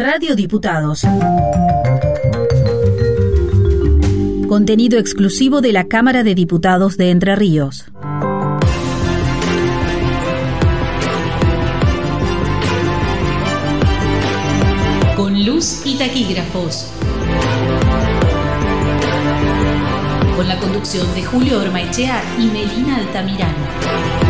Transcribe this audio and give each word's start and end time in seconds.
Radio 0.00 0.36
Diputados. 0.36 1.02
Contenido 4.48 4.96
exclusivo 4.96 5.60
de 5.60 5.72
la 5.72 5.88
Cámara 5.88 6.22
de 6.22 6.36
Diputados 6.36 6.96
de 6.96 7.10
Entre 7.10 7.34
Ríos. 7.34 7.86
Con 15.16 15.44
luz 15.44 15.82
y 15.84 15.98
taquígrafos. 15.98 16.92
Con 20.36 20.46
la 20.46 20.60
conducción 20.60 21.12
de 21.16 21.24
Julio 21.24 21.60
Ormaechea 21.60 22.22
y 22.38 22.46
Melina 22.46 22.98
Altamirano. 22.98 24.27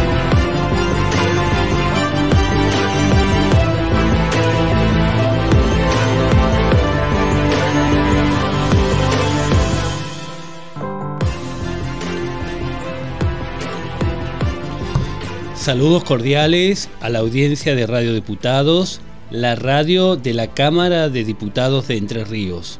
Saludos 15.69 16.03
cordiales 16.03 16.89
a 17.03 17.11
la 17.11 17.19
audiencia 17.19 17.75
de 17.75 17.87
Radio 17.87 18.15
Diputados, 18.15 19.03
la 19.31 19.55
radio 19.55 20.17
de 20.17 20.33
la 20.33 20.47
Cámara 20.47 21.11
de 21.11 21.25
Diputados 21.25 21.89
de 21.89 21.99
Entre 21.99 22.25
Ríos. 22.25 22.79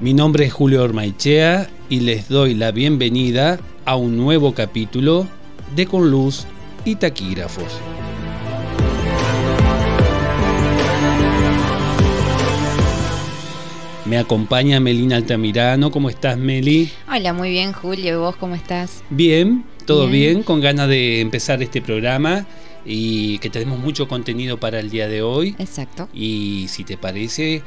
Mi 0.00 0.14
nombre 0.14 0.44
es 0.44 0.52
Julio 0.52 0.84
Ormaichea 0.84 1.68
y 1.88 1.98
les 1.98 2.28
doy 2.28 2.54
la 2.54 2.70
bienvenida 2.70 3.58
a 3.84 3.96
un 3.96 4.16
nuevo 4.16 4.54
capítulo 4.54 5.26
de 5.74 5.86
Con 5.86 6.08
Luz 6.12 6.46
y 6.84 6.94
Taquígrafos. 6.94 7.72
Me 14.04 14.18
acompaña 14.18 14.78
Melina 14.78 15.16
Altamirano. 15.16 15.90
¿Cómo 15.90 16.08
estás, 16.08 16.38
Meli? 16.38 16.88
Hola, 17.12 17.32
muy 17.32 17.50
bien, 17.50 17.72
Julio. 17.72 18.14
¿Y 18.14 18.16
vos 18.16 18.36
cómo 18.36 18.54
estás? 18.54 19.02
Bien, 19.10 19.64
todo 19.86 20.08
bien. 20.08 20.42
con 20.42 20.60
ganas 20.60 20.88
de 20.88 21.20
empezar 21.20 21.62
este 21.62 21.80
programa 21.80 22.46
y 22.84 23.38
que 23.38 23.50
tenemos 23.50 23.78
mucho 23.78 24.06
contenido 24.08 24.58
para 24.58 24.80
el 24.80 24.90
día 24.90 25.08
de 25.08 25.22
hoy. 25.22 25.56
Exacto. 25.58 26.08
Y 26.14 26.66
si 26.68 26.84
te 26.84 26.96
parece, 26.96 27.62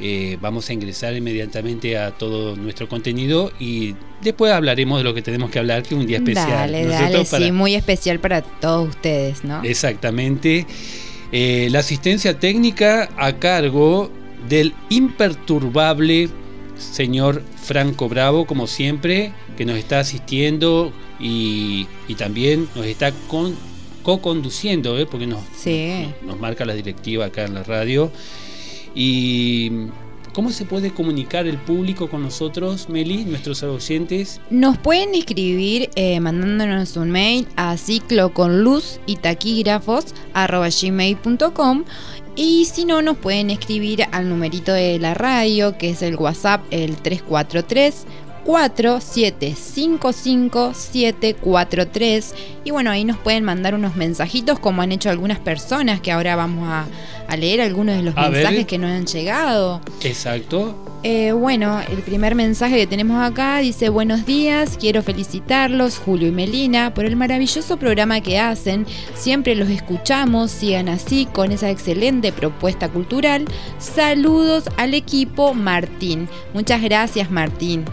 eh, 0.00 0.36
vamos 0.40 0.68
a 0.68 0.72
ingresar 0.72 1.14
inmediatamente 1.14 1.96
a 1.96 2.10
todo 2.10 2.56
nuestro 2.56 2.88
contenido 2.88 3.52
y 3.60 3.94
después 4.22 4.52
hablaremos 4.52 4.98
de 4.98 5.04
lo 5.04 5.14
que 5.14 5.22
tenemos 5.22 5.50
que 5.50 5.60
hablar, 5.60 5.82
que 5.82 5.94
es 5.94 6.00
un 6.00 6.06
día 6.06 6.18
especial. 6.18 6.72
Dale, 6.72 6.86
dale, 6.86 7.24
sí, 7.24 7.52
muy 7.52 7.74
especial 7.74 8.18
para 8.18 8.42
todos 8.42 8.88
ustedes, 8.88 9.44
¿no? 9.44 9.62
Exactamente. 9.62 10.66
Eh, 11.30 11.68
la 11.70 11.80
asistencia 11.80 12.38
técnica 12.38 13.08
a 13.16 13.34
cargo 13.38 14.10
del 14.48 14.74
imperturbable 14.90 16.28
señor 16.76 17.42
Franco 17.62 18.08
Bravo, 18.08 18.46
como 18.46 18.66
siempre, 18.66 19.32
que 19.56 19.64
nos 19.64 19.78
está 19.78 20.00
asistiendo 20.00 20.92
y, 21.18 21.86
también 22.16 22.68
nos 22.74 22.86
está 22.86 23.12
co-conduciendo, 24.02 24.98
¿eh? 24.98 25.06
porque 25.06 25.26
nos, 25.26 25.42
nos 26.22 26.38
marca 26.38 26.64
la 26.64 26.74
directiva 26.74 27.26
acá 27.26 27.44
en 27.44 27.54
la 27.54 27.62
radio. 27.62 28.10
Y 28.94 29.88
¿Cómo 30.34 30.50
se 30.50 30.64
puede 30.64 30.90
comunicar 30.92 31.46
el 31.46 31.58
público 31.58 32.10
con 32.10 32.24
nosotros, 32.24 32.88
Meli, 32.88 33.24
nuestros 33.24 33.62
oyentes? 33.62 34.40
Nos 34.50 34.76
pueden 34.78 35.14
escribir 35.14 35.90
eh, 35.94 36.18
mandándonos 36.18 36.96
un 36.96 37.12
mail 37.12 37.46
a 37.54 37.76
ciclo 37.76 38.34
con 38.34 38.64
luz 38.64 38.98
y 39.06 39.14
taquígrafos 39.14 40.06
gmail.com 40.34 41.84
y 42.34 42.64
si 42.64 42.84
no, 42.84 43.00
nos 43.00 43.16
pueden 43.16 43.50
escribir 43.50 44.06
al 44.10 44.28
numerito 44.28 44.72
de 44.72 44.98
la 44.98 45.14
radio, 45.14 45.78
que 45.78 45.90
es 45.90 46.02
el 46.02 46.16
WhatsApp, 46.16 46.64
el 46.72 46.96
343 46.96 48.04
4755 48.44 50.72
y 52.64 52.70
bueno, 52.70 52.90
ahí 52.90 53.04
nos 53.04 53.18
pueden 53.18 53.44
mandar 53.44 53.74
unos 53.74 53.96
mensajitos 53.96 54.58
como 54.58 54.82
han 54.82 54.92
hecho 54.92 55.10
algunas 55.10 55.38
personas 55.38 56.00
que 56.00 56.12
ahora 56.12 56.36
vamos 56.36 56.68
a, 56.68 56.86
leer 57.36 57.62
algunos 57.62 57.96
de 57.96 58.02
los 58.02 58.14
mensajes 58.14 58.66
que 58.66 58.78
nos 58.78 58.90
han 58.90 59.06
llegado. 59.06 59.80
Exacto. 60.02 60.76
Eh, 61.02 61.32
bueno, 61.32 61.80
el 61.90 61.98
primer 61.98 62.34
mensaje 62.34 62.76
que 62.76 62.86
tenemos 62.86 63.22
acá 63.22 63.58
dice 63.58 63.88
buenos 63.88 64.24
días, 64.24 64.78
quiero 64.78 65.02
felicitarlos 65.02 65.98
Julio 65.98 66.28
y 66.28 66.30
Melina 66.30 66.94
por 66.94 67.04
el 67.04 67.16
maravilloso 67.16 67.76
programa 67.76 68.20
que 68.20 68.38
hacen, 68.38 68.86
siempre 69.14 69.56
los 69.56 69.68
escuchamos, 69.68 70.50
sigan 70.50 70.88
así 70.88 71.26
con 71.26 71.52
esa 71.52 71.70
excelente 71.70 72.32
propuesta 72.32 72.88
cultural. 72.88 73.44
Saludos 73.78 74.64
al 74.76 74.94
equipo 74.94 75.54
Martín. 75.54 76.28
Muchas 76.54 76.80
gracias 76.80 77.30
Martín. 77.30 77.84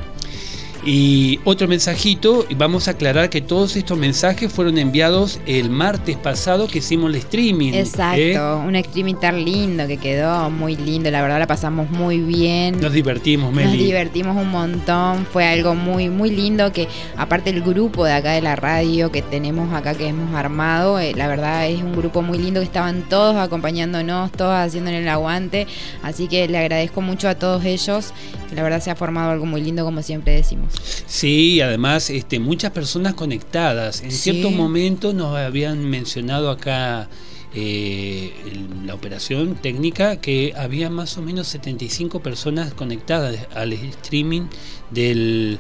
Y 0.84 1.40
otro 1.44 1.68
mensajito, 1.68 2.46
vamos 2.58 2.88
a 2.88 2.92
aclarar 2.92 3.30
que 3.30 3.40
todos 3.40 3.76
estos 3.76 4.00
mensajes 4.00 4.52
fueron 4.52 4.80
enviados 4.80 5.40
el 5.46 5.70
martes 5.70 6.18
pasado 6.18 6.68
que 6.68 6.80
hicimos 6.80 7.12
el 7.12 7.18
streaming. 7.18 7.74
Exacto, 7.74 8.20
¿eh? 8.20 8.40
un 8.40 8.76
streaming 8.76 9.16
tan 9.16 9.46
lindo 9.46 9.86
que 9.86 9.98
quedó, 9.98 10.50
muy 10.50 10.76
lindo, 10.76 11.12
la 11.12 11.22
verdad 11.22 11.38
la 11.38 11.46
pasamos 11.46 11.92
muy 11.92 12.20
bien. 12.20 12.82
Nos 12.82 12.94
divertimos, 12.94 13.54
Meli. 13.54 13.68
Nos 13.68 13.78
divertimos 13.78 14.36
un 14.36 14.50
montón, 14.50 15.28
fue 15.28 15.46
algo 15.46 15.76
muy, 15.76 16.10
muy 16.10 16.32
lindo 16.32 16.72
que 16.74 16.88
aparte 17.16 17.52
el 17.52 17.62
grupo 17.62 18.06
de 18.06 18.14
acá 18.14 18.32
de 18.32 18.42
la 18.42 18.56
radio 18.56 19.12
que 19.12 19.22
tenemos 19.22 19.72
acá 19.76 19.94
que 19.94 20.08
hemos 20.08 20.34
armado, 20.34 21.00
eh, 21.00 21.14
la 21.16 21.28
verdad 21.28 21.68
es 21.68 21.84
un 21.84 21.96
grupo 21.96 22.24
muy 22.24 22.40
lindo 22.40 22.60
que 22.60 22.66
estaban 22.66 23.04
todos 23.08 23.36
acompañándonos, 23.36 24.32
todos 24.32 24.56
haciendo 24.56 24.90
el 24.90 25.08
aguante, 25.08 25.68
así 26.02 26.28
que 26.28 26.48
le 26.48 26.58
agradezco 26.58 27.02
mucho 27.02 27.30
a 27.30 27.36
todos 27.36 27.64
ellos, 27.66 28.14
que 28.50 28.56
la 28.56 28.64
verdad 28.64 28.82
se 28.82 28.90
ha 28.90 28.96
formado 28.96 29.30
algo 29.30 29.46
muy 29.46 29.62
lindo 29.62 29.86
como 29.86 30.02
siempre 30.02 30.34
decimos. 30.34 30.71
Sí, 31.06 31.62
además 31.62 32.10
este, 32.10 32.40
muchas 32.40 32.72
personas 32.72 33.14
conectadas. 33.14 34.02
En 34.02 34.12
cierto 34.12 34.52
momento 34.52 35.14
nos 35.14 35.36
habían 35.38 35.84
mencionado 35.84 36.50
acá 36.50 37.10
eh, 37.54 38.32
la 38.86 38.94
operación 38.94 39.56
técnica 39.56 40.22
que 40.22 40.54
había 40.56 40.90
más 40.90 41.18
o 41.18 41.22
menos 41.22 41.48
75 41.48 42.22
personas 42.22 42.74
conectadas 42.74 43.38
al 43.54 43.74
streaming 43.74 44.44
del, 44.90 45.60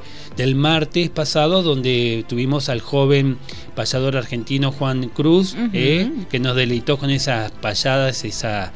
martes 0.55 1.09
pasado 1.09 1.63
donde 1.63 2.23
tuvimos 2.29 2.69
al 2.69 2.79
joven 2.79 3.38
payador 3.75 4.16
argentino 4.16 4.72
Juan 4.72 5.09
Cruz 5.09 5.55
eh, 5.73 6.09
que 6.29 6.39
nos 6.39 6.55
deleitó 6.55 6.97
con 6.97 7.09
esas 7.09 7.51
payadas, 7.51 8.23
esa 8.23 8.72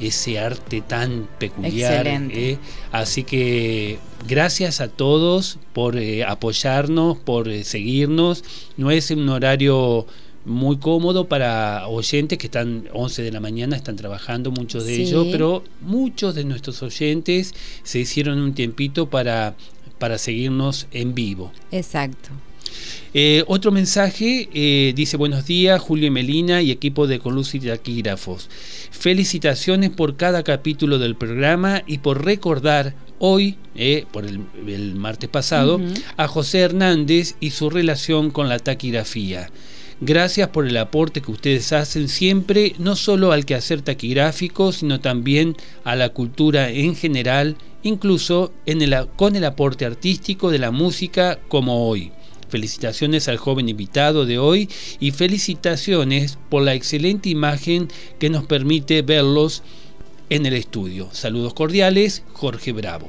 ese 0.00 0.38
arte 0.38 0.80
tan 0.80 1.28
peculiar. 1.38 2.06
Eh. 2.06 2.58
Así 2.92 3.24
que 3.24 3.98
gracias 4.26 4.80
a 4.80 4.88
todos 4.88 5.58
por 5.72 5.96
eh, 5.96 6.24
apoyarnos, 6.24 7.18
por 7.18 7.48
eh, 7.48 7.64
seguirnos. 7.64 8.44
No 8.76 8.90
es 8.90 9.10
un 9.10 9.28
horario 9.28 10.06
muy 10.44 10.78
cómodo 10.78 11.26
para 11.26 11.88
oyentes 11.88 12.38
que 12.38 12.46
están 12.46 12.88
11 12.92 13.22
de 13.22 13.32
la 13.32 13.40
mañana, 13.40 13.76
están 13.76 13.96
trabajando 13.96 14.50
muchos 14.50 14.86
de 14.86 15.02
ellos, 15.02 15.26
pero 15.30 15.64
muchos 15.80 16.34
de 16.34 16.44
nuestros 16.44 16.82
oyentes 16.82 17.52
se 17.82 17.98
hicieron 17.98 18.38
un 18.40 18.54
tiempito 18.54 19.10
para, 19.10 19.56
para 19.98 20.18
seguirnos 20.18 20.86
en 20.92 21.14
vivo. 21.14 21.52
Exacto. 21.72 22.30
Eh, 23.14 23.44
otro 23.46 23.72
mensaje 23.72 24.48
eh, 24.52 24.92
dice 24.94 25.16
buenos 25.16 25.46
días 25.46 25.80
Julio 25.80 26.06
y 26.06 26.10
Melina 26.10 26.60
y 26.60 26.70
equipo 26.70 27.06
de 27.06 27.18
Colus 27.18 27.54
y 27.54 27.60
Taquígrafos. 27.60 28.50
Felicitaciones 28.90 29.90
por 29.90 30.16
cada 30.16 30.42
capítulo 30.42 30.98
del 30.98 31.16
programa 31.16 31.82
y 31.86 31.98
por 31.98 32.24
recordar 32.24 32.94
hoy, 33.18 33.56
eh, 33.74 34.04
por 34.12 34.26
el, 34.26 34.94
martes 34.96 35.30
pasado, 35.30 35.80
a 36.16 36.28
José 36.28 36.60
Hernández 36.60 37.36
y 37.40 37.50
su 37.50 37.70
relación 37.70 38.30
con 38.30 38.48
la 38.48 38.58
taquigrafía. 38.58 39.50
Gracias 40.00 40.48
por 40.48 40.66
el 40.66 40.76
aporte 40.76 41.22
que 41.22 41.30
ustedes 41.30 41.72
hacen 41.72 42.10
siempre, 42.10 42.74
no 42.78 42.96
solo 42.96 43.32
al 43.32 43.46
quehacer 43.46 43.80
taquigráfico, 43.80 44.72
sino 44.72 45.00
también 45.00 45.56
a 45.84 45.96
la 45.96 46.10
cultura 46.10 46.68
en 46.68 46.94
general, 46.94 47.56
incluso 47.82 48.52
en 48.66 48.82
el, 48.82 48.94
con 49.16 49.36
el 49.36 49.44
aporte 49.44 49.86
artístico 49.86 50.50
de 50.50 50.58
la 50.58 50.70
música 50.70 51.38
como 51.48 51.88
hoy. 51.88 52.12
Felicitaciones 52.48 53.28
al 53.28 53.36
joven 53.36 53.68
invitado 53.68 54.26
de 54.26 54.38
hoy 54.38 54.68
y 55.00 55.10
felicitaciones 55.10 56.38
por 56.48 56.62
la 56.62 56.74
excelente 56.74 57.28
imagen 57.28 57.88
que 58.18 58.30
nos 58.30 58.46
permite 58.46 59.02
verlos 59.02 59.62
en 60.30 60.46
el 60.46 60.54
estudio. 60.54 61.08
Saludos 61.12 61.54
cordiales, 61.54 62.22
Jorge 62.32 62.72
Bravo. 62.72 63.08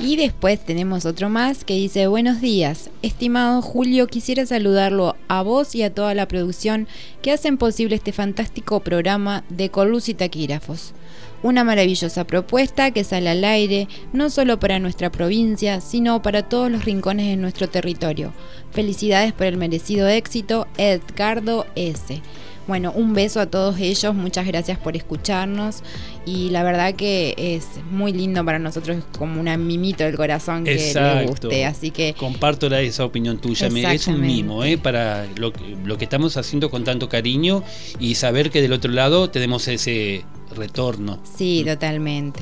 Y 0.00 0.16
después 0.16 0.64
tenemos 0.64 1.06
otro 1.06 1.28
más 1.28 1.64
que 1.64 1.74
dice, 1.74 2.08
buenos 2.08 2.40
días, 2.40 2.90
estimado 3.02 3.62
Julio, 3.62 4.08
quisiera 4.08 4.44
saludarlo 4.44 5.14
a 5.28 5.42
vos 5.42 5.76
y 5.76 5.84
a 5.84 5.94
toda 5.94 6.14
la 6.14 6.26
producción 6.26 6.88
que 7.22 7.30
hacen 7.30 7.58
posible 7.58 7.94
este 7.94 8.10
fantástico 8.12 8.80
programa 8.80 9.44
de 9.50 9.70
Colus 9.70 10.08
y 10.08 10.14
Taquígrafos. 10.14 10.94
Una 11.44 11.62
maravillosa 11.62 12.26
propuesta 12.26 12.90
que 12.90 13.04
sale 13.04 13.28
al 13.28 13.44
aire 13.44 13.86
no 14.14 14.30
solo 14.30 14.58
para 14.58 14.78
nuestra 14.78 15.12
provincia, 15.12 15.82
sino 15.82 16.22
para 16.22 16.48
todos 16.48 16.70
los 16.70 16.86
rincones 16.86 17.26
de 17.26 17.36
nuestro 17.36 17.68
territorio. 17.68 18.32
Felicidades 18.70 19.34
por 19.34 19.48
el 19.48 19.58
merecido 19.58 20.08
éxito, 20.08 20.66
Edgardo 20.78 21.66
S. 21.74 22.22
Bueno, 22.66 22.92
un 22.96 23.12
beso 23.12 23.40
a 23.40 23.46
todos 23.46 23.78
ellos, 23.78 24.14
muchas 24.14 24.46
gracias 24.46 24.78
por 24.78 24.96
escucharnos 24.96 25.82
y 26.24 26.48
la 26.48 26.62
verdad 26.62 26.94
que 26.94 27.34
es 27.36 27.66
muy 27.90 28.14
lindo 28.14 28.42
para 28.42 28.58
nosotros 28.58 29.04
como 29.18 29.38
una 29.38 29.58
mimito 29.58 30.02
del 30.02 30.16
corazón 30.16 30.64
que 30.64 30.76
les 30.76 31.28
guste, 31.28 31.66
así 31.66 31.90
que 31.90 32.14
comparto 32.14 32.68
esa 32.74 33.04
opinión 33.04 33.36
tuya, 33.36 33.66
es 33.92 34.06
un 34.06 34.22
mimo 34.22 34.64
¿eh? 34.64 34.78
para 34.78 35.26
lo, 35.36 35.52
lo 35.84 35.98
que 35.98 36.04
estamos 36.04 36.38
haciendo 36.38 36.70
con 36.70 36.84
tanto 36.84 37.10
cariño 37.10 37.62
y 37.98 38.14
saber 38.14 38.50
que 38.50 38.62
del 38.62 38.72
otro 38.72 38.90
lado 38.90 39.28
tenemos 39.28 39.68
ese 39.68 40.24
retorno. 40.54 41.18
Sí, 41.36 41.62
totalmente. 41.66 42.40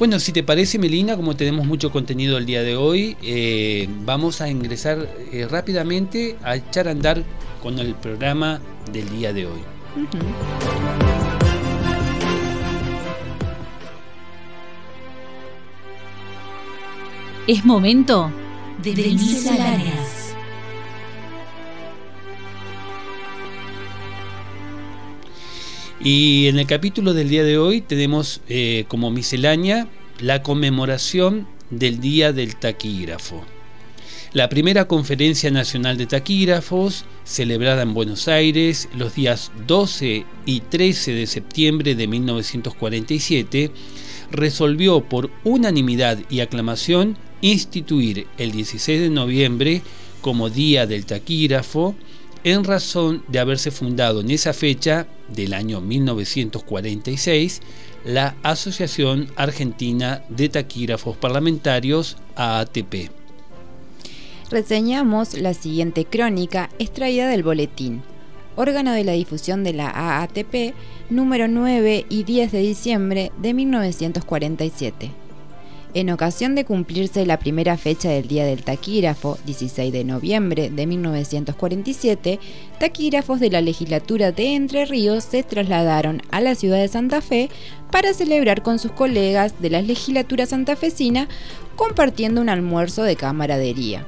Bueno, 0.00 0.18
si 0.18 0.32
te 0.32 0.42
parece, 0.42 0.78
Melina, 0.78 1.14
como 1.14 1.36
tenemos 1.36 1.66
mucho 1.66 1.92
contenido 1.92 2.38
el 2.38 2.46
día 2.46 2.62
de 2.62 2.74
hoy, 2.74 3.18
eh, 3.22 3.86
vamos 4.06 4.40
a 4.40 4.48
ingresar 4.48 5.06
eh, 5.30 5.46
rápidamente 5.50 6.38
a 6.42 6.56
echar 6.56 6.88
a 6.88 6.92
andar 6.92 7.22
con 7.62 7.78
el 7.78 7.94
programa 7.94 8.62
del 8.90 9.10
día 9.10 9.34
de 9.34 9.46
hoy. 9.46 9.60
Es 17.46 17.64
momento 17.66 18.32
de, 18.82 18.94
de 18.94 19.02
misceláneas. 19.08 19.99
Y 26.02 26.46
en 26.46 26.58
el 26.58 26.66
capítulo 26.66 27.12
del 27.12 27.28
día 27.28 27.44
de 27.44 27.58
hoy 27.58 27.82
tenemos 27.82 28.40
eh, 28.48 28.86
como 28.88 29.10
miscelánea 29.10 29.86
la 30.18 30.42
conmemoración 30.42 31.46
del 31.68 32.00
Día 32.00 32.32
del 32.32 32.56
Taquígrafo. 32.56 33.44
La 34.32 34.48
primera 34.48 34.88
Conferencia 34.88 35.50
Nacional 35.50 35.98
de 35.98 36.06
Taquígrafos, 36.06 37.04
celebrada 37.24 37.82
en 37.82 37.92
Buenos 37.92 38.28
Aires 38.28 38.88
los 38.96 39.14
días 39.14 39.52
12 39.66 40.24
y 40.46 40.60
13 40.60 41.12
de 41.12 41.26
septiembre 41.26 41.94
de 41.94 42.06
1947, 42.06 43.70
resolvió 44.30 45.02
por 45.06 45.30
unanimidad 45.44 46.18
y 46.30 46.40
aclamación 46.40 47.18
instituir 47.42 48.26
el 48.38 48.52
16 48.52 49.02
de 49.02 49.10
noviembre 49.10 49.82
como 50.22 50.48
Día 50.48 50.86
del 50.86 51.04
Taquígrafo 51.04 51.94
en 52.42 52.64
razón 52.64 53.22
de 53.28 53.38
haberse 53.38 53.70
fundado 53.70 54.22
en 54.22 54.30
esa 54.30 54.54
fecha 54.54 55.06
del 55.34 55.54
año 55.54 55.80
1946 55.80 57.62
la 58.04 58.34
Asociación 58.42 59.28
Argentina 59.36 60.24
de 60.28 60.48
Taquígrafos 60.48 61.16
Parlamentarios, 61.16 62.16
AATP. 62.36 63.10
Reseñamos 64.50 65.34
la 65.34 65.54
siguiente 65.54 66.04
crónica 66.06 66.70
extraída 66.78 67.28
del 67.28 67.42
boletín, 67.42 68.02
órgano 68.56 68.92
de 68.92 69.04
la 69.04 69.12
difusión 69.12 69.62
de 69.62 69.74
la 69.74 69.90
AATP, 69.90 70.74
número 71.08 71.46
9 71.46 72.06
y 72.08 72.24
10 72.24 72.52
de 72.52 72.60
diciembre 72.60 73.32
de 73.40 73.54
1947. 73.54 75.19
En 75.92 76.08
ocasión 76.10 76.54
de 76.54 76.64
cumplirse 76.64 77.26
la 77.26 77.40
primera 77.40 77.76
fecha 77.76 78.10
del 78.10 78.28
Día 78.28 78.44
del 78.44 78.62
Taquígrafo, 78.62 79.38
16 79.44 79.92
de 79.92 80.04
noviembre 80.04 80.70
de 80.70 80.86
1947, 80.86 82.38
taquígrafos 82.78 83.40
de 83.40 83.50
la 83.50 83.60
legislatura 83.60 84.30
de 84.30 84.54
Entre 84.54 84.84
Ríos 84.84 85.24
se 85.24 85.42
trasladaron 85.42 86.22
a 86.30 86.40
la 86.40 86.54
ciudad 86.54 86.78
de 86.78 86.86
Santa 86.86 87.20
Fe 87.20 87.48
para 87.90 88.14
celebrar 88.14 88.62
con 88.62 88.78
sus 88.78 88.92
colegas 88.92 89.60
de 89.60 89.70
la 89.70 89.82
legislatura 89.82 90.46
santafesina 90.46 91.26
compartiendo 91.74 92.40
un 92.40 92.50
almuerzo 92.50 93.02
de 93.02 93.16
camaradería. 93.16 94.06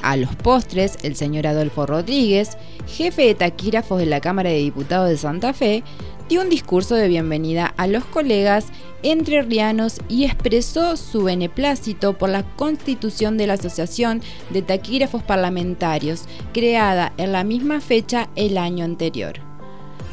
A 0.00 0.16
los 0.16 0.34
postres, 0.36 0.96
el 1.02 1.16
señor 1.16 1.46
Adolfo 1.46 1.84
Rodríguez, 1.84 2.56
jefe 2.86 3.26
de 3.26 3.34
taquígrafos 3.34 3.98
de 3.98 4.06
la 4.06 4.22
Cámara 4.22 4.48
de 4.48 4.56
Diputados 4.56 5.10
de 5.10 5.18
Santa 5.18 5.52
Fe, 5.52 5.82
dio 6.30 6.42
un 6.42 6.48
discurso 6.48 6.94
de 6.94 7.08
bienvenida 7.08 7.74
a 7.76 7.88
los 7.88 8.04
colegas 8.04 8.66
entrerrianos 9.02 9.96
y 10.08 10.26
expresó 10.26 10.96
su 10.96 11.24
beneplácito 11.24 12.16
por 12.16 12.30
la 12.30 12.44
constitución 12.54 13.36
de 13.36 13.48
la 13.48 13.54
Asociación 13.54 14.22
de 14.50 14.62
Taquígrafos 14.62 15.24
Parlamentarios, 15.24 16.26
creada 16.52 17.12
en 17.16 17.32
la 17.32 17.42
misma 17.42 17.80
fecha 17.80 18.28
el 18.36 18.58
año 18.58 18.84
anterior. 18.84 19.40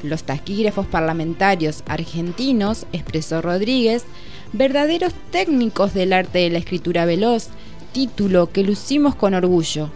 Los 0.01 0.23
taquígrafos 0.23 0.87
parlamentarios 0.87 1.83
argentinos, 1.85 2.87
expresó 2.93 3.43
Rodríguez, 3.43 4.03
verdaderos 4.53 5.13
técnicos 5.29 5.93
del 5.93 6.13
arte 6.13 6.39
de 6.39 6.49
la 6.49 6.57
escritura 6.57 7.05
veloz, 7.05 7.49
título 7.93 8.51
que 8.51 8.63
lucimos 8.63 9.13
con 9.13 9.35
orgullo 9.35 9.91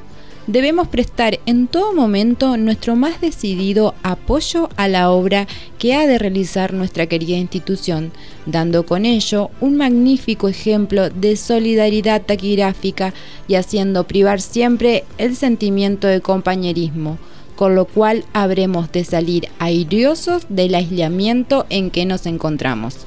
debemos 0.47 0.87
prestar 0.87 1.39
en 1.45 1.67
todo 1.67 1.93
momento 1.93 2.57
nuestro 2.57 2.95
más 2.95 3.21
decidido 3.21 3.93
apoyo 4.03 4.69
a 4.75 4.87
la 4.87 5.11
obra 5.11 5.47
que 5.77 5.93
ha 5.93 6.07
de 6.07 6.17
realizar 6.17 6.73
nuestra 6.73 7.05
querida 7.05 7.37
institución, 7.37 8.11
dando 8.45 8.85
con 8.85 9.05
ello 9.05 9.51
un 9.61 9.77
magnífico 9.77 10.47
ejemplo 10.47 11.09
de 11.09 11.35
solidaridad 11.35 12.23
taquigráfica 12.23 13.13
y 13.47 13.55
haciendo 13.55 14.05
privar 14.05 14.41
siempre 14.41 15.05
el 15.17 15.35
sentimiento 15.35 16.07
de 16.07 16.21
compañerismo, 16.21 17.17
con 17.55 17.75
lo 17.75 17.85
cual 17.85 18.25
habremos 18.33 18.91
de 18.91 19.03
salir 19.03 19.49
airiosos 19.59 20.45
del 20.49 20.75
aislamiento 20.75 21.65
en 21.69 21.91
que 21.91 22.05
nos 22.05 22.25
encontramos. 22.25 23.05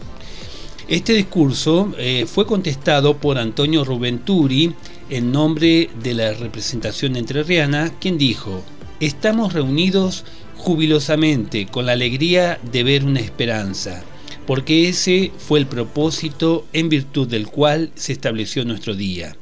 Este 0.87 1.15
discurso 1.15 1.93
eh, 1.99 2.27
fue 2.27 2.47
contestado 2.47 3.17
por 3.17 3.39
Antonio 3.39 3.85
Rubenturi, 3.85 4.75
en 5.11 5.33
nombre 5.33 5.91
de 6.03 6.15
la 6.15 6.33
representación 6.33 7.17
entrerriana, 7.17 7.93
quien 8.01 8.19
dijo, 8.19 8.63
estamos 9.01 9.53
reunidos 9.53 10.25
jubilosamente 10.57 11.67
con 11.67 11.87
la 11.87 11.93
alegría 11.93 12.59
de 12.73 12.83
ver 12.83 13.05
una 13.05 13.21
esperanza, 13.21 14.03
porque 14.47 14.89
ese 14.89 15.31
fue 15.39 15.59
el 15.59 15.67
propósito 15.67 16.67
en 16.73 16.89
virtud 16.89 17.29
del 17.29 17.49
cual 17.49 17.91
se 17.95 18.13
estableció 18.13 18.65
nuestro 18.65 18.95
día. 18.95 19.37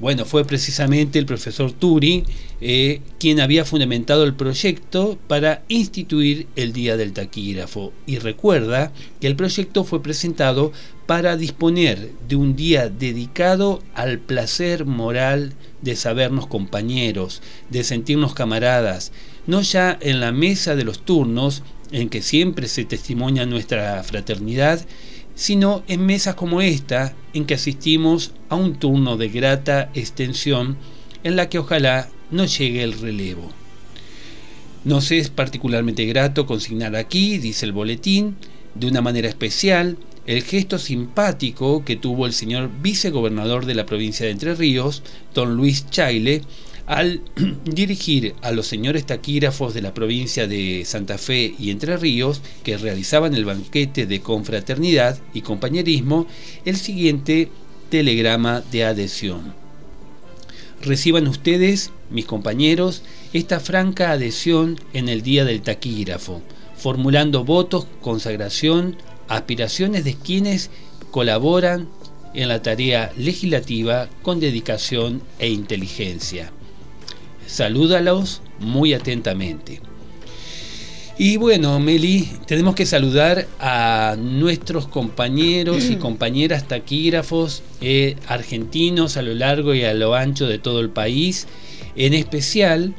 Bueno, 0.00 0.24
fue 0.24 0.44
precisamente 0.44 1.18
el 1.18 1.26
profesor 1.26 1.72
Turi 1.72 2.24
eh, 2.60 3.00
quien 3.18 3.40
había 3.40 3.64
fundamentado 3.64 4.24
el 4.24 4.34
proyecto 4.34 5.18
para 5.28 5.62
instituir 5.68 6.46
el 6.56 6.72
Día 6.72 6.96
del 6.96 7.12
Taquígrafo 7.12 7.92
y 8.06 8.18
recuerda 8.18 8.92
que 9.20 9.28
el 9.28 9.36
proyecto 9.36 9.84
fue 9.84 10.02
presentado 10.02 10.72
para 11.06 11.36
disponer 11.36 12.10
de 12.28 12.36
un 12.36 12.56
día 12.56 12.88
dedicado 12.88 13.82
al 13.94 14.18
placer 14.18 14.86
moral 14.86 15.52
de 15.82 15.96
sabernos 15.96 16.46
compañeros, 16.46 17.42
de 17.70 17.84
sentirnos 17.84 18.34
camaradas, 18.34 19.12
no 19.46 19.60
ya 19.60 19.98
en 20.00 20.20
la 20.20 20.32
mesa 20.32 20.76
de 20.76 20.84
los 20.84 21.04
turnos, 21.04 21.62
en 21.92 22.08
que 22.08 22.22
siempre 22.22 22.68
se 22.68 22.84
testimonia 22.84 23.44
nuestra 23.44 24.02
fraternidad, 24.02 24.84
sino 25.34 25.82
en 25.88 26.06
mesas 26.06 26.34
como 26.34 26.60
esta, 26.60 27.14
en 27.34 27.44
que 27.44 27.54
asistimos 27.54 28.32
a 28.48 28.56
un 28.56 28.76
turno 28.76 29.16
de 29.16 29.28
grata 29.28 29.90
extensión 29.94 30.76
en 31.22 31.36
la 31.36 31.48
que 31.48 31.58
ojalá 31.58 32.08
no 32.30 32.46
llegue 32.46 32.82
el 32.82 32.98
relevo. 32.98 33.50
Nos 34.84 35.10
es 35.10 35.28
particularmente 35.28 36.04
grato 36.04 36.46
consignar 36.46 36.96
aquí, 36.96 37.38
dice 37.38 37.66
el 37.66 37.72
boletín, 37.72 38.36
de 38.74 38.86
una 38.88 39.00
manera 39.00 39.28
especial, 39.28 39.96
el 40.26 40.42
gesto 40.42 40.78
simpático 40.78 41.84
que 41.84 41.96
tuvo 41.96 42.26
el 42.26 42.32
señor 42.32 42.70
vicegobernador 42.82 43.66
de 43.66 43.74
la 43.74 43.86
provincia 43.86 44.26
de 44.26 44.32
Entre 44.32 44.54
Ríos, 44.54 45.02
don 45.34 45.56
Luis 45.56 45.90
Chaile, 45.90 46.42
al 46.86 47.22
dirigir 47.64 48.34
a 48.42 48.52
los 48.52 48.66
señores 48.66 49.06
taquígrafos 49.06 49.74
de 49.74 49.82
la 49.82 49.94
provincia 49.94 50.46
de 50.46 50.84
Santa 50.84 51.18
Fe 51.18 51.54
y 51.58 51.70
Entre 51.70 51.96
Ríos, 51.96 52.40
que 52.62 52.76
realizaban 52.76 53.34
el 53.34 53.44
banquete 53.44 54.06
de 54.06 54.20
confraternidad 54.20 55.18
y 55.32 55.42
compañerismo, 55.42 56.26
el 56.64 56.76
siguiente 56.76 57.48
telegrama 57.90 58.62
de 58.72 58.84
adhesión. 58.84 59.54
Reciban 60.82 61.28
ustedes, 61.28 61.92
mis 62.10 62.26
compañeros, 62.26 63.02
esta 63.32 63.60
franca 63.60 64.10
adhesión 64.10 64.78
en 64.92 65.08
el 65.08 65.22
Día 65.22 65.44
del 65.44 65.62
Taquígrafo, 65.62 66.42
formulando 66.76 67.44
votos, 67.44 67.86
consagración, 68.02 68.96
aspiraciones 69.28 70.04
de 70.04 70.14
quienes 70.14 70.70
colaboran 71.10 71.88
en 72.34 72.48
la 72.48 72.62
tarea 72.62 73.12
legislativa 73.16 74.08
con 74.22 74.40
dedicación 74.40 75.22
e 75.38 75.48
inteligencia. 75.48 76.50
Salúdalos 77.46 78.42
muy 78.58 78.94
atentamente. 78.94 79.80
Y 81.16 81.36
bueno, 81.36 81.78
Meli, 81.78 82.28
tenemos 82.46 82.74
que 82.74 82.86
saludar 82.86 83.46
a 83.60 84.16
nuestros 84.18 84.88
compañeros 84.88 85.84
y 85.84 85.96
compañeras 86.00 86.66
taquígrafos 86.66 87.62
eh, 87.80 88.16
argentinos 88.26 89.16
a 89.16 89.22
lo 89.22 89.32
largo 89.34 89.74
y 89.74 89.84
a 89.84 89.94
lo 89.94 90.14
ancho 90.16 90.48
de 90.48 90.58
todo 90.58 90.80
el 90.80 90.90
país, 90.90 91.46
en 91.94 92.14
especial 92.14 92.94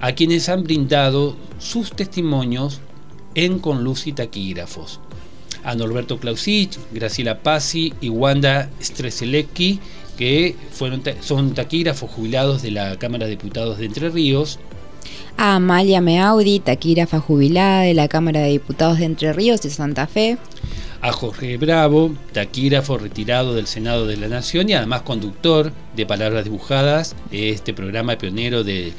a 0.00 0.12
quienes 0.12 0.50
han 0.50 0.64
brindado 0.64 1.36
sus 1.58 1.92
testimonios 1.92 2.80
en 3.34 3.58
Conluz 3.58 4.06
y 4.06 4.12
Taquígrafos 4.12 5.00
a 5.64 5.74
Norberto 5.74 6.18
Clausich, 6.18 6.78
Graciela 6.92 7.40
Pazzi 7.40 7.94
y 8.00 8.10
Wanda 8.10 8.70
Streselecki, 8.80 9.80
que 10.16 10.54
fueron, 10.70 11.02
son 11.20 11.54
taquígrafos 11.54 12.10
jubilados 12.10 12.62
de 12.62 12.70
la 12.70 12.96
Cámara 12.98 13.24
de 13.24 13.32
Diputados 13.32 13.78
de 13.78 13.86
Entre 13.86 14.10
Ríos. 14.10 14.58
A 15.36 15.56
Amalia 15.56 16.00
Meaudi, 16.00 16.60
taquígrafa 16.60 17.18
jubilada 17.18 17.82
de 17.82 17.94
la 17.94 18.08
Cámara 18.08 18.40
de 18.40 18.50
Diputados 18.50 18.98
de 18.98 19.06
Entre 19.06 19.32
Ríos 19.32 19.64
y 19.64 19.70
Santa 19.70 20.06
Fe. 20.06 20.38
A 21.00 21.12
Jorge 21.12 21.58
Bravo, 21.58 22.14
taquígrafo 22.32 22.96
retirado 22.96 23.54
del 23.54 23.66
Senado 23.66 24.06
de 24.06 24.16
la 24.16 24.28
Nación 24.28 24.70
y 24.70 24.72
además 24.72 25.02
conductor 25.02 25.72
de 25.94 26.06
Palabras 26.06 26.44
Dibujadas, 26.44 27.14
este 27.30 27.74
programa 27.74 28.16
pionero 28.16 28.64
de, 28.64 28.94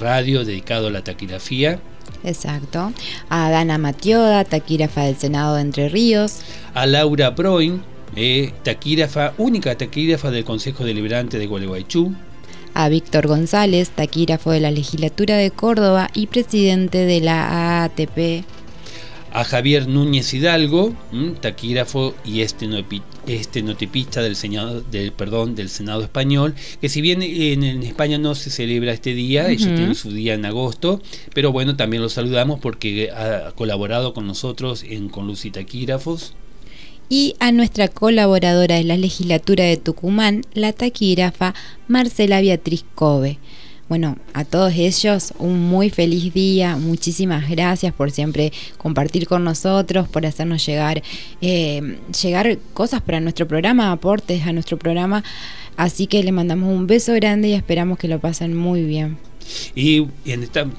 radio 0.00 0.44
dedicado 0.44 0.88
a 0.88 0.90
la 0.90 1.04
taquigrafía. 1.04 1.78
Exacto. 2.24 2.92
A 3.28 3.50
Dana 3.50 3.78
Matioda, 3.78 4.44
taquígrafa 4.44 5.02
del 5.02 5.16
Senado 5.16 5.56
de 5.56 5.62
Entre 5.62 5.88
Ríos. 5.88 6.40
A 6.74 6.86
Laura 6.86 7.30
Broin, 7.30 7.82
eh, 8.16 8.52
taquígrafa, 8.62 9.34
única 9.38 9.76
taquígrafa 9.76 10.30
del 10.30 10.44
Consejo 10.44 10.84
Deliberante 10.84 11.38
de 11.38 11.46
Gualeguaychú. 11.46 12.14
A 12.72 12.88
Víctor 12.88 13.28
González, 13.28 13.90
taquígrafo 13.90 14.50
de 14.50 14.60
la 14.60 14.70
Legislatura 14.70 15.36
de 15.36 15.50
Córdoba 15.50 16.10
y 16.14 16.26
presidente 16.26 16.98
de 17.06 17.20
la 17.20 17.84
AATP. 17.84 18.44
A 19.32 19.44
Javier 19.44 19.86
Núñez 19.86 20.32
Hidalgo, 20.32 20.92
taquígrafo 21.40 22.14
y 22.24 22.40
estenotipista 23.26 24.22
del 24.22 24.36
Senado, 24.36 24.80
del, 24.80 25.12
perdón, 25.12 25.54
del 25.54 25.68
Senado 25.68 26.02
español, 26.02 26.54
que 26.80 26.88
si 26.88 27.00
bien 27.00 27.22
en, 27.22 27.82
España 27.82 28.18
no 28.18 28.34
se 28.34 28.50
celebra 28.50 28.92
este 28.92 29.14
día, 29.14 29.48
ellos 29.48 29.68
tienen 29.74 29.94
su 29.94 30.12
día 30.12 30.34
en 30.34 30.44
agosto, 30.44 31.02
pero 31.34 31.52
bueno, 31.52 31.76
también 31.76 32.02
lo 32.02 32.08
saludamos 32.08 32.60
porque 32.60 33.10
ha 33.10 33.52
colaborado 33.52 34.14
con 34.14 34.26
nosotros 34.26 34.82
en 34.82 35.08
Con 35.08 35.26
Luz 35.26 35.44
y 35.44 35.50
Taquígrafos 35.50 36.34
y 37.08 37.36
a 37.38 37.52
nuestra 37.52 37.88
colaboradora 37.88 38.76
de 38.76 38.84
la 38.84 38.96
legislatura 38.96 39.64
de 39.64 39.76
Tucumán, 39.76 40.42
la 40.54 40.72
taquígrafa 40.72 41.54
Marcela 41.86 42.40
Beatriz 42.40 42.84
Cove. 42.94 43.38
Bueno, 43.86 44.16
a 44.32 44.44
todos 44.46 44.72
ellos 44.74 45.34
un 45.38 45.60
muy 45.60 45.90
feliz 45.90 46.32
día, 46.32 46.76
muchísimas 46.76 47.50
gracias 47.50 47.92
por 47.92 48.10
siempre 48.10 48.50
compartir 48.78 49.26
con 49.26 49.44
nosotros, 49.44 50.08
por 50.08 50.24
hacernos 50.24 50.64
llegar, 50.64 51.02
eh, 51.42 51.98
llegar 52.22 52.58
cosas 52.72 53.02
para 53.02 53.20
nuestro 53.20 53.46
programa, 53.46 53.92
aportes 53.92 54.46
a 54.46 54.54
nuestro 54.54 54.78
programa. 54.78 55.22
Así 55.76 56.06
que 56.06 56.22
le 56.22 56.32
mandamos 56.32 56.70
un 56.70 56.86
beso 56.86 57.12
grande 57.12 57.48
y 57.48 57.52
esperamos 57.52 57.98
que 57.98 58.08
lo 58.08 58.20
pasen 58.20 58.56
muy 58.56 58.84
bien. 58.84 59.18
Y, 59.74 60.06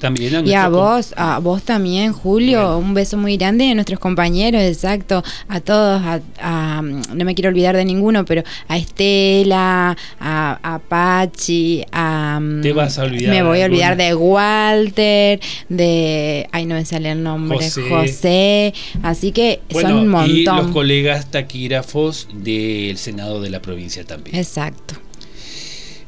también 0.00 0.36
a, 0.36 0.40
y 0.40 0.54
a 0.54 0.68
vos, 0.68 1.14
a 1.16 1.38
vos 1.38 1.62
también, 1.62 2.12
Julio, 2.12 2.78
un 2.78 2.94
beso 2.94 3.16
muy 3.16 3.36
grande 3.36 3.70
a 3.70 3.74
nuestros 3.74 3.98
compañeros, 3.98 4.62
exacto, 4.62 5.22
a 5.48 5.60
todos, 5.60 6.02
a, 6.40 6.82
no 6.82 7.24
me 7.24 7.34
quiero 7.34 7.50
olvidar 7.50 7.76
de 7.76 7.84
ninguno, 7.84 8.24
pero 8.24 8.42
a 8.68 8.76
Estela, 8.76 9.96
a, 10.20 10.74
a 10.74 10.78
Pachi, 10.78 11.84
a... 11.92 12.40
Te 12.62 12.72
vas 12.72 12.98
a 12.98 13.04
olvidar. 13.04 13.34
Me 13.34 13.42
voy 13.42 13.60
a 13.60 13.66
olvidar 13.66 13.96
de 13.96 14.14
Walter, 14.14 15.40
de... 15.68 16.48
Ay, 16.52 16.66
no 16.66 16.74
me 16.74 16.84
sale 16.84 17.10
el 17.12 17.22
nombre, 17.22 17.58
José, 17.88 18.74
así 19.02 19.32
que 19.32 19.60
son 19.70 19.92
un 19.92 20.08
montón. 20.08 20.36
Y 20.36 20.44
los 20.44 20.68
colegas 20.68 21.30
taquígrafos 21.30 22.28
del 22.32 22.98
Senado 22.98 23.40
de 23.40 23.50
la 23.50 23.60
provincia 23.62 24.04
también. 24.04 24.36
Exacto. 24.36 24.94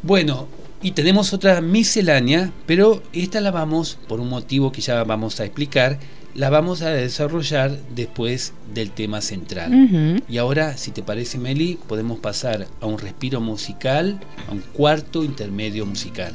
Bueno, 0.03 0.49
y 0.83 0.93
tenemos 0.93 1.33
otra 1.33 1.61
miscelánea, 1.61 2.53
pero 2.67 3.03
esta 3.13 3.41
la 3.41 3.51
vamos, 3.51 3.99
por 4.09 4.21
un 4.21 4.29
motivo 4.29 4.73
que 4.73 4.81
ya 4.81 5.03
vamos 5.05 5.41
a 5.41 5.45
explicar, 5.45 5.99
la 6.35 6.51
vamos 6.51 6.83
a 6.83 6.91
desarrollar 6.91 7.77
después 7.95 8.53
del 8.73 8.93
tema 8.93 9.21
central. 9.21 10.23
Y 10.29 10.39
ahora, 10.39 10.77
si 10.77 10.93
te 10.93 11.03
parece, 11.03 11.39
Meli, 11.39 11.79
podemos 11.89 12.21
pasar 12.21 12.69
a 12.81 12.87
un 12.87 12.99
respiro 12.99 13.41
musical, 13.41 14.21
a 14.49 14.53
un 14.53 14.61
cuarto 14.61 15.25
intermedio 15.25 15.85
musical. 15.85 16.33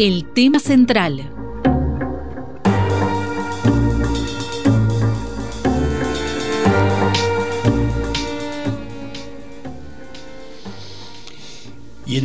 El 0.00 0.24
tema 0.32 0.58
central. 0.58 1.29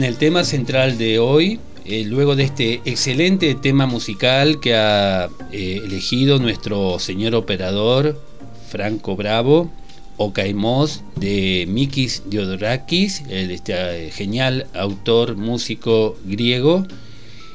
El 0.06 0.18
tema 0.18 0.44
central 0.44 1.00
de 1.00 1.18
hoy, 1.18 1.60
eh, 1.84 2.04
luego 2.06 2.36
de 2.36 2.44
este 2.44 2.82
excelente 2.86 3.56
tema 3.56 3.88
musical 3.88 4.60
que 4.60 4.76
ha 4.76 5.30
eh, 5.52 5.82
elegido 5.84 6.38
nuestro 6.38 7.00
señor 7.00 7.34
operador 7.34 8.22
Franco 8.70 9.16
Bravo, 9.16 9.72
Ocaimos 10.18 11.04
de 11.16 11.66
Mikis 11.68 12.22
Diodorakis, 12.28 13.24
el 13.30 13.50
este, 13.50 13.74
eh, 14.08 14.12
genial 14.12 14.68
autor 14.76 15.38
músico 15.38 16.16
griego, 16.24 16.86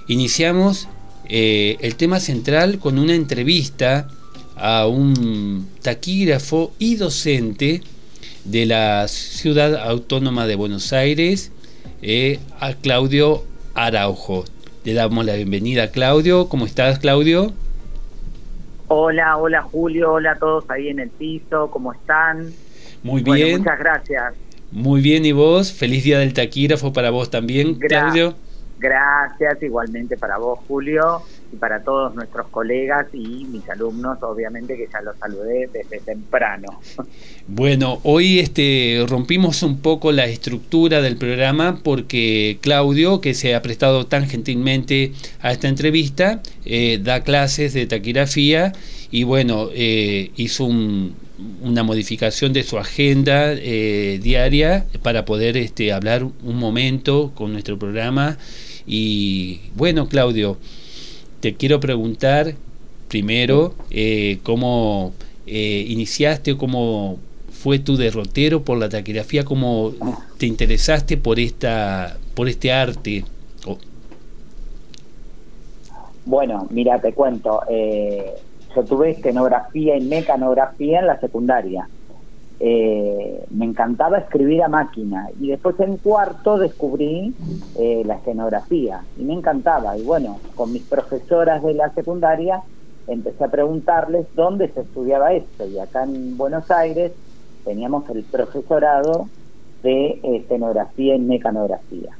Iniciamos 0.08 0.88
el 1.28 1.94
tema 1.94 2.18
central 2.18 2.80
con 2.80 2.98
una 2.98 3.14
entrevista 3.14 4.08
a 4.56 4.88
un 4.88 5.68
taquígrafo 5.82 6.72
y 6.80 6.96
docente 6.96 7.82
de 8.44 8.66
la 8.66 9.06
Ciudad 9.06 9.76
Autónoma 9.76 10.48
de 10.48 10.56
Buenos 10.56 10.92
Aires, 10.92 11.52
eh, 12.02 12.38
a 12.60 12.74
Claudio 12.74 13.42
Araujo. 13.74 14.44
Le 14.84 14.94
damos 14.94 15.24
la 15.24 15.34
bienvenida 15.34 15.84
a 15.84 15.90
Claudio. 15.90 16.48
¿Cómo 16.48 16.66
estás, 16.66 16.98
Claudio? 16.98 17.52
Hola, 18.88 19.36
hola 19.36 19.62
Julio, 19.62 20.14
hola 20.14 20.32
a 20.32 20.38
todos 20.38 20.68
ahí 20.68 20.88
en 20.88 20.98
el 20.98 21.10
piso, 21.10 21.70
¿cómo 21.70 21.92
están? 21.92 22.52
Muy 23.04 23.22
bien. 23.22 23.58
muchas 23.58 23.78
gracias. 23.78 24.34
Muy 24.72 25.00
bien, 25.00 25.24
¿y 25.24 25.30
vos? 25.30 25.72
Feliz 25.72 26.02
día 26.02 26.18
del 26.18 26.34
taquígrafo 26.34 26.92
para 26.92 27.10
vos 27.10 27.30
también, 27.30 27.76
Claudio. 27.76 28.34
Gracias 28.80 29.62
igualmente 29.62 30.16
para 30.16 30.38
vos, 30.38 30.58
Julio, 30.66 31.22
y 31.52 31.56
para 31.56 31.82
todos 31.82 32.14
nuestros 32.14 32.48
colegas 32.48 33.06
y 33.12 33.44
mis 33.46 33.68
alumnos, 33.68 34.18
obviamente 34.22 34.76
que 34.76 34.88
ya 34.92 35.00
los 35.00 35.16
saludé 35.18 35.68
desde 35.72 36.00
temprano. 36.00 36.80
Bueno, 37.52 37.98
hoy 38.04 38.38
este, 38.38 39.04
rompimos 39.08 39.64
un 39.64 39.80
poco 39.80 40.12
la 40.12 40.26
estructura 40.26 41.02
del 41.02 41.16
programa 41.16 41.80
porque 41.82 42.58
Claudio, 42.60 43.20
que 43.20 43.34
se 43.34 43.56
ha 43.56 43.62
prestado 43.62 44.06
tan 44.06 44.28
gentilmente 44.28 45.12
a 45.40 45.50
esta 45.50 45.66
entrevista, 45.66 46.42
eh, 46.64 47.00
da 47.02 47.24
clases 47.24 47.74
de 47.74 47.86
taquigrafía 47.86 48.72
y 49.10 49.24
bueno, 49.24 49.68
eh, 49.74 50.30
hizo 50.36 50.64
una 50.64 51.82
modificación 51.82 52.52
de 52.52 52.62
su 52.62 52.78
agenda 52.78 53.52
eh, 53.52 54.20
diaria 54.22 54.86
para 55.02 55.24
poder 55.24 55.56
este, 55.56 55.92
hablar 55.92 56.22
un 56.22 56.56
momento 56.56 57.32
con 57.34 57.52
nuestro 57.52 57.80
programa 57.80 58.38
y 58.86 59.60
bueno, 59.74 60.08
Claudio, 60.08 60.58
te 61.40 61.54
quiero 61.54 61.80
preguntar 61.80 62.54
primero 63.08 63.74
eh, 63.90 64.38
cómo 64.42 65.12
eh, 65.46 65.84
iniciaste, 65.88 66.56
cómo 66.56 67.18
fue 67.50 67.78
tu 67.78 67.96
derrotero 67.96 68.62
por 68.62 68.78
la 68.78 68.88
taquigrafía, 68.88 69.44
cómo 69.44 69.92
te 70.38 70.46
interesaste 70.46 71.16
por 71.16 71.40
esta, 71.40 72.16
por 72.34 72.48
este 72.48 72.72
arte. 72.72 73.24
Bueno, 76.24 76.68
mira, 76.70 77.00
te 77.00 77.12
cuento. 77.12 77.62
Eh, 77.68 78.34
yo 78.74 78.84
tuve 78.84 79.10
escenografía 79.10 79.96
y 79.96 80.02
mecanografía 80.02 81.00
en 81.00 81.06
la 81.06 81.18
secundaria. 81.18 81.88
Eh, 82.62 83.46
me 83.48 83.64
encantaba 83.64 84.18
escribir 84.18 84.62
a 84.62 84.68
máquina 84.68 85.30
y 85.40 85.48
después 85.48 85.80
en 85.80 85.96
cuarto 85.96 86.58
descubrí 86.58 87.34
eh, 87.78 88.02
la 88.04 88.16
escenografía 88.16 89.02
y 89.16 89.24
me 89.24 89.32
encantaba 89.32 89.96
y 89.96 90.02
bueno, 90.02 90.38
con 90.54 90.70
mis 90.70 90.82
profesoras 90.82 91.62
de 91.62 91.72
la 91.72 91.90
secundaria 91.94 92.62
empecé 93.06 93.44
a 93.44 93.50
preguntarles 93.50 94.26
dónde 94.34 94.68
se 94.74 94.82
estudiaba 94.82 95.32
esto 95.32 95.66
y 95.66 95.78
acá 95.78 96.02
en 96.02 96.36
Buenos 96.36 96.70
Aires 96.70 97.12
teníamos 97.64 98.06
el 98.10 98.24
profesorado 98.24 99.30
de 99.82 100.20
escenografía 100.22 101.14
y 101.14 101.20
mecanografía. 101.20 102.10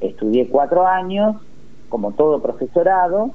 Estudié 0.00 0.46
cuatro 0.50 0.86
años 0.86 1.36
como 1.88 2.12
todo 2.12 2.42
profesorado 2.42 3.30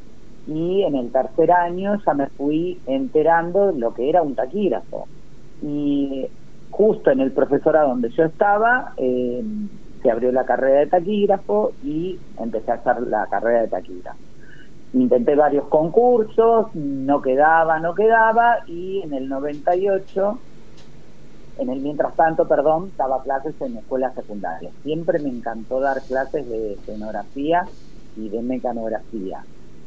y 0.45 0.83
en 0.83 0.95
el 0.95 1.11
tercer 1.11 1.51
año 1.51 1.99
ya 2.05 2.13
me 2.13 2.27
fui 2.27 2.79
enterando 2.85 3.71
de 3.71 3.79
lo 3.79 3.95
que 3.95 4.09
era 4.09 4.21
un 4.21 4.35
taquígrafo. 4.35 5.07
Justo 6.71 7.11
en 7.11 7.19
el 7.19 7.31
profesorado 7.31 7.89
donde 7.89 8.09
yo 8.09 8.23
estaba, 8.23 8.93
eh, 8.97 9.43
se 10.01 10.09
abrió 10.09 10.31
la 10.31 10.45
carrera 10.45 10.79
de 10.79 10.87
taquígrafo 10.87 11.73
y 11.83 12.17
empecé 12.39 12.71
a 12.71 12.75
hacer 12.75 13.01
la 13.03 13.27
carrera 13.27 13.61
de 13.61 13.67
taquígrafo. 13.67 14.17
Intenté 14.93 15.35
varios 15.35 15.67
concursos, 15.67 16.73
no 16.73 17.21
quedaba, 17.21 17.79
no 17.79 17.93
quedaba, 17.93 18.59
y 18.67 19.01
en 19.03 19.13
el 19.13 19.29
98, 19.29 20.39
en 21.59 21.69
el 21.69 21.79
mientras 21.79 22.15
tanto, 22.15 22.47
perdón, 22.47 22.91
daba 22.97 23.21
clases 23.23 23.53
en 23.61 23.77
escuelas 23.77 24.15
secundarias. 24.15 24.73
Siempre 24.83 25.19
me 25.19 25.29
encantó 25.29 25.79
dar 25.79 26.01
clases 26.01 26.49
de 26.49 26.73
escenografía 26.73 27.65
y 28.17 28.27
de 28.27 28.41
mecanografía 28.41 29.43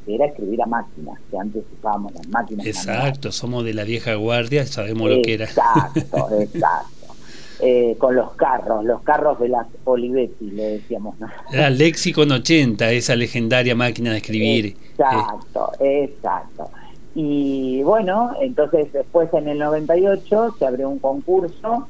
era 0.06 0.26
escribir 0.26 0.62
a 0.62 0.66
máquinas, 0.66 1.18
que 1.30 1.38
antes 1.38 1.64
usábamos 1.78 2.14
las 2.14 2.28
máquinas. 2.28 2.66
Exacto, 2.66 3.32
somos 3.32 3.64
de 3.64 3.74
la 3.74 3.84
vieja 3.84 4.14
guardia, 4.14 4.66
sabemos 4.66 5.10
lo 5.10 5.22
que 5.22 5.34
era. 5.34 5.44
Exacto, 5.46 6.28
exacto. 6.40 7.14
Eh, 7.60 7.96
con 7.98 8.14
los 8.16 8.32
carros, 8.32 8.84
los 8.84 9.00
carros 9.02 9.38
de 9.38 9.48
las 9.48 9.66
Olivetti, 9.84 10.50
le 10.50 10.70
decíamos. 10.70 11.18
¿no? 11.20 11.28
Era 11.52 11.70
Lexicon 11.70 12.30
80, 12.30 12.90
esa 12.90 13.14
legendaria 13.14 13.74
máquina 13.74 14.10
de 14.10 14.18
escribir. 14.18 14.76
Exacto, 14.90 15.72
exacto. 15.80 16.70
Y 17.14 17.82
bueno, 17.84 18.32
entonces 18.40 18.92
después 18.92 19.32
en 19.32 19.48
el 19.48 19.58
98 19.60 20.56
se 20.58 20.66
abrió 20.66 20.88
un 20.88 20.98
concurso 20.98 21.86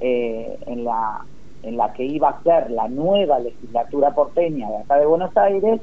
eh, 0.00 0.58
en 0.66 0.84
la 0.84 1.24
en 1.62 1.76
la 1.76 1.92
que 1.92 2.04
iba 2.04 2.28
a 2.28 2.42
ser 2.42 2.70
la 2.70 2.86
nueva 2.86 3.40
legislatura 3.40 4.14
porteña 4.14 4.68
de 4.70 4.76
acá 4.76 4.98
de 4.98 5.06
Buenos 5.06 5.36
Aires 5.36 5.80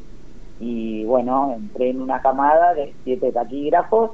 y 0.59 1.03
bueno, 1.05 1.53
entré 1.55 1.89
en 1.89 2.01
una 2.01 2.21
camada 2.21 2.73
de 2.73 2.93
siete 3.03 3.31
taquígrafos 3.31 4.11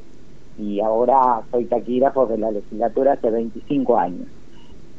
y 0.57 0.79
ahora 0.79 1.41
soy 1.51 1.65
taquígrafo 1.65 2.25
de 2.25 2.37
la 2.37 2.51
legislatura 2.51 3.13
hace 3.13 3.29
25 3.29 3.97
años. 3.97 4.27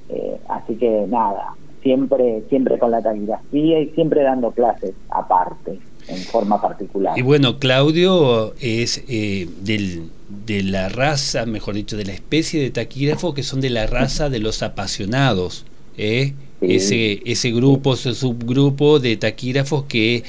Eh, 0.08 0.38
así 0.48 0.74
que 0.76 1.06
nada, 1.08 1.54
siempre, 1.82 2.42
siempre 2.48 2.78
con 2.78 2.90
la 2.90 3.02
taquigrafía 3.02 3.80
y 3.80 3.88
siempre 3.90 4.22
dando 4.22 4.50
clases 4.52 4.94
aparte, 5.10 5.78
en 6.08 6.18
forma 6.18 6.60
particular. 6.60 7.16
Y 7.18 7.22
bueno, 7.22 7.58
Claudio 7.58 8.54
es 8.60 9.04
eh, 9.08 9.48
del, 9.62 10.10
de 10.46 10.62
la 10.62 10.88
raza, 10.88 11.46
mejor 11.46 11.74
dicho, 11.74 11.96
de 11.96 12.04
la 12.04 12.12
especie 12.12 12.60
de 12.60 12.70
taquígrafo 12.70 13.34
que 13.34 13.42
son 13.42 13.60
de 13.60 13.70
la 13.70 13.86
raza 13.86 14.28
de 14.30 14.38
los 14.38 14.62
apasionados. 14.62 15.66
¿eh? 15.96 16.34
Ese, 16.60 17.22
ese 17.24 17.52
grupo, 17.52 17.94
ese 17.94 18.14
subgrupo 18.14 18.98
de 18.98 19.16
taquígrafos 19.16 19.84
que 19.84 20.24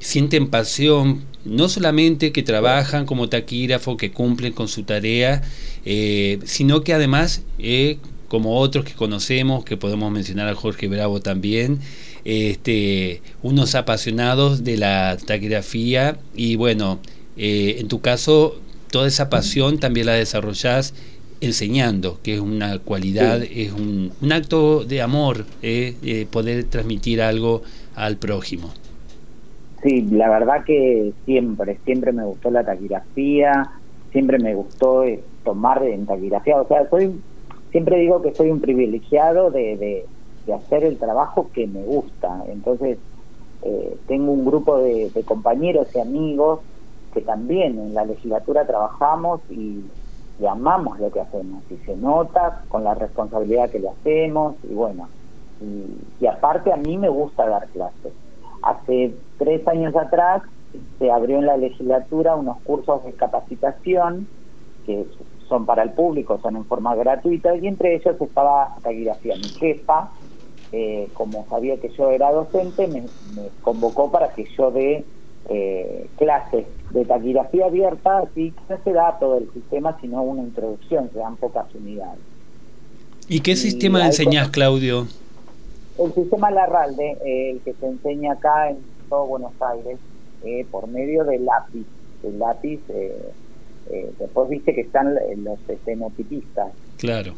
sienten 0.00 0.48
pasión, 0.48 1.22
no 1.44 1.68
solamente 1.68 2.32
que 2.32 2.42
trabajan 2.42 3.06
como 3.06 3.28
taquígrafo, 3.28 3.96
que 3.96 4.10
cumplen 4.10 4.52
con 4.52 4.66
su 4.66 4.82
tarea, 4.82 5.42
eh, 5.84 6.38
sino 6.44 6.82
que 6.82 6.94
además, 6.94 7.42
eh, 7.58 7.98
como 8.28 8.58
otros 8.58 8.84
que 8.84 8.94
conocemos, 8.94 9.64
que 9.64 9.76
podemos 9.76 10.10
mencionar 10.10 10.48
a 10.48 10.54
Jorge 10.54 10.88
Bravo 10.88 11.20
también, 11.20 11.80
este, 12.24 13.22
unos 13.42 13.74
apasionados 13.74 14.64
de 14.64 14.76
la 14.78 15.16
taquigrafía 15.24 16.18
y 16.34 16.56
bueno, 16.56 17.00
eh, 17.36 17.76
en 17.78 17.88
tu 17.88 18.00
caso, 18.00 18.60
toda 18.90 19.06
esa 19.06 19.30
pasión 19.30 19.78
también 19.78 20.06
la 20.06 20.14
desarrollas 20.14 20.94
enseñando, 21.42 22.20
que 22.22 22.34
es 22.34 22.40
una 22.40 22.78
cualidad, 22.78 23.42
es 23.42 23.72
un, 23.72 24.12
un, 24.20 24.32
acto 24.32 24.84
de 24.84 25.00
amor, 25.00 25.46
poder 26.30 26.64
transmitir 26.64 27.22
algo 27.22 27.62
al 27.94 28.18
prójimo. 28.18 28.74
Sí, 29.82 30.02
la 30.10 30.28
verdad 30.28 30.64
que 30.64 31.12
siempre, 31.24 31.78
siempre 31.84 32.12
me 32.12 32.24
gustó 32.24 32.50
la 32.50 32.64
taquigrafía, 32.64 33.70
siempre 34.12 34.38
me 34.38 34.54
gustó 34.54 35.04
eh, 35.04 35.22
tomar 35.44 35.82
en 35.82 36.06
taquigrafía, 36.06 36.60
o 36.60 36.66
sea, 36.66 36.88
soy, 36.88 37.20
siempre 37.70 37.98
digo 37.98 38.22
que 38.22 38.34
soy 38.34 38.50
un 38.50 38.60
privilegiado 38.60 39.50
de, 39.50 39.76
de, 39.76 40.06
hacer 40.52 40.82
el 40.82 40.98
trabajo 40.98 41.48
que 41.54 41.68
me 41.68 41.80
gusta, 41.84 42.42
entonces 42.48 42.98
eh, 43.62 43.96
tengo 44.08 44.32
un 44.32 44.44
grupo 44.44 44.78
de, 44.78 45.08
de 45.10 45.22
compañeros 45.22 45.86
y 45.94 46.00
amigos 46.00 46.58
que 47.12 47.20
también 47.20 47.78
en 47.78 47.94
la 47.94 48.04
legislatura 48.04 48.66
trabajamos 48.66 49.40
y, 49.50 49.84
amamos 50.48 50.98
lo 50.98 51.10
que 51.10 51.20
hacemos. 51.20 51.62
Y 51.70 51.76
se 51.84 51.94
nota 51.96 52.62
con 52.68 52.82
la 52.82 52.94
responsabilidad 52.94 53.68
que 53.68 53.78
le 53.78 53.90
hacemos 53.90 54.54
y 54.64 54.72
bueno, 54.72 55.06
y, 55.60 56.26
aparte 56.26 56.72
a 56.72 56.76
mí 56.76 56.96
me 56.96 57.10
gusta 57.10 57.46
dar 57.46 57.68
clases. 57.68 58.12
Hace 58.62 59.14
tres 59.38 59.66
años 59.66 59.94
atrás 59.96 60.42
se 60.98 61.10
abrió 61.10 61.38
en 61.38 61.46
la 61.46 61.56
legislatura 61.56 62.36
unos 62.36 62.58
cursos 62.62 63.04
de 63.04 63.12
capacitación 63.12 64.28
que 64.86 65.06
son 65.48 65.66
para 65.66 65.82
el 65.82 65.90
público, 65.90 66.38
son 66.40 66.56
en 66.56 66.64
forma 66.64 66.94
gratuita 66.94 67.56
y 67.56 67.66
entre 67.66 67.96
ellos 67.96 68.16
estaba 68.20 68.76
taquigrafía. 68.82 69.36
Mi 69.36 69.48
jefa, 69.48 70.10
eh, 70.72 71.08
como 71.14 71.46
sabía 71.48 71.76
que 71.78 71.88
yo 71.90 72.10
era 72.10 72.30
docente, 72.30 72.86
me, 72.86 73.02
me 73.34 73.48
convocó 73.62 74.10
para 74.10 74.32
que 74.32 74.46
yo 74.56 74.70
dé 74.70 75.04
eh, 75.48 76.06
clases 76.16 76.66
de 76.90 77.04
taquigrafía 77.04 77.66
abierta, 77.66 78.18
así 78.18 78.52
que 78.52 78.74
no 78.74 78.80
se 78.84 78.92
da 78.92 79.18
todo 79.18 79.38
el 79.38 79.50
sistema, 79.52 79.96
sino 80.00 80.22
una 80.22 80.42
introducción, 80.42 81.10
se 81.12 81.18
dan 81.18 81.36
pocas 81.36 81.66
unidades. 81.74 82.20
¿Y 83.28 83.40
qué 83.40 83.56
sistema 83.56 84.04
enseñás, 84.06 84.50
Claudio? 84.50 85.06
El 86.00 86.14
sistema 86.14 86.50
Larralde, 86.50 87.18
eh, 87.26 87.50
el 87.50 87.60
que 87.60 87.74
se 87.74 87.86
enseña 87.86 88.32
acá 88.32 88.70
en 88.70 88.78
todo 89.10 89.26
Buenos 89.26 89.52
Aires, 89.60 89.98
eh, 90.44 90.64
por 90.70 90.88
medio 90.88 91.24
del 91.24 91.44
lápiz. 91.44 91.84
El 92.22 92.38
lápiz, 92.38 92.80
eh, 92.88 93.32
después 94.18 94.48
viste 94.48 94.74
que 94.74 94.80
están 94.80 95.14
los 95.14 95.58
estenotipistas. 95.68 96.72
Claro. 96.96 97.34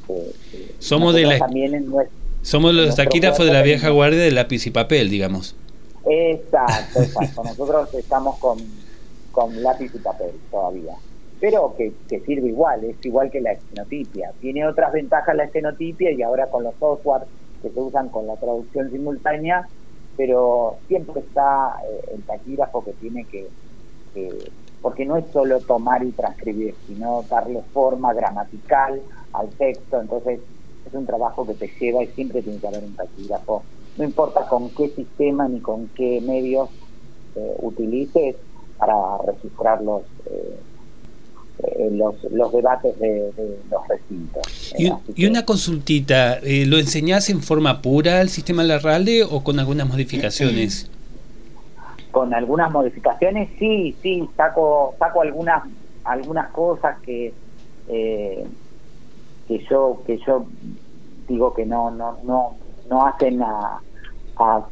somos 0.78 1.14
de 1.14 1.22
la... 1.22 1.38
También 1.38 1.92
somos 2.42 2.74
los 2.74 2.94
taquígrafos 2.94 3.46
de 3.46 3.52
la 3.52 3.62
vieja 3.62 3.90
guardia 3.90 4.20
de 4.20 4.30
lápiz 4.30 4.66
y 4.66 4.70
papel, 4.70 5.10
digamos. 5.10 5.56
Exacto, 6.06 7.00
exacto. 7.02 7.42
Nosotros 7.42 7.92
estamos 7.94 8.38
con, 8.38 8.58
con 9.32 9.60
lápiz 9.62 9.90
y 9.92 9.98
papel 9.98 10.30
todavía. 10.50 10.94
Pero 11.40 11.74
que, 11.76 11.92
que, 12.08 12.20
sirve 12.20 12.48
igual, 12.48 12.84
es 12.84 13.04
igual 13.04 13.28
que 13.28 13.40
la 13.40 13.52
estenotipia. 13.52 14.32
Tiene 14.40 14.66
otras 14.66 14.92
ventajas 14.92 15.34
la 15.34 15.44
estenotipia 15.44 16.12
y 16.12 16.22
ahora 16.22 16.46
con 16.46 16.62
los 16.62 16.74
software 16.78 17.22
que 17.62 17.70
se 17.70 17.80
usan 17.80 18.08
con 18.08 18.26
la 18.26 18.36
traducción 18.36 18.90
simultánea, 18.90 19.66
pero 20.16 20.76
siempre 20.88 21.20
está 21.20 21.76
eh, 21.88 22.14
el 22.14 22.22
taquígrafo 22.22 22.84
que 22.84 22.92
tiene 22.92 23.24
que, 23.24 23.48
porque 24.82 25.06
no 25.06 25.16
es 25.16 25.24
solo 25.32 25.60
tomar 25.60 26.04
y 26.04 26.10
transcribir, 26.10 26.74
sino 26.86 27.22
darle 27.30 27.62
forma 27.72 28.12
gramatical 28.12 29.00
al 29.32 29.48
texto, 29.50 30.00
entonces 30.00 30.40
es 30.86 30.94
un 30.94 31.06
trabajo 31.06 31.46
que 31.46 31.54
te 31.54 31.70
lleva 31.80 32.02
y 32.02 32.08
siempre 32.08 32.42
tiene 32.42 32.58
que 32.58 32.66
haber 32.66 32.84
un 32.84 32.94
taquígrafo. 32.94 33.62
No 33.96 34.04
importa 34.04 34.46
con 34.48 34.70
qué 34.70 34.88
sistema 34.88 35.48
ni 35.48 35.60
con 35.60 35.88
qué 35.88 36.20
medios 36.20 36.68
eh, 37.36 37.56
utilices 37.60 38.36
para 38.78 39.18
registrar 39.26 39.82
los, 39.82 40.02
eh, 40.26 40.58
los, 41.90 42.22
los, 42.30 42.52
debates 42.52 42.98
de, 42.98 43.32
los 43.70 43.88
recintos. 43.88 44.74
Y, 44.78 45.26
una 45.26 45.44
consultita, 45.44 46.38
¿lo 46.42 46.78
enseñás 46.78 47.30
en 47.30 47.42
forma 47.42 47.82
pura 47.82 48.20
el 48.20 48.28
sistema 48.28 48.62
Larralde 48.62 49.24
o 49.24 49.42
con 49.44 49.58
algunas 49.58 49.88
modificaciones? 49.88 50.90
Con 52.10 52.34
algunas 52.34 52.70
modificaciones, 52.70 53.48
sí, 53.58 53.96
sí, 54.02 54.28
saco, 54.36 54.94
saco 54.98 55.22
algunas, 55.22 55.62
algunas 56.04 56.50
cosas 56.50 56.98
que, 57.00 57.32
que 57.88 58.46
yo, 59.70 60.02
que 60.06 60.18
yo 60.26 60.46
digo 61.28 61.54
que 61.54 61.64
no, 61.64 61.90
no, 61.90 62.18
no, 62.24 62.56
no 62.88 63.06
hacen 63.06 63.42
a, 63.42 63.80
a, 64.36 64.66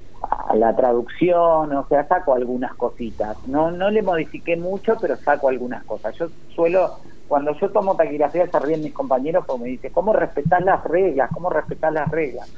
la 0.54 0.74
traducción, 0.74 1.72
o 1.72 1.86
sea, 1.88 2.06
saco 2.06 2.34
algunas 2.34 2.74
cositas. 2.74 3.36
No, 3.46 3.70
no 3.70 3.90
le 3.90 4.02
modifiqué 4.02 4.56
mucho, 4.56 4.96
pero 5.00 5.16
saco 5.16 5.48
algunas 5.48 5.84
cosas. 5.84 6.16
Yo 6.18 6.28
suelo, 6.54 6.96
cuando 7.28 7.54
yo 7.58 7.70
tomo 7.70 7.96
taquigrafía, 7.96 8.50
se 8.50 8.58
ríen 8.58 8.82
mis 8.82 8.92
compañeros 8.92 9.44
porque 9.46 9.62
me 9.62 9.68
dicen, 9.68 9.92
¿cómo 9.92 10.12
respetar 10.12 10.62
las 10.62 10.82
reglas? 10.84 11.30
¿Cómo 11.32 11.50
respetar 11.50 11.92
las 11.92 12.10
reglas? 12.10 12.52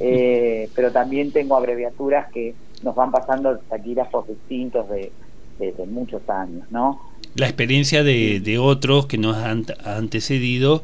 eh, 0.00 0.70
pero 0.74 0.90
también 0.90 1.32
tengo 1.32 1.56
abreviaturas 1.56 2.30
que 2.32 2.54
nos 2.82 2.94
van 2.94 3.10
pasando 3.10 3.58
taquígrafos 3.58 4.28
distintos 4.28 4.88
de, 4.88 5.12
de 5.58 5.86
muchos 5.86 6.28
años, 6.28 6.70
¿no? 6.70 7.00
la 7.34 7.46
experiencia 7.46 8.04
de, 8.04 8.58
otros 8.60 9.06
que 9.06 9.18
nos 9.18 9.36
han 9.36 9.64
antecedido 9.84 10.82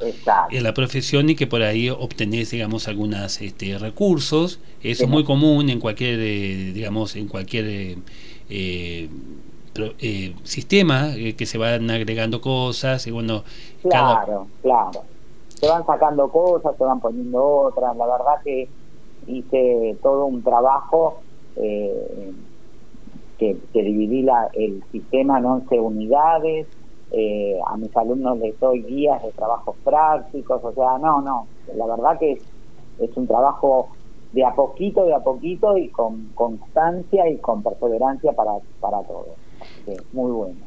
en 0.51 0.63
la 0.65 0.75
profesión 0.75 1.31
y 1.31 1.37
que 1.37 1.47
por 1.47 1.63
ahí 1.63 1.91
obtenés, 1.91 2.51
digamos, 2.51 2.89
algunos 2.89 3.41
este, 3.41 3.79
recursos. 3.79 4.59
Eso 4.83 5.05
es 5.05 5.11
muy 5.11 5.25
común 5.25 5.71
en 5.71 5.79
cualquier, 5.79 6.19
eh, 6.21 6.73
digamos, 6.73 7.15
en 7.15 7.29
cualquier 7.29 7.99
eh, 8.49 9.09
eh, 10.01 10.35
sistema 10.43 11.13
que 11.37 11.47
se 11.47 11.57
van 11.57 11.89
agregando 11.91 12.41
cosas 12.41 13.07
y 13.07 13.13
bueno. 13.13 13.45
Claro, 13.83 14.49
claro. 14.63 15.05
Se 15.55 15.69
van 15.69 15.87
sacando 15.87 16.29
cosas, 16.31 16.77
se 16.77 16.83
van 16.83 17.01
poniendo 17.01 17.45
otras. 17.45 17.97
La 17.97 18.07
verdad 18.07 18.43
que 18.43 18.69
hice 19.29 19.97
todo 20.03 20.25
un 20.25 20.43
trabajo. 20.43 21.21
Eh, 21.57 22.33
que, 23.41 23.83
dividí 23.83 24.23
la, 24.23 24.51
el 24.53 24.83
sistema 24.93 25.39
en 25.39 25.47
11 25.47 25.81
unidades, 25.81 26.67
eh, 27.13 27.59
a 27.67 27.77
mis 27.79 27.97
alumnos 27.97 28.39
les 28.39 28.59
doy 28.61 28.83
guías 28.83 29.23
de 29.23 29.33
trabajos 29.33 29.75
prácticos, 29.83 30.63
o 30.63 30.73
sea, 30.73 30.99
no, 30.99 31.23
no, 31.23 31.47
la 31.75 31.87
verdad 31.87 32.19
que 32.19 32.33
es, 32.33 32.43
es 33.01 33.17
un 33.17 33.27
trabajo 33.27 33.89
de 34.33 34.45
a 34.45 34.55
poquito, 34.55 35.07
de 35.07 35.15
a 35.15 35.21
poquito 35.21 35.77
y 35.77 35.89
con 35.89 36.31
constancia 36.35 37.29
y 37.29 37.39
con 37.39 37.63
perseverancia 37.63 38.33
para, 38.33 38.53
para 38.79 39.03
todos. 39.03 39.35
muy 40.13 40.31
bueno. 40.31 40.61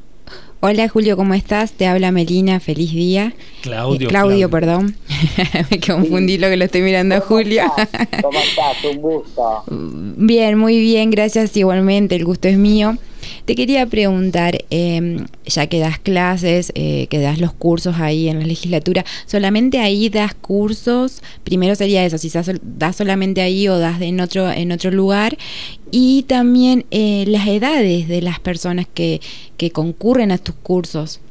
Hola 0.66 0.88
Julio, 0.88 1.18
¿cómo 1.18 1.34
estás? 1.34 1.74
Te 1.74 1.88
habla 1.88 2.14
Melina, 2.14 2.62
feliz 2.62 2.94
día. 2.94 3.34
Claudio. 3.64 4.08
Eh, 4.08 4.10
Claudio, 4.10 4.50
perdón. 4.50 4.96
Me 5.70 5.78
confundí 5.82 6.38
lo 6.38 6.48
que 6.48 6.56
lo 6.56 6.64
estoy 6.64 6.84
mirando 6.84 7.16
a 7.16 7.20
Julio. 7.20 7.64
¿Cómo 8.22 8.40
estás? 8.40 8.78
Un 8.90 9.02
gusto. 9.02 9.64
Bien, 9.68 10.58
muy 10.58 10.80
bien, 10.80 11.12
gracias 11.12 11.58
igualmente, 11.58 12.16
el 12.16 12.24
gusto 12.24 12.48
es 12.48 12.58
mío. 12.58 12.98
Te 13.46 13.56
quería 13.56 13.86
preguntar, 13.88 14.58
em, 14.70 15.26
ya 15.46 15.68
que 15.68 15.80
das 15.80 16.00
clases, 16.00 16.72
eh, 16.76 17.08
que 17.10 17.20
das 17.20 17.40
los 17.40 17.54
cursos 17.54 17.98
ahí 18.00 18.30
en 18.30 18.40
la 18.40 18.46
legislatura, 18.46 19.04
¿solamente 19.26 19.80
ahí 19.80 20.10
das 20.10 20.34
cursos? 20.34 21.22
Primero 21.44 21.76
sería 21.76 22.06
eso, 22.06 22.18
si 22.18 22.32
das 22.62 22.96
solamente 22.96 23.42
ahí 23.42 23.68
o 23.68 23.78
das 23.78 24.02
en 24.02 24.20
otro, 24.22 24.50
en 24.50 24.72
otro 24.72 24.92
lugar. 24.92 25.38
Y 25.92 26.24
también 26.24 26.86
eh, 26.92 27.26
las 27.28 27.48
edades 27.48 28.08
de 28.08 28.22
las 28.22 28.40
personas 28.40 28.88
que, 28.92 29.22
que 29.58 29.72
concurren 29.72 30.32
a 30.32 30.38
tus 30.38 30.53
cursos. 30.56 31.22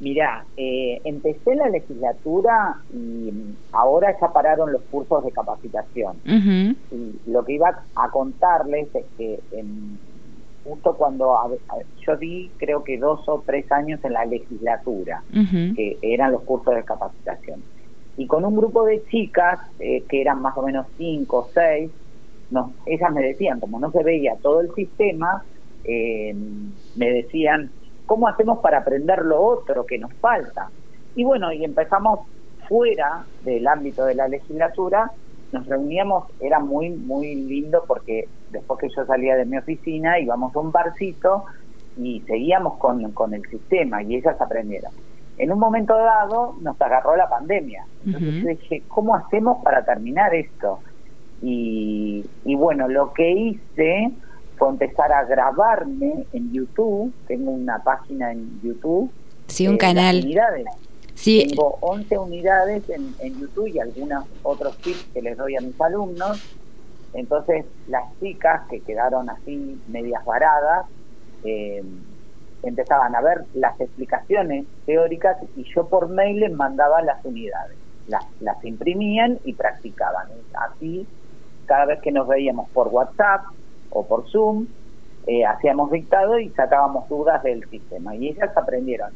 Mirá, 0.00 0.44
eh, 0.56 1.00
empecé 1.04 1.54
la 1.54 1.68
legislatura 1.68 2.76
y 2.92 3.32
ahora 3.70 4.18
ya 4.20 4.32
pararon 4.32 4.72
los 4.72 4.82
cursos 4.90 5.24
de 5.24 5.30
capacitación. 5.30 6.16
Y 6.24 7.30
lo 7.30 7.44
que 7.44 7.52
iba 7.52 7.84
a 7.94 8.10
contarles 8.10 8.88
es 8.94 9.04
que 9.16 9.38
justo 10.64 10.94
cuando 10.94 11.36
yo 12.04 12.16
di 12.16 12.50
creo 12.56 12.82
que 12.82 12.98
dos 12.98 13.28
o 13.28 13.42
tres 13.46 13.70
años 13.70 14.00
en 14.04 14.14
la 14.14 14.24
legislatura, 14.24 15.22
que 15.76 15.98
eran 16.02 16.32
los 16.32 16.42
cursos 16.42 16.74
de 16.74 16.82
capacitación. 16.82 17.62
Y 18.16 18.26
con 18.26 18.44
un 18.44 18.56
grupo 18.56 18.84
de 18.84 19.02
chicas, 19.08 19.60
eh, 19.78 20.02
que 20.08 20.20
eran 20.20 20.42
más 20.42 20.56
o 20.56 20.62
menos 20.62 20.86
cinco 20.98 21.38
o 21.38 21.48
seis, 21.54 21.90
no, 22.50 22.72
ellas 22.86 23.10
me 23.12 23.22
decían, 23.22 23.58
como 23.58 23.80
no 23.80 23.90
se 23.90 24.02
veía 24.02 24.36
todo 24.42 24.60
el 24.60 24.74
sistema, 24.74 25.42
eh, 25.84 26.34
me 26.96 27.10
decían, 27.10 27.70
¿cómo 28.06 28.28
hacemos 28.28 28.58
para 28.58 28.78
aprender 28.78 29.24
lo 29.24 29.40
otro 29.40 29.86
que 29.86 29.98
nos 29.98 30.12
falta? 30.14 30.70
Y 31.14 31.24
bueno, 31.24 31.52
y 31.52 31.64
empezamos 31.64 32.20
fuera 32.68 33.24
del 33.44 33.66
ámbito 33.66 34.04
de 34.04 34.14
la 34.14 34.28
legislatura, 34.28 35.10
nos 35.52 35.66
reuníamos, 35.66 36.24
era 36.40 36.58
muy, 36.58 36.90
muy 36.90 37.34
lindo 37.34 37.84
porque 37.86 38.28
después 38.50 38.80
que 38.80 38.88
yo 38.88 39.04
salía 39.04 39.36
de 39.36 39.44
mi 39.44 39.58
oficina 39.58 40.18
íbamos 40.18 40.54
a 40.56 40.60
un 40.60 40.72
barcito 40.72 41.44
y 41.98 42.20
seguíamos 42.20 42.78
con, 42.78 43.12
con 43.12 43.34
el 43.34 43.42
sistema 43.48 44.02
y 44.02 44.16
ellas 44.16 44.40
aprendieron. 44.40 44.92
En 45.38 45.52
un 45.52 45.58
momento 45.58 45.94
dado 45.96 46.56
nos 46.60 46.80
agarró 46.80 47.16
la 47.16 47.28
pandemia. 47.28 47.84
Entonces 48.06 48.42
yo 48.42 48.48
dije, 48.48 48.82
¿cómo 48.88 49.14
hacemos 49.14 49.62
para 49.62 49.84
terminar 49.84 50.34
esto? 50.34 50.80
Y, 51.42 52.24
y 52.44 52.54
bueno, 52.54 52.88
lo 52.88 53.12
que 53.12 53.30
hice 53.30 54.12
empezar 54.60 55.12
a 55.12 55.24
grabarme 55.24 56.26
en 56.32 56.52
YouTube. 56.52 57.12
Tengo 57.26 57.50
una 57.50 57.78
página 57.82 58.32
en 58.32 58.60
YouTube. 58.62 59.10
Sí, 59.48 59.66
un 59.66 59.76
canal. 59.76 60.20
Unidades. 60.22 60.66
Tengo 61.24 61.78
11 61.80 62.18
unidades 62.18 62.88
en, 62.90 63.14
en 63.20 63.40
YouTube 63.40 63.68
y 63.68 63.78
algunos 63.78 64.24
otros 64.42 64.76
tips 64.78 65.04
que 65.12 65.22
les 65.22 65.36
doy 65.36 65.56
a 65.56 65.60
mis 65.60 65.80
alumnos. 65.80 66.42
Entonces 67.14 67.66
las 67.88 68.04
chicas 68.20 68.62
que 68.70 68.80
quedaron 68.80 69.28
así 69.30 69.80
medias 69.88 70.24
varadas, 70.24 70.86
eh, 71.44 71.82
empezaban 72.62 73.14
a 73.14 73.20
ver 73.20 73.44
las 73.54 73.80
explicaciones 73.80 74.66
teóricas 74.86 75.36
y 75.56 75.64
yo 75.64 75.86
por 75.88 76.08
mail 76.08 76.40
les 76.40 76.52
mandaba 76.52 77.02
las 77.02 77.24
unidades. 77.24 77.76
Las, 78.08 78.24
las 78.40 78.64
imprimían 78.64 79.38
y 79.44 79.52
practicaban. 79.52 80.26
Así, 80.54 81.06
cada 81.66 81.86
vez 81.86 82.00
que 82.00 82.12
nos 82.12 82.26
veíamos 82.26 82.68
por 82.70 82.88
WhatsApp 82.88 83.42
o 83.92 84.06
por 84.06 84.28
Zoom, 84.28 84.66
eh, 85.26 85.44
hacíamos 85.44 85.90
dictado 85.90 86.38
y 86.38 86.48
sacábamos 86.50 87.08
dudas 87.08 87.42
del 87.42 87.68
sistema. 87.68 88.14
Y 88.16 88.28
ellas 88.28 88.50
aprendieron. 88.56 89.10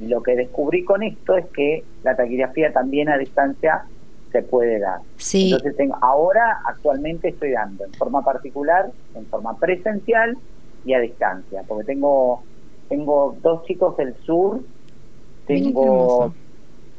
Y 0.00 0.08
lo 0.08 0.22
que 0.22 0.34
descubrí 0.34 0.84
con 0.84 1.02
esto 1.02 1.36
es 1.36 1.46
que 1.46 1.84
la 2.02 2.16
taquigrafía 2.16 2.72
también 2.72 3.08
a 3.08 3.18
distancia 3.18 3.84
se 4.32 4.42
puede 4.42 4.78
dar. 4.80 5.00
Sí. 5.18 5.52
Entonces 5.52 5.76
tengo, 5.76 5.96
ahora 6.00 6.62
actualmente 6.64 7.28
estoy 7.28 7.52
dando 7.52 7.84
en 7.84 7.92
forma 7.92 8.22
particular, 8.22 8.90
en 9.14 9.26
forma 9.26 9.56
presencial 9.56 10.36
y 10.84 10.94
a 10.94 11.00
distancia, 11.00 11.62
porque 11.68 11.84
tengo 11.84 12.42
tengo 12.88 13.36
dos 13.40 13.64
chicos 13.64 13.96
del 13.96 14.14
sur, 14.24 14.60
tengo 15.46 16.34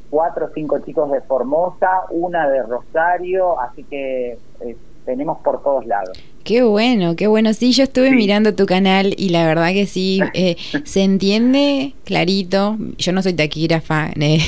cuatro 0.09 0.47
o 0.47 0.49
cinco 0.53 0.79
chicos 0.79 1.11
de 1.11 1.21
Formosa, 1.21 2.05
una 2.09 2.49
de 2.49 2.63
Rosario, 2.63 3.59
así 3.59 3.83
que 3.83 4.37
eh, 4.61 4.77
tenemos 5.05 5.37
por 5.39 5.61
todos 5.61 5.85
lados. 5.85 6.17
Qué 6.43 6.61
bueno, 6.61 7.15
qué 7.15 7.27
bueno. 7.27 7.53
Sí, 7.53 7.71
yo 7.71 7.83
estuve 7.83 8.11
mirando 8.11 8.53
tu 8.53 8.65
canal 8.65 9.15
y 9.17 9.29
la 9.29 9.45
verdad 9.45 9.71
que 9.71 9.85
sí, 9.85 10.19
eh, 10.33 10.57
se 10.83 11.03
entiende 11.03 11.93
clarito. 12.03 12.77
Yo 12.97 13.13
no 13.13 13.23
soy 13.23 13.33
taquígrafa, 13.33 14.11
eh, 14.19 14.39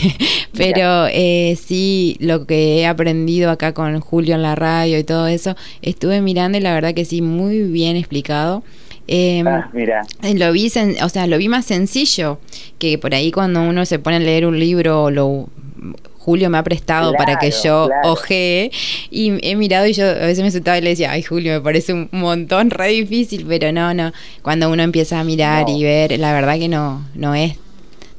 pero 0.54 1.08
eh, 1.08 1.58
sí, 1.62 2.18
lo 2.20 2.46
que 2.46 2.80
he 2.80 2.86
aprendido 2.86 3.50
acá 3.50 3.74
con 3.74 4.00
Julio 4.02 4.36
en 4.36 4.42
la 4.42 4.56
radio 4.56 5.00
y 5.00 5.04
todo 5.06 5.28
eso, 5.28 5.56
estuve 5.82 6.22
mirando 6.22 6.58
y 6.58 6.62
la 6.62 6.74
verdad 6.74 6.94
que 6.94 7.06
sí, 7.06 7.22
muy 7.22 7.62
bien 7.62 7.96
explicado. 7.96 8.64
Em, 9.08 9.48
ah, 9.48 9.70
mira. 9.72 10.02
Lo 10.34 10.52
vi, 10.52 10.68
o 11.02 11.10
sea, 11.10 11.28
lo 11.28 11.38
vi 11.38 11.48
más 11.48 11.66
sencillo 11.66 12.40
que 12.80 12.98
por 12.98 13.14
ahí 13.14 13.32
cuando 13.32 13.62
uno 13.62 13.86
se 13.86 14.00
pone 14.00 14.18
a 14.18 14.20
leer 14.20 14.48
un 14.48 14.60
libro 14.60 15.12
lo 15.12 15.48
Julio 16.26 16.50
me 16.50 16.58
ha 16.58 16.64
prestado 16.64 17.14
para 17.14 17.38
que 17.38 17.52
yo 17.52 17.88
ojee 18.04 18.72
y 19.12 19.38
he 19.48 19.56
mirado 19.56 19.86
y 19.86 19.94
yo 19.94 20.08
a 20.08 20.26
veces 20.26 20.44
me 20.44 20.50
sentaba 20.50 20.76
y 20.80 20.82
le 20.82 20.90
decía, 20.90 21.12
ay 21.12 21.22
Julio, 21.22 21.54
me 21.54 21.62
parece 21.62 21.94
un 21.94 22.10
montón 22.12 22.72
re 22.72 22.88
difícil, 22.88 23.46
pero 23.48 23.72
no, 23.72 23.94
no, 23.94 24.12
cuando 24.42 24.72
uno 24.72 24.82
empieza 24.82 25.20
a 25.20 25.24
mirar 25.24 25.70
y 25.70 25.84
ver, 25.84 26.18
la 26.18 26.34
verdad 26.34 26.58
que 26.58 26.68
no, 26.68 27.06
no 27.14 27.36
es 27.36 27.60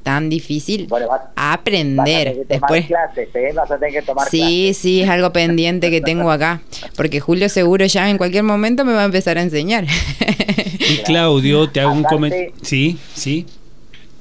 tan 0.05 0.29
difícil 0.29 0.87
aprender. 1.35 2.47
Después, 2.47 2.87
clases, 2.87 3.29
¿eh? 3.35 3.51
vas 3.53 3.69
a 3.73 3.77
tener 3.77 3.93
que 3.93 4.03
tomar 4.03 4.29
sí, 4.29 4.73
sí, 4.73 5.03
es 5.03 5.09
algo 5.09 5.33
pendiente 5.33 5.91
que 5.91 6.01
tengo 6.01 6.31
acá, 6.31 6.63
porque 6.97 7.19
Julio 7.19 7.49
seguro 7.49 7.87
ya 7.87 8.09
en 8.09 8.19
cualquier 8.19 8.45
momento 8.45 8.85
me 8.85 8.93
va 8.93 9.03
a 9.03 9.07
empezar 9.07 9.37
a 9.37 9.43
enseñar. 9.43 9.85
y 10.79 10.99
Claudio, 10.99 11.69
te 11.69 11.81
hago 11.81 11.93
un 11.93 12.05
comentario. 12.05 12.53
Sí, 12.63 12.97
sí. 13.15 13.47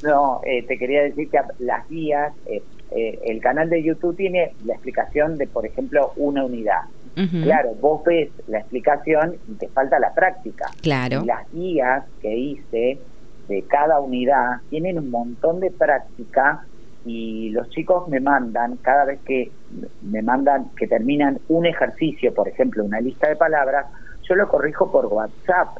No, 0.02 0.41
eh, 0.43 0.63
te 0.63 0.80
quería 0.80 1.04
decir 1.04 1.30
que 1.30 1.38
las 1.60 1.88
guías, 1.88 2.34
eh, 2.48 2.63
eh, 2.95 3.19
el 3.25 3.41
canal 3.41 3.69
de 3.69 3.84
YouTube 3.84 4.15
tiene 4.15 4.53
la 4.63 4.73
explicación 4.73 5.38
de, 5.38 5.47
por 5.47 5.65
ejemplo, 5.65 6.13
una 6.15 6.45
unidad. 6.45 6.81
Claro, 7.43 7.73
vos 7.79 8.03
ves 8.03 8.29
la 8.47 8.60
explicación 8.60 9.36
y 9.47 9.53
te 9.53 9.69
falta 9.69 9.99
la 9.99 10.13
práctica. 10.13 10.69
Claro. 10.81 11.23
las 11.25 11.49
guías 11.53 12.03
que 12.21 12.36
hice 12.36 12.99
de 13.47 13.62
cada 13.63 14.01
unidad 14.01 14.58
tienen 14.69 14.99
un 14.99 15.12
montón 15.12 15.62
de 15.62 15.71
práctica 15.71 16.65
y 17.05 17.51
los 17.51 17.69
chicos 17.69 18.10
me 18.10 18.19
mandan, 18.19 18.77
cada 18.77 19.05
vez 19.05 19.19
que 19.21 19.51
me 20.01 20.21
mandan 20.21 20.71
que 20.75 20.88
terminan 20.88 21.39
un 21.47 21.65
ejercicio, 21.65 22.34
por 22.34 22.49
ejemplo, 22.49 22.84
una 22.84 22.99
lista 22.99 23.29
de 23.29 23.38
palabras, 23.38 23.86
yo 24.27 24.36
lo 24.36 24.47
corrijo 24.49 24.91
por 24.91 25.05
WhatsApp. 25.05 25.77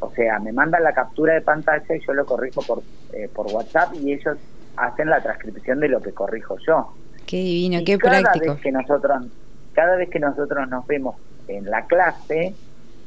O 0.00 0.10
sea, 0.10 0.38
me 0.38 0.52
mandan 0.52 0.84
la 0.84 0.92
captura 0.92 1.34
de 1.34 1.40
pantalla 1.40 1.96
y 1.96 2.06
yo 2.06 2.12
lo 2.12 2.26
corrijo 2.26 2.62
por, 2.62 2.82
eh, 3.12 3.28
por 3.34 3.46
WhatsApp 3.46 3.94
y 3.94 4.12
ellos 4.12 4.36
hacen 4.76 5.10
la 5.10 5.20
transcripción 5.22 5.80
de 5.80 5.88
lo 5.88 6.00
que 6.00 6.12
corrijo 6.12 6.56
yo. 6.66 6.92
Qué 7.26 7.38
divino, 7.38 7.80
qué 7.84 7.98
cada 7.98 8.20
práctico. 8.20 8.54
Vez 8.54 8.62
que 8.62 8.72
nosotros, 8.72 9.24
cada 9.72 9.96
vez 9.96 10.08
que 10.08 10.20
nosotros 10.20 10.68
nos 10.68 10.86
vemos 10.86 11.16
en 11.48 11.68
la 11.70 11.86
clase 11.86 12.54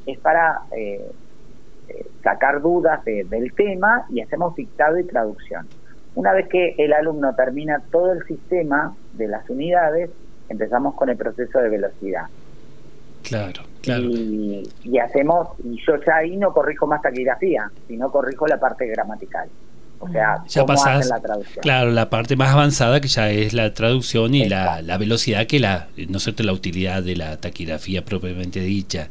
es 0.05 0.19
para 0.19 0.61
eh, 0.75 1.11
eh, 1.87 2.05
sacar 2.23 2.61
dudas 2.61 3.03
del 3.05 3.53
tema 3.53 4.05
y 4.09 4.21
hacemos 4.21 4.55
dictado 4.55 4.97
y 4.99 5.05
traducción. 5.05 5.67
Una 6.15 6.33
vez 6.33 6.47
que 6.47 6.75
el 6.77 6.93
alumno 6.93 7.33
termina 7.35 7.81
todo 7.91 8.11
el 8.11 8.25
sistema 8.25 8.95
de 9.13 9.27
las 9.27 9.49
unidades, 9.49 10.09
empezamos 10.49 10.95
con 10.95 11.09
el 11.09 11.17
proceso 11.17 11.59
de 11.59 11.69
velocidad. 11.69 12.25
Claro, 13.23 13.63
claro. 13.81 14.03
Y, 14.03 14.67
y 14.83 14.97
hacemos, 14.97 15.49
y 15.63 15.79
yo 15.85 15.97
ya 16.03 16.17
ahí 16.17 16.35
no 16.35 16.51
corrijo 16.51 16.87
más 16.87 17.01
taquigrafía, 17.01 17.71
sino 17.87 18.11
corrijo 18.11 18.47
la 18.47 18.59
parte 18.59 18.87
gramatical. 18.87 19.49
O 20.01 20.09
sea, 20.09 20.43
ya 20.47 20.65
pasás, 20.65 21.07
la 21.07 21.19
traducción. 21.19 21.61
Claro, 21.61 21.91
la 21.91 22.09
parte 22.09 22.37
más 22.37 22.49
avanzada 22.49 23.01
que 23.01 23.09
ya 23.09 23.29
es 23.31 23.53
la 23.53 23.73
traducción 23.73 24.33
y 24.33 24.47
la, 24.47 24.81
la, 24.81 24.97
velocidad 24.97 25.45
que 25.45 25.59
la, 25.59 25.87
no 26.07 26.19
sé, 26.19 26.33
la 26.37 26.53
utilidad 26.53 27.03
de 27.03 27.17
la 27.17 27.37
taquigrafía 27.37 28.05
propiamente 28.05 28.61
dicha. 28.61 29.09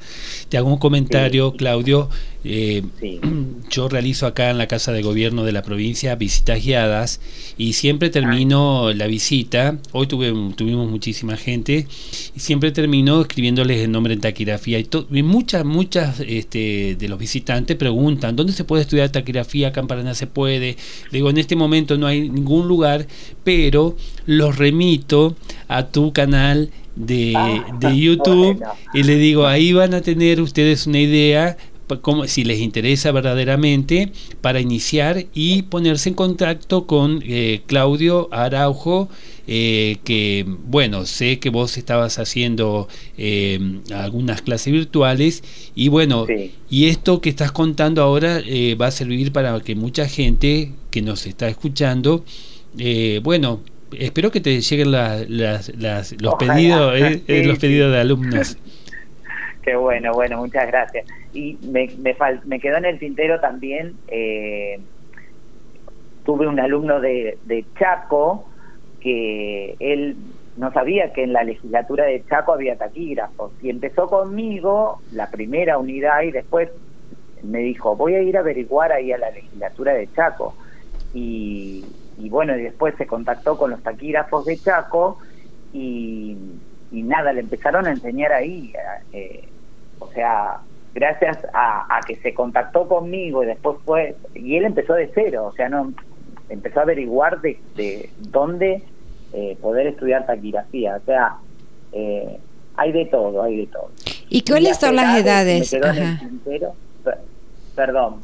Te 0.48 0.56
hago 0.56 0.68
un 0.68 0.78
comentario, 0.78 1.52
Claudio. 1.52 2.08
Eh, 2.50 2.82
yo 3.70 3.88
realizo 3.88 4.26
acá 4.26 4.48
en 4.48 4.56
la 4.56 4.66
Casa 4.66 4.92
de 4.92 5.02
Gobierno 5.02 5.44
de 5.44 5.52
la 5.52 5.62
provincia 5.62 6.14
visitas 6.14 6.64
guiadas 6.64 7.20
y 7.58 7.74
siempre 7.74 8.08
termino 8.08 8.88
ah. 8.88 8.94
la 8.94 9.06
visita. 9.06 9.78
Hoy 9.92 10.06
tuve, 10.06 10.32
tuvimos 10.56 10.90
muchísima 10.90 11.36
gente 11.36 11.86
y 12.34 12.40
siempre 12.40 12.72
termino 12.72 13.20
escribiéndoles 13.20 13.80
el 13.80 13.92
nombre 13.92 14.14
en 14.14 14.20
taquigrafía. 14.20 14.78
Y, 14.78 14.88
y 15.10 15.22
muchas, 15.22 15.64
muchas 15.64 16.20
este, 16.20 16.96
de 16.98 17.08
los 17.08 17.18
visitantes 17.18 17.76
preguntan: 17.76 18.34
¿dónde 18.34 18.54
se 18.54 18.64
puede 18.64 18.82
estudiar 18.82 19.10
taquigrafía? 19.10 19.68
Acá 19.68 19.80
en 19.80 19.86
Paraná 19.86 20.14
se 20.14 20.26
puede 20.26 20.76
digo, 21.12 21.30
en 21.30 21.38
este 21.38 21.56
momento 21.56 21.98
no 21.98 22.06
hay 22.06 22.28
ningún 22.28 22.68
lugar, 22.68 23.06
pero 23.44 23.96
los 24.26 24.56
remito 24.56 25.36
a 25.68 25.86
tu 25.86 26.12
canal 26.12 26.70
de, 26.96 27.34
ah, 27.36 27.92
YouTube 27.94 28.62
y 28.94 29.02
le 29.02 29.16
digo, 29.16 29.46
ahí 29.46 29.72
van 29.72 29.94
a 29.94 30.00
tener 30.00 30.40
ustedes 30.40 30.86
una 30.86 31.00
idea 31.00 31.56
como, 32.00 32.26
si 32.26 32.44
les 32.44 32.60
interesa 32.60 33.12
verdaderamente 33.12 34.12
para 34.40 34.60
iniciar 34.60 35.26
y 35.34 35.62
ponerse 35.62 36.10
en 36.10 36.14
contacto 36.14 36.86
con 36.86 37.22
eh, 37.26 37.62
Claudio 37.66 38.28
Araujo 38.32 39.08
eh, 39.50 39.96
que 40.04 40.44
bueno, 40.46 41.06
sé 41.06 41.38
que 41.38 41.48
vos 41.48 41.78
estabas 41.78 42.18
haciendo 42.18 42.86
eh, 43.16 43.58
algunas 43.94 44.42
clases 44.42 44.70
virtuales 44.70 45.42
y 45.74 45.88
bueno, 45.88 46.26
y 46.68 46.88
esto 46.88 47.22
que 47.22 47.30
estás 47.30 47.50
contando 47.50 48.02
ahora 48.02 48.42
eh, 48.44 48.74
va 48.74 48.88
a 48.88 48.90
servir 48.90 49.32
para 49.32 49.58
que 49.60 49.74
mucha 49.74 50.06
gente 50.06 50.72
que 50.90 51.00
nos 51.00 51.24
está 51.24 51.48
escuchando, 51.48 52.26
bueno, 53.22 53.62
espero 53.92 54.30
que 54.30 54.42
te 54.42 54.60
lleguen 54.60 54.90
las, 54.90 55.26
los 55.26 56.34
pedidos, 56.38 57.00
los 57.26 57.58
pedidos 57.58 57.90
de 57.90 57.98
alumnos. 57.98 58.58
Bueno, 59.76 60.12
bueno, 60.12 60.38
muchas 60.38 60.66
gracias. 60.66 61.06
Y 61.32 61.58
me, 61.62 61.88
me, 61.98 62.16
me 62.46 62.60
quedó 62.60 62.76
en 62.76 62.84
el 62.84 62.98
tintero 62.98 63.40
también, 63.40 63.94
tuve 66.24 66.46
un 66.46 66.60
alumno 66.60 67.00
de, 67.00 67.38
de 67.44 67.64
Chaco, 67.78 68.44
que 69.00 69.76
él 69.78 70.16
no 70.58 70.72
sabía 70.72 71.12
que 71.12 71.22
en 71.22 71.32
la 71.32 71.44
legislatura 71.44 72.04
de 72.04 72.24
Chaco 72.26 72.52
había 72.52 72.76
taquígrafos 72.76 73.52
y 73.62 73.70
empezó 73.70 74.08
conmigo 74.08 75.00
la 75.12 75.30
primera 75.30 75.78
unidad 75.78 76.22
y 76.22 76.32
después 76.32 76.68
me 77.42 77.60
dijo 77.60 77.94
voy 77.96 78.14
a 78.14 78.22
ir 78.22 78.36
a 78.36 78.40
averiguar 78.40 78.92
ahí 78.92 79.12
a 79.12 79.18
la 79.18 79.30
legislatura 79.30 79.94
de 79.94 80.08
Chaco 80.12 80.54
y, 81.14 81.84
bueno 82.28 82.58
y 82.58 82.62
después 82.62 82.94
se 82.98 83.06
contactó 83.06 83.56
con 83.56 83.70
los 83.70 83.82
taquígrafos 83.82 84.44
de 84.44 84.58
Chaco 84.58 85.18
y, 85.72 86.36
nada 86.90 87.32
le 87.32 87.40
empezaron 87.40 87.86
a 87.86 87.90
enseñar 87.90 88.32
ahí 88.32 88.72
eh, 89.12 89.48
o 89.98 90.10
sea 90.12 90.58
gracias 90.94 91.38
a, 91.52 91.96
a, 91.96 92.00
que 92.00 92.16
se 92.16 92.34
contactó 92.34 92.88
conmigo 92.88 93.42
y 93.42 93.46
después 93.46 93.76
fue 93.84 94.16
y 94.34 94.56
él 94.56 94.64
empezó 94.64 94.94
de 94.94 95.10
cero 95.14 95.46
o 95.46 95.52
sea 95.52 95.68
no 95.68 95.92
empezó 96.48 96.80
a 96.80 96.82
averiguar 96.82 97.40
de, 97.40 97.58
de 97.76 98.10
dónde 98.18 98.82
eh, 99.32 99.56
poder 99.60 99.86
estudiar 99.86 100.26
taquigrafía. 100.26 100.96
O 100.96 101.04
sea, 101.04 101.36
eh, 101.92 102.38
hay 102.76 102.92
de 102.92 103.04
todo, 103.06 103.42
hay 103.42 103.58
de 103.58 103.66
todo. 103.66 103.90
¿Y 104.28 104.42
cuáles 104.42 104.78
son 104.78 104.96
las 104.96 105.18
edades? 105.18 105.74
perdón. 107.74 108.16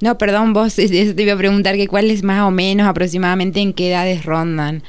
No, 0.00 0.16
perdón, 0.16 0.52
vos 0.52 0.76
te 0.76 1.22
iba 1.22 1.32
a 1.34 1.36
preguntar 1.36 1.76
que 1.76 1.86
cuáles 1.86 2.22
más 2.22 2.42
o 2.42 2.50
menos 2.50 2.86
aproximadamente 2.86 3.60
en 3.60 3.72
qué 3.72 3.90
edades 3.90 4.24
rondan. 4.24 4.82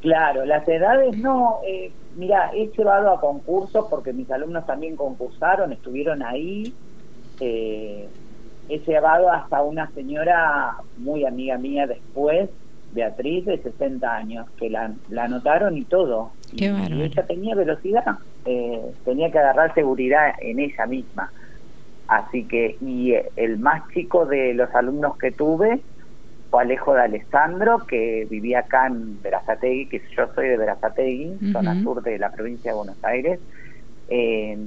Claro, 0.00 0.44
las 0.44 0.66
edades 0.68 1.16
no. 1.16 1.58
Eh, 1.66 1.90
mira, 2.16 2.50
he 2.54 2.68
llevado 2.68 3.10
a 3.10 3.20
concursos 3.20 3.86
porque 3.88 4.12
mis 4.12 4.30
alumnos 4.30 4.66
también 4.66 4.96
concursaron, 4.96 5.72
estuvieron 5.72 6.22
ahí. 6.22 6.72
Eh, 7.40 8.08
he 8.68 8.78
llevado 8.78 9.30
hasta 9.30 9.62
una 9.62 9.90
señora 9.90 10.76
muy 10.98 11.24
amiga 11.24 11.58
mía 11.58 11.86
después, 11.86 12.50
Beatriz, 12.92 13.44
de 13.46 13.58
60 13.58 14.14
años, 14.14 14.46
que 14.58 14.70
la, 14.70 14.92
la 15.08 15.24
anotaron 15.24 15.76
y 15.76 15.84
todo. 15.84 16.30
Qué 16.56 16.66
y, 16.66 17.02
ella 17.02 17.26
tenía 17.26 17.54
velocidad. 17.54 18.18
eh, 18.44 18.80
tenía 19.04 19.30
que 19.30 19.38
agarrar 19.38 19.74
seguridad 19.74 20.34
en 20.40 20.60
ella 20.60 20.86
misma. 20.86 21.32
Así 22.08 22.44
que, 22.44 22.76
y 22.80 23.14
el 23.36 23.58
más 23.58 23.88
chico 23.92 24.26
de 24.26 24.52
los 24.54 24.74
alumnos 24.74 25.16
que 25.16 25.30
tuve 25.32 25.80
fue 26.52 26.64
Alejo 26.64 26.92
de 26.92 27.00
Alessandro, 27.00 27.78
que 27.86 28.26
vivía 28.28 28.58
acá 28.58 28.86
en 28.86 29.22
Verazategui, 29.22 29.86
que 29.86 30.02
yo 30.14 30.26
soy 30.34 30.48
de 30.48 30.58
Verazategui, 30.58 31.50
zona 31.50 31.82
sur 31.82 32.02
de 32.02 32.18
la 32.18 32.30
provincia 32.30 32.72
de 32.72 32.76
Buenos 32.76 33.02
Aires. 33.02 33.40
Eh, 34.10 34.58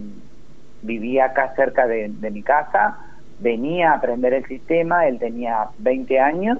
vivía 0.81 1.25
acá 1.25 1.53
cerca 1.55 1.85
de, 1.85 2.07
mi 2.07 2.41
casa, 2.41 2.97
venía 3.39 3.91
a 3.91 3.97
aprender 3.97 4.33
el 4.33 4.47
sistema, 4.47 5.07
él 5.07 5.19
tenía 5.19 5.67
20 5.77 6.19
años, 6.19 6.57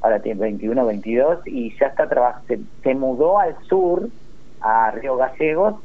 ahora 0.00 0.18
tiene 0.18 0.40
21, 0.40 0.84
22, 0.84 1.46
y 1.46 1.72
ya 1.78 1.86
está 1.86 2.08
se, 2.48 2.58
se 2.82 2.94
mudó 2.96 3.38
al 3.38 3.56
sur, 3.68 4.08
a 4.62 4.90
Río 4.90 5.16
Gallegos, 5.16 5.76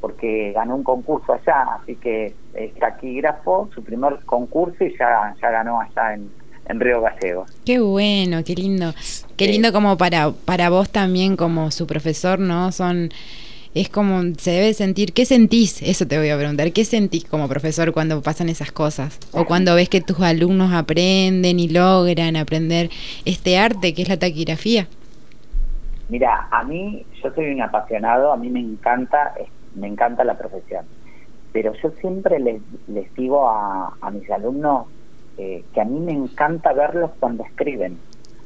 porque 0.00 0.50
ganó 0.52 0.74
un 0.74 0.82
concurso 0.82 1.34
allá, 1.34 1.76
así 1.80 1.94
que 1.94 2.34
es 2.54 2.74
taquígrafo, 2.74 3.68
su 3.72 3.84
primer 3.84 4.18
concurso 4.24 4.82
y 4.82 4.98
ya, 4.98 5.32
ya 5.40 5.50
ganó 5.52 5.80
allá 5.80 6.14
en, 6.14 6.39
en 6.68 6.80
Río 6.80 7.00
Gallegos. 7.00 7.50
Qué 7.64 7.80
bueno, 7.80 8.42
qué 8.44 8.54
lindo. 8.54 8.94
Qué 9.36 9.48
lindo 9.48 9.72
como 9.72 9.96
para, 9.96 10.30
para 10.30 10.70
vos 10.70 10.90
también 10.90 11.36
como 11.36 11.70
su 11.70 11.86
profesor, 11.86 12.38
¿no? 12.38 12.72
Son 12.72 13.10
es 13.72 13.88
como 13.88 14.20
se 14.36 14.50
debe 14.50 14.74
sentir, 14.74 15.12
¿qué 15.12 15.24
sentís? 15.24 15.80
Eso 15.82 16.04
te 16.06 16.18
voy 16.18 16.28
a 16.30 16.36
preguntar, 16.36 16.72
¿qué 16.72 16.84
sentís 16.84 17.24
como 17.24 17.48
profesor 17.48 17.92
cuando 17.92 18.20
pasan 18.20 18.48
esas 18.48 18.72
cosas? 18.72 19.18
O 19.32 19.44
cuando 19.44 19.76
ves 19.76 19.88
que 19.88 20.00
tus 20.00 20.20
alumnos 20.20 20.72
aprenden 20.72 21.60
y 21.60 21.68
logran 21.68 22.34
aprender 22.34 22.90
este 23.24 23.58
arte 23.58 23.94
que 23.94 24.02
es 24.02 24.08
la 24.08 24.18
taquigrafía. 24.18 24.88
Mira, 26.08 26.48
a 26.50 26.64
mí, 26.64 27.06
yo 27.22 27.32
soy 27.32 27.52
un 27.52 27.62
apasionado, 27.62 28.32
a 28.32 28.36
mí 28.36 28.48
me 28.48 28.58
encanta 28.58 29.34
me 29.74 29.86
encanta 29.86 30.24
la 30.24 30.36
profesión. 30.36 30.84
Pero 31.52 31.72
yo 31.82 31.90
siempre 32.00 32.38
les, 32.38 32.62
les 32.88 33.12
digo 33.14 33.48
a, 33.48 33.96
mis 34.12 34.28
alumnos 34.30 34.86
eh, 35.38 35.64
que 35.72 35.80
a 35.80 35.84
mí 35.84 36.00
me 36.00 36.12
encanta 36.12 36.72
verlos 36.72 37.10
cuando 37.18 37.44
escriben. 37.44 37.98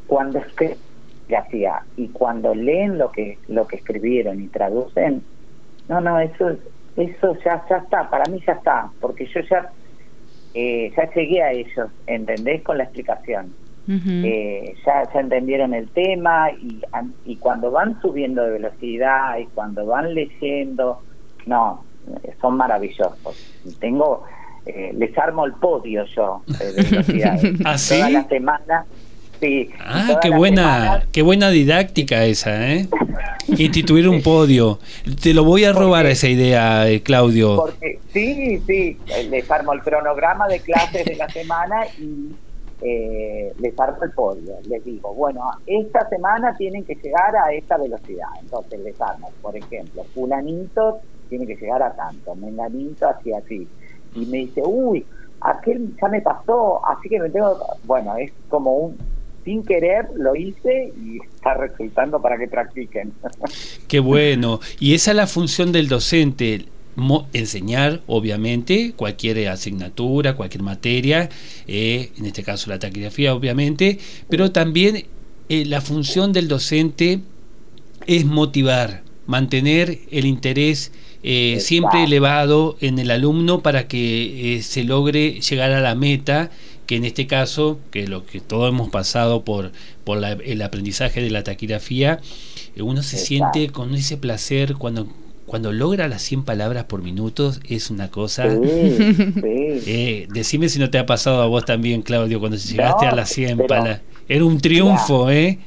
Cuando 0.07 0.39
escriben, 0.39 0.79
hacía, 1.37 1.83
y 1.97 2.09
cuando 2.09 2.55
leen 2.55 2.99
lo 2.99 3.11
que, 3.11 3.39
lo 3.49 3.67
que 3.67 3.77
escribieron 3.77 4.41
y 4.41 4.49
traducen, 4.49 5.23
no, 5.89 6.01
no, 6.01 6.21
eso, 6.21 6.57
eso 6.97 7.37
ya, 7.45 7.65
ya 7.69 7.79
está, 7.79 8.09
para 8.11 8.31
mí 8.31 8.41
ya 8.47 8.53
está, 8.53 8.91
porque 9.01 9.27
yo 9.27 9.41
ya, 9.41 9.71
eh, 10.55 10.93
ya 10.97 11.11
llegué 11.13 11.43
a 11.43 11.53
ellos, 11.53 11.91
¿entendés? 12.07 12.63
Con 12.63 12.79
la 12.79 12.85
explicación. 12.85 13.53
Eh, 13.87 14.77
ya, 14.87 15.03
ya 15.13 15.21
entendieron 15.21 15.75
el 15.75 15.91
tema 15.91 16.51
y, 16.53 16.83
y 17.27 17.37
cuando 17.37 17.71
van 17.71 18.01
subiendo 18.01 18.43
de 18.43 18.53
velocidad 18.53 19.37
y 19.37 19.45
cuando 19.47 19.85
van 19.85 20.15
leyendo, 20.15 21.03
no, 21.45 21.85
son 22.41 22.57
maravillosos. 22.57 23.37
Tengo, 23.81 24.25
eh, 24.67 24.93
les 24.97 25.17
armo 25.19 25.45
el 25.45 25.53
podio 25.55 26.05
yo 26.15 26.43
eh, 26.61 26.83
de. 26.83 27.59
¿Ah, 27.65 27.77
Toda 27.89 28.11
la 28.11 28.25
semana. 28.29 28.87
Sí, 29.41 29.69
ah, 29.81 30.19
qué 30.23 30.31
buena, 30.31 31.07
qué 31.13 31.23
buena 31.23 31.51
didáctica 31.51 32.25
esa, 32.25 32.73
¿eh? 32.73 32.89
Instituir 33.49 34.09
un 34.09 34.23
podio. 34.23 34.79
Te 35.23 35.35
lo 35.35 35.45
voy 35.45 35.65
a 35.65 35.73
robar 35.73 36.07
esa 36.07 36.29
idea, 36.29 36.89
eh, 36.89 37.03
Claudio. 37.03 37.57
Porque, 37.57 37.99
sí, 38.13 38.63
sí, 38.67 38.97
les 39.29 39.51
armo 39.51 39.73
el 39.73 39.81
cronograma 39.83 40.49
de 40.49 40.61
clases 40.61 41.05
de 41.05 41.17
la 41.17 41.29
semana 41.29 41.85
y 41.99 42.31
eh, 42.81 43.53
les 43.59 43.79
armo 43.79 44.03
el 44.03 44.11
podio. 44.13 44.55
Les 44.69 44.85
digo, 44.85 45.13
bueno, 45.15 45.43
esta 45.67 46.09
semana 46.09 46.55
tienen 46.57 46.85
que 46.85 46.95
llegar 46.95 47.35
a 47.37 47.53
esta 47.53 47.77
velocidad. 47.77 48.29
Entonces 48.41 48.81
les 48.81 49.01
armo, 49.01 49.31
por 49.43 49.57
ejemplo, 49.57 50.05
fulanito 50.15 51.01
tiene 51.29 51.47
que 51.47 51.57
llegar 51.57 51.83
a 51.83 51.93
tanto, 51.95 52.35
menganito 52.35 53.09
así, 53.09 53.33
así. 53.33 53.69
Y 54.15 54.27
me 54.27 54.39
dice, 54.39 54.63
uy, 54.65 55.05
aquel 55.41 55.95
ya 56.01 56.09
me 56.09 56.21
pasó, 56.21 56.81
así 56.87 57.09
que 57.09 57.21
me 57.21 57.31
tengo... 57.31 57.59
Bueno, 57.85 58.17
es 58.17 58.33
como 58.49 58.75
un... 58.77 58.97
Sin 59.45 59.63
querer 59.63 60.09
lo 60.17 60.35
hice 60.35 60.95
y 60.99 61.19
está 61.19 61.53
resultando 61.53 62.23
para 62.23 62.39
que 62.39 62.49
practiquen. 62.49 63.13
Qué 63.89 64.01
bueno. 64.01 64.59
Y 64.81 64.95
esa 64.95 65.11
es 65.11 65.17
la 65.19 65.27
función 65.27 65.71
del 65.71 65.87
docente, 65.87 66.65
enseñar, 67.35 68.01
obviamente, 68.07 68.95
cualquier 68.97 69.49
asignatura, 69.49 70.35
cualquier 70.35 70.63
materia, 70.63 71.29
eh, 71.67 72.11
en 72.17 72.25
este 72.25 72.43
caso 72.43 72.71
la 72.71 72.79
taquigrafía, 72.79 73.35
obviamente, 73.35 73.99
pero 74.31 74.51
también 74.51 75.05
eh, 75.49 75.65
la 75.67 75.81
función 75.81 76.33
del 76.33 76.49
docente 76.49 77.21
es 78.07 78.25
motivar, 78.25 79.03
mantener 79.27 79.99
el 80.11 80.27
interés 80.27 80.93
eh, 81.27 81.59
siempre 81.61 82.05
elevado 82.05 82.77
en 82.83 82.99
el 82.99 83.11
alumno 83.11 83.61
para 83.61 83.89
que 83.89 84.57
eh, 84.57 84.63
se 84.63 84.85
logre 84.85 85.41
llegar 85.41 85.73
a 85.73 85.81
la 85.81 85.95
meta 85.95 86.51
que 86.87 86.97
en 86.97 87.07
este 87.07 87.27
caso, 87.27 87.79
que 87.91 88.07
lo 88.07 88.27
que 88.27 88.41
todos 88.41 88.69
hemos 88.69 88.91
pasado 88.91 89.43
por, 89.43 89.73
por 90.05 90.23
el 90.23 90.61
aprendizaje 90.61 91.23
de 91.23 91.31
la 91.31 91.43
taquigrafía, 91.43 92.21
eh, 92.77 92.83
uno 92.83 93.03
se 93.03 93.17
siente 93.17 93.71
con 93.71 93.95
ese 93.95 94.19
placer 94.19 94.75
cuando 94.75 95.09
cuando 95.47 95.73
logra 95.73 96.09
las 96.09 96.23
100 96.23 96.45
palabras 96.45 96.85
por 96.85 97.03
minuto 97.03 97.53
es 97.69 97.91
una 97.91 98.11
cosa... 98.11 98.47
decime 98.47 100.69
si 100.69 100.79
no 100.79 100.91
te 100.91 100.99
ha 100.99 101.07
pasado 101.07 101.43
a 101.43 101.47
vos 101.47 101.67
también, 101.67 102.03
Claudio, 102.03 102.41
cuando 102.41 102.57
llegaste 102.57 103.07
a 103.07 103.15
las 103.15 103.29
100 103.29 103.59
palabras. 103.67 104.01
Era 104.27 104.45
un 104.45 104.59
triunfo, 104.59 105.31
¿eh? 105.31 105.59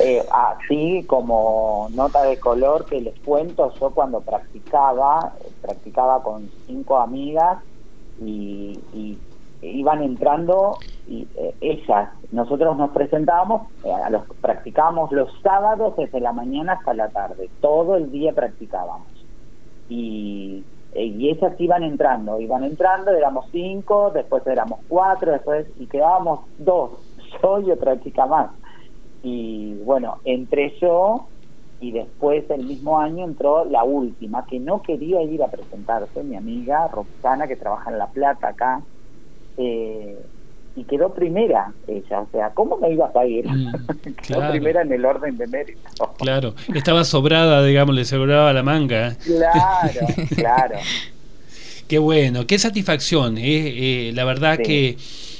Eh, 0.00 0.22
así 0.30 1.04
como 1.06 1.88
nota 1.92 2.22
de 2.22 2.38
color 2.38 2.86
que 2.86 3.00
les 3.00 3.18
cuento, 3.20 3.72
yo 3.78 3.90
cuando 3.90 4.20
practicaba, 4.22 5.34
practicaba 5.60 6.22
con 6.22 6.50
cinco 6.66 6.98
amigas 6.98 7.58
y, 8.20 8.78
iban 9.62 10.02
entrando 10.02 10.78
y 11.08 11.26
eh, 11.36 11.54
ellas, 11.60 12.10
nosotros 12.30 12.76
nos 12.76 12.90
presentábamos, 12.90 13.62
eh, 13.84 13.92
a 13.92 14.08
los 14.10 14.22
practicábamos 14.40 15.10
los 15.12 15.30
sábados 15.42 15.96
desde 15.96 16.20
la 16.20 16.32
mañana 16.32 16.74
hasta 16.74 16.94
la 16.94 17.08
tarde, 17.08 17.50
todo 17.60 17.96
el 17.96 18.10
día 18.10 18.32
practicábamos. 18.32 19.08
Y, 19.88 20.64
y 20.94 21.28
ellas 21.28 21.52
iban 21.58 21.82
entrando, 21.82 22.40
iban 22.40 22.64
entrando, 22.64 23.10
éramos 23.10 23.46
cinco, 23.50 24.10
después 24.14 24.46
éramos 24.46 24.80
cuatro, 24.88 25.32
después 25.32 25.66
y 25.78 25.86
quedábamos 25.86 26.40
dos, 26.58 26.92
yo 27.42 27.60
y 27.60 27.70
otra 27.72 28.00
chica 28.00 28.24
más 28.26 28.50
y 29.26 29.74
bueno, 29.82 30.18
entré 30.24 30.72
yo 30.80 31.26
y 31.80 31.90
después 31.90 32.48
el 32.48 32.64
mismo 32.64 33.00
año 33.00 33.24
entró 33.24 33.64
la 33.64 33.82
última, 33.82 34.46
que 34.46 34.60
no 34.60 34.82
quería 34.82 35.20
ir 35.22 35.42
a 35.42 35.48
presentarse, 35.48 36.22
mi 36.22 36.36
amiga 36.36 36.86
Roxana, 36.86 37.48
que 37.48 37.56
trabaja 37.56 37.90
en 37.90 37.98
La 37.98 38.06
Plata 38.06 38.50
acá, 38.50 38.82
eh, 39.56 40.16
y 40.76 40.84
quedó 40.84 41.12
primera 41.12 41.72
ella, 41.88 42.20
o 42.20 42.28
sea, 42.30 42.50
¿cómo 42.50 42.76
me 42.76 42.92
iba 42.92 43.10
a 43.12 43.26
ir? 43.26 43.48
Mm, 43.48 43.72
quedó 44.28 44.48
primera 44.48 44.82
en 44.82 44.92
el 44.92 45.04
orden 45.04 45.36
de 45.36 45.48
mérito. 45.48 45.80
Claro, 46.18 46.54
estaba 46.72 47.02
sobrada, 47.02 47.64
digamos, 47.64 47.96
le 47.96 48.04
sobraba 48.04 48.52
la 48.52 48.62
manga. 48.62 49.16
Claro, 49.24 50.06
claro. 50.36 50.76
Qué 51.88 51.98
bueno, 51.98 52.46
qué 52.46 52.58
satisfacción, 52.58 53.38
eh, 53.38 54.08
eh 54.08 54.12
la 54.12 54.24
verdad 54.24 54.58
que 54.58 54.96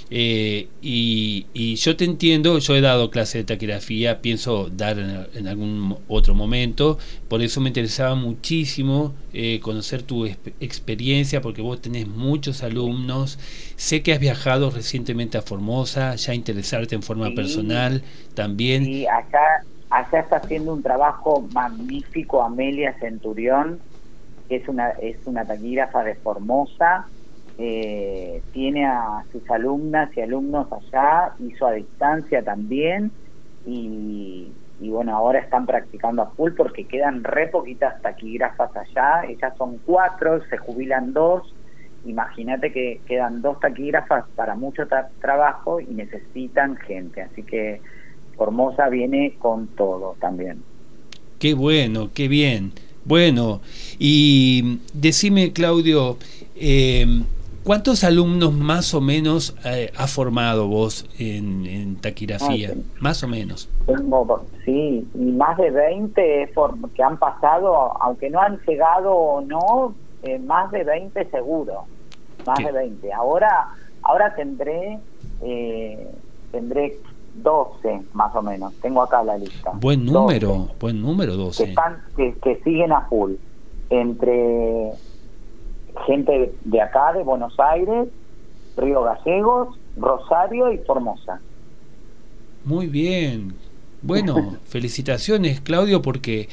eh, 0.09 0.69
y, 0.81 1.75
yo 1.77 1.97
te 1.97 2.05
entiendo, 2.05 2.59
yo 2.59 2.77
he 2.77 2.81
dado 2.81 3.11
clase 3.11 3.39
de 3.39 3.45
taquigrafía, 3.45 4.23
pienso 4.23 4.69
dar 4.71 4.99
en, 4.99 5.49
algún 5.49 5.97
otro 6.09 6.35
momento, 6.35 6.99
por 7.29 7.43
eso 7.43 7.61
me 7.61 7.69
interesaba 7.69 8.15
muchísimo 8.15 9.15
eh, 9.33 9.61
conocer 9.61 10.03
tu 10.03 10.27
experiencia, 10.27 11.41
porque 11.41 11.61
vos 11.61 11.81
tenés 11.81 12.07
muchos 12.07 12.63
alumnos, 12.63 13.39
sé 13.77 14.03
que 14.03 14.13
has 14.13 14.21
viajado 14.21 14.71
recientemente 14.71 15.39
a 15.39 15.43
Formosa, 15.43 16.15
ya 16.15 16.35
interesarte 16.35 16.95
en 16.95 17.03
forma 17.03 17.31
personal 17.35 18.03
también. 18.35 18.87
Y 18.87 19.07
acá, 19.07 19.65
allá 19.91 20.21
está 20.21 20.37
haciendo 20.37 20.73
un 20.73 20.83
trabajo 20.83 21.47
magnífico 21.53 22.43
Amelia 22.43 22.95
Centurión, 23.01 23.81
que 24.49 24.57
es 24.57 24.69
una, 24.69 24.91
es 24.91 25.17
una 25.25 25.45
taquígrafa 25.45 26.05
de 26.05 26.15
Formosa, 26.15 27.07
eh, 27.59 28.43
tiene 28.53 28.87
a 28.87 29.25
sus 29.33 29.49
alumnas 29.51 30.15
y 30.17 30.21
alumnos 30.21 30.67
allá, 30.71 31.33
hizo 31.39 31.67
a 31.67 31.73
distancia 31.73 32.43
también 32.43 33.11
y, 33.67 34.53
bueno, 34.81 35.17
ahora 35.17 35.39
están 35.39 35.65
practicando 35.67 36.23
a 36.23 36.27
full 36.27 36.53
porque 36.53 36.85
quedan 36.85 37.25
re 37.25 37.49
poquitas 37.49 38.01
taquígrafas 38.03 38.71
allá, 38.77 39.25
ellas 39.27 39.55
son 39.57 39.79
cuatro, 39.79 40.43
se 40.51 40.59
jubilan 40.59 41.13
dos, 41.15 41.53
imagínate 42.05 42.73
que 42.73 43.01
quedan 43.07 43.41
dos 43.41 43.59
taquígrafas 43.59 44.25
para 44.37 44.55
mucho 44.55 44.87
trabajo 45.21 45.81
y 45.81 45.87
necesitan 45.87 46.77
gente, 46.77 47.23
así 47.23 47.43
que 47.43 47.81
Formosa 48.37 48.91
viene 48.91 49.35
con 49.39 49.67
todo 49.69 50.15
también. 50.21 50.63
Qué 51.39 51.55
bueno, 51.55 52.11
qué 52.15 52.29
bien. 52.29 52.73
Bueno, 53.05 53.61
y 53.99 54.81
decime, 54.93 55.53
Claudio, 55.53 56.19
eh, 56.55 57.07
¿Cuántos 57.67 58.05
alumnos 58.05 58.53
más 58.53 58.95
o 58.95 59.01
menos 59.01 59.57
eh, 59.65 59.91
ha 59.97 60.07
formado 60.07 60.69
vos 60.69 61.05
en, 61.19 61.97
taquigrafía? 61.97 62.71
Ah, 62.73 62.81
más 63.01 63.25
o 63.25 63.27
menos. 63.27 63.69
sí, 64.65 65.05
y 65.13 65.33
más 65.33 65.59
de 65.59 65.73
20 65.73 66.53
que 66.95 67.03
han 67.03 67.17
pasado, 67.17 68.01
aunque 68.01 68.31
no 68.31 68.41
han 68.41 68.61
llegado 68.61 69.13
o 69.13 69.41
no, 69.41 69.97
eh, 70.23 70.39
más 70.39 70.71
de 70.71 70.85
20 70.85 71.25
seguro. 71.29 71.87
Más 72.47 72.57
de 72.57 72.71
20. 72.71 73.13
Ahora, 73.13 73.71
ahora 74.03 74.33
tendré, 74.37 75.01
eh, 75.43 76.09
tendré 76.53 76.97
12 77.35 78.01
más 78.13 78.33
o 78.37 78.43
menos. 78.43 78.75
Tengo 78.75 79.03
acá 79.03 79.25
la 79.25 79.39
lista. 79.39 79.73
Buen 79.75 80.07
número, 80.07 80.69
buen 80.79 81.03
número 81.03 81.35
12. 81.35 81.65
Que, 81.65 81.71
están, 81.71 81.97
que, 82.17 82.33
que 82.41 82.63
siguen 82.63 82.93
a 82.93 83.01
full. 83.09 83.33
Entre 83.91 84.93
gente 86.07 86.53
de 86.65 86.81
acá, 86.81 87.13
de 87.13 87.23
Buenos 87.23 87.59
Aires, 87.59 88.09
Río 88.77 89.03
Gallegos, 89.03 89.79
Rosario 89.97 90.73
y 90.73 90.79
Formosa. 90.79 91.41
Muy 92.65 92.87
bien. 92.87 93.55
Bueno, 94.03 94.57
felicitaciones 94.69 95.61
Claudio 95.61 96.03
porque 96.03 96.49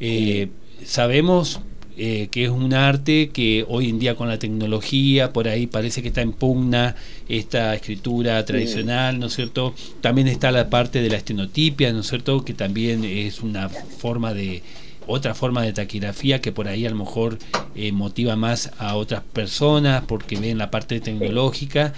eh, 0.00 0.50
sabemos 0.84 1.60
eh, 2.02 2.28
que 2.30 2.44
es 2.44 2.50
un 2.50 2.72
arte 2.72 3.28
que 3.28 3.66
hoy 3.68 3.90
en 3.90 3.98
día 3.98 4.14
con 4.14 4.28
la 4.28 4.38
tecnología, 4.38 5.34
por 5.34 5.48
ahí 5.48 5.66
parece 5.66 6.00
que 6.00 6.08
está 6.08 6.22
en 6.22 6.32
pugna 6.32 6.96
esta 7.28 7.74
escritura 7.74 8.42
tradicional, 8.44 9.18
¿no 9.18 9.26
es 9.26 9.34
cierto? 9.34 9.74
También 10.00 10.26
está 10.26 10.50
la 10.50 10.70
parte 10.70 11.02
de 11.02 11.10
la 11.10 11.18
estenotipia, 11.18 11.92
¿no 11.92 12.00
es 12.00 12.06
cierto? 12.06 12.42
Que 12.42 12.54
también 12.54 13.04
es 13.04 13.42
una 13.42 13.68
forma 13.68 14.32
de 14.32 14.62
otra 15.10 15.34
forma 15.34 15.62
de 15.62 15.72
taquigrafía 15.72 16.40
que 16.40 16.52
por 16.52 16.68
ahí 16.68 16.86
a 16.86 16.90
lo 16.90 16.96
mejor 16.96 17.38
eh, 17.74 17.92
motiva 17.92 18.36
más 18.36 18.72
a 18.78 18.96
otras 18.96 19.22
personas 19.22 20.04
porque 20.06 20.36
ven 20.36 20.58
la 20.58 20.70
parte 20.70 21.00
tecnológica, 21.00 21.92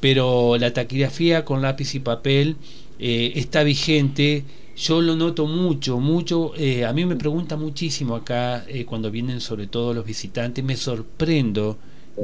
pero 0.00 0.56
la 0.58 0.72
taquigrafía 0.72 1.44
con 1.44 1.62
lápiz 1.62 1.94
y 1.94 2.00
papel 2.00 2.56
eh, 2.98 3.32
está 3.36 3.62
vigente. 3.62 4.44
Yo 4.76 5.00
lo 5.00 5.16
noto 5.16 5.46
mucho, 5.46 6.00
mucho. 6.00 6.52
Eh, 6.56 6.84
a 6.84 6.92
mí 6.92 7.04
me 7.04 7.16
pregunta 7.16 7.56
muchísimo 7.56 8.14
acá 8.14 8.64
cuando 8.86 9.10
vienen 9.10 9.40
sobre 9.40 9.66
todo 9.66 9.92
los 9.92 10.04
visitantes. 10.04 10.64
Me 10.64 10.76
sorprendo 10.76 11.76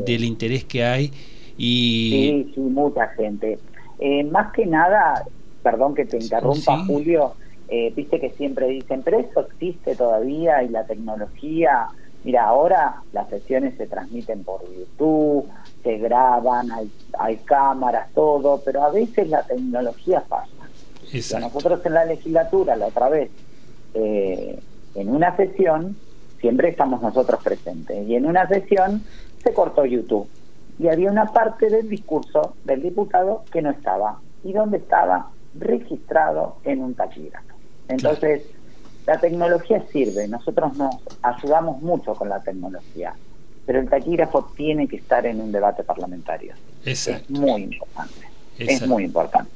del 0.06 0.24
interés 0.24 0.64
que 0.64 0.84
hay. 0.84 1.12
Y... 1.58 2.44
Sí, 2.46 2.52
sí, 2.54 2.60
mucha 2.60 3.08
gente. 3.08 3.58
más 4.30 4.52
que 4.52 4.66
nada, 4.66 5.24
perdón 5.62 5.94
que 5.94 6.04
te 6.04 6.18
interrumpa, 6.18 6.84
Julio, 6.86 7.34
eh, 7.68 7.92
viste 7.94 8.20
que 8.20 8.30
siempre 8.30 8.68
dicen, 8.68 9.02
pero 9.02 9.18
eso 9.18 9.40
existe 9.40 9.96
todavía 9.96 10.62
y 10.62 10.68
la 10.68 10.84
tecnología. 10.84 11.88
Mira, 12.24 12.44
ahora 12.44 13.02
las 13.12 13.28
sesiones 13.28 13.76
se 13.76 13.86
transmiten 13.86 14.44
por 14.44 14.62
YouTube, 14.62 15.48
se 15.82 15.98
graban, 15.98 16.68
hay, 17.18 17.36
cámaras, 17.38 18.10
todo, 18.14 18.60
pero 18.64 18.82
a 18.82 18.90
veces 18.90 19.28
la 19.28 19.42
tecnología 19.42 20.22
pasa. 20.28 20.50
Nosotros 21.40 21.84
en 21.86 21.94
la 21.94 22.04
legislatura, 22.04 22.76
la 22.76 22.86
otra 22.86 23.08
vez, 23.08 23.30
eh, 23.94 24.58
en 24.94 25.08
una 25.08 25.36
sesión, 25.36 25.96
siempre 26.40 26.68
estamos 26.68 27.00
nosotros 27.02 27.42
presentes, 27.42 28.06
y 28.08 28.16
en 28.16 28.26
una 28.26 28.48
sesión 28.48 29.02
se 29.42 29.52
cortó 29.52 29.84
YouTube. 29.84 30.28
Y 30.78 30.88
había 30.88 31.10
una 31.10 31.26
parte 31.26 31.70
del 31.70 31.88
discurso 31.88 32.54
del 32.64 32.82
diputado 32.82 33.44
que 33.50 33.62
no 33.62 33.70
estaba. 33.70 34.20
¿Y 34.44 34.52
dónde 34.52 34.78
estaba? 34.78 35.30
Registrado 35.58 36.56
en 36.64 36.82
un 36.82 36.94
taquígrafo. 36.94 37.55
Entonces, 37.88 38.42
la 39.06 39.20
tecnología 39.20 39.82
sirve, 39.92 40.26
nosotros 40.28 40.76
nos 40.76 40.96
ayudamos 41.22 41.80
mucho 41.80 42.14
con 42.14 42.28
la 42.28 42.42
tecnología, 42.42 43.14
pero 43.64 43.80
el 43.80 43.88
taquígrafo 43.88 44.52
tiene 44.56 44.88
que 44.88 44.96
estar 44.96 45.26
en 45.26 45.40
un 45.40 45.52
debate 45.52 45.84
parlamentario. 45.84 46.54
Es 46.84 47.08
muy 47.28 47.62
importante. 47.62 48.26
Es 48.58 48.86
muy 48.86 49.04
importante. 49.04 49.50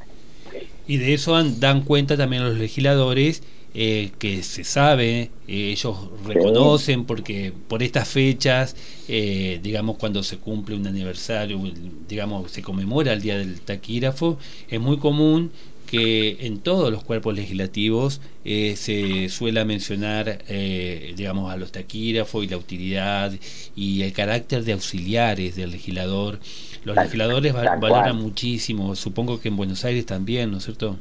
Y 0.86 0.98
de 0.98 1.14
eso 1.14 1.40
dan, 1.58 1.82
cuenta 1.82 2.16
también 2.16 2.44
los 2.44 2.58
legisladores 2.58 3.42
eh, 3.72 4.10
que 4.18 4.42
se 4.42 4.64
sabe, 4.64 5.30
eh, 5.46 5.70
ellos 5.70 6.10
reconocen 6.26 7.04
porque 7.04 7.52
por 7.68 7.84
estas 7.84 8.08
fechas, 8.08 8.74
eh, 9.06 9.60
digamos 9.62 9.96
cuando 9.96 10.24
se 10.24 10.38
cumple 10.38 10.74
un 10.74 10.86
aniversario, 10.88 11.60
digamos 12.08 12.50
se 12.50 12.62
conmemora 12.62 13.12
el 13.12 13.22
Día 13.22 13.38
del 13.38 13.60
Taquígrafo, 13.60 14.38
es 14.68 14.80
muy 14.80 14.98
común 14.98 15.52
que 15.90 16.46
en 16.46 16.60
todos 16.60 16.92
los 16.92 17.02
cuerpos 17.02 17.34
legislativos 17.34 18.20
eh, 18.44 18.76
se 18.76 19.28
suele 19.28 19.64
mencionar, 19.64 20.38
eh, 20.48 21.12
digamos, 21.16 21.52
a 21.52 21.56
los 21.56 21.72
taquígrafos 21.72 22.44
y 22.44 22.48
la 22.48 22.56
utilidad 22.56 23.32
y 23.74 24.02
el 24.02 24.12
carácter 24.12 24.62
de 24.62 24.72
auxiliares 24.72 25.56
del 25.56 25.72
legislador. 25.72 26.38
Los 26.84 26.94
legisladores 26.94 27.52
valoran 27.52 28.16
muchísimo, 28.16 28.94
supongo 28.94 29.40
que 29.40 29.48
en 29.48 29.56
Buenos 29.56 29.84
Aires 29.84 30.06
también, 30.06 30.52
¿no 30.52 30.58
es 30.58 30.64
cierto? 30.64 30.96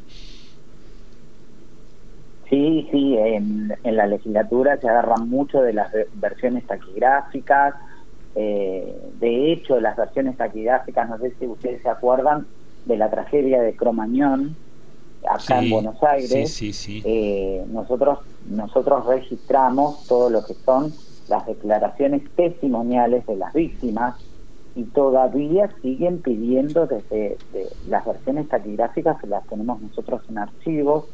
Sí, 2.49 2.87
sí, 2.91 3.15
en, 3.15 3.71
la 3.83 4.07
legislatura 4.07 4.77
se 4.77 4.89
agarran 4.89 5.29
mucho 5.29 5.61
de 5.61 5.73
las 5.73 5.91
versiones 6.15 6.65
taquigráficas. 6.65 7.75
Eh, 8.33 8.91
de 9.19 9.51
hecho, 9.51 9.79
las 9.79 9.95
versiones 9.95 10.35
taquigráficas, 10.35 11.07
no 11.07 11.19
sé 11.19 11.31
si 11.39 11.45
ustedes 11.45 11.83
se 11.83 11.89
acuerdan 11.89 12.47
de 12.85 12.97
la 12.97 13.11
tragedia 13.11 13.61
de 13.61 13.75
Cromañón, 13.75 14.55
acá 15.27 15.61
en 15.61 15.69
Buenos 15.69 16.01
Aires, 16.03 16.61
eh, 17.03 17.63
nosotros, 17.71 18.19
nosotros 18.49 19.05
registramos 19.05 20.05
todo 20.07 20.29
lo 20.29 20.43
que 20.45 20.53
son 20.53 20.93
las 21.27 21.45
declaraciones 21.45 22.23
testimoniales 22.35 23.25
de 23.27 23.35
las 23.35 23.53
víctimas 23.53 24.15
y 24.75 24.83
todavía 24.83 25.69
siguen 25.81 26.19
pidiendo 26.21 26.87
desde 26.87 27.37
las 27.87 28.05
versiones 28.05 28.47
taquigráficas 28.47 29.19
que 29.19 29.27
las 29.27 29.45
tenemos 29.47 29.81
nosotros 29.81 30.21
en 30.29 30.37
archivos, 30.37 31.05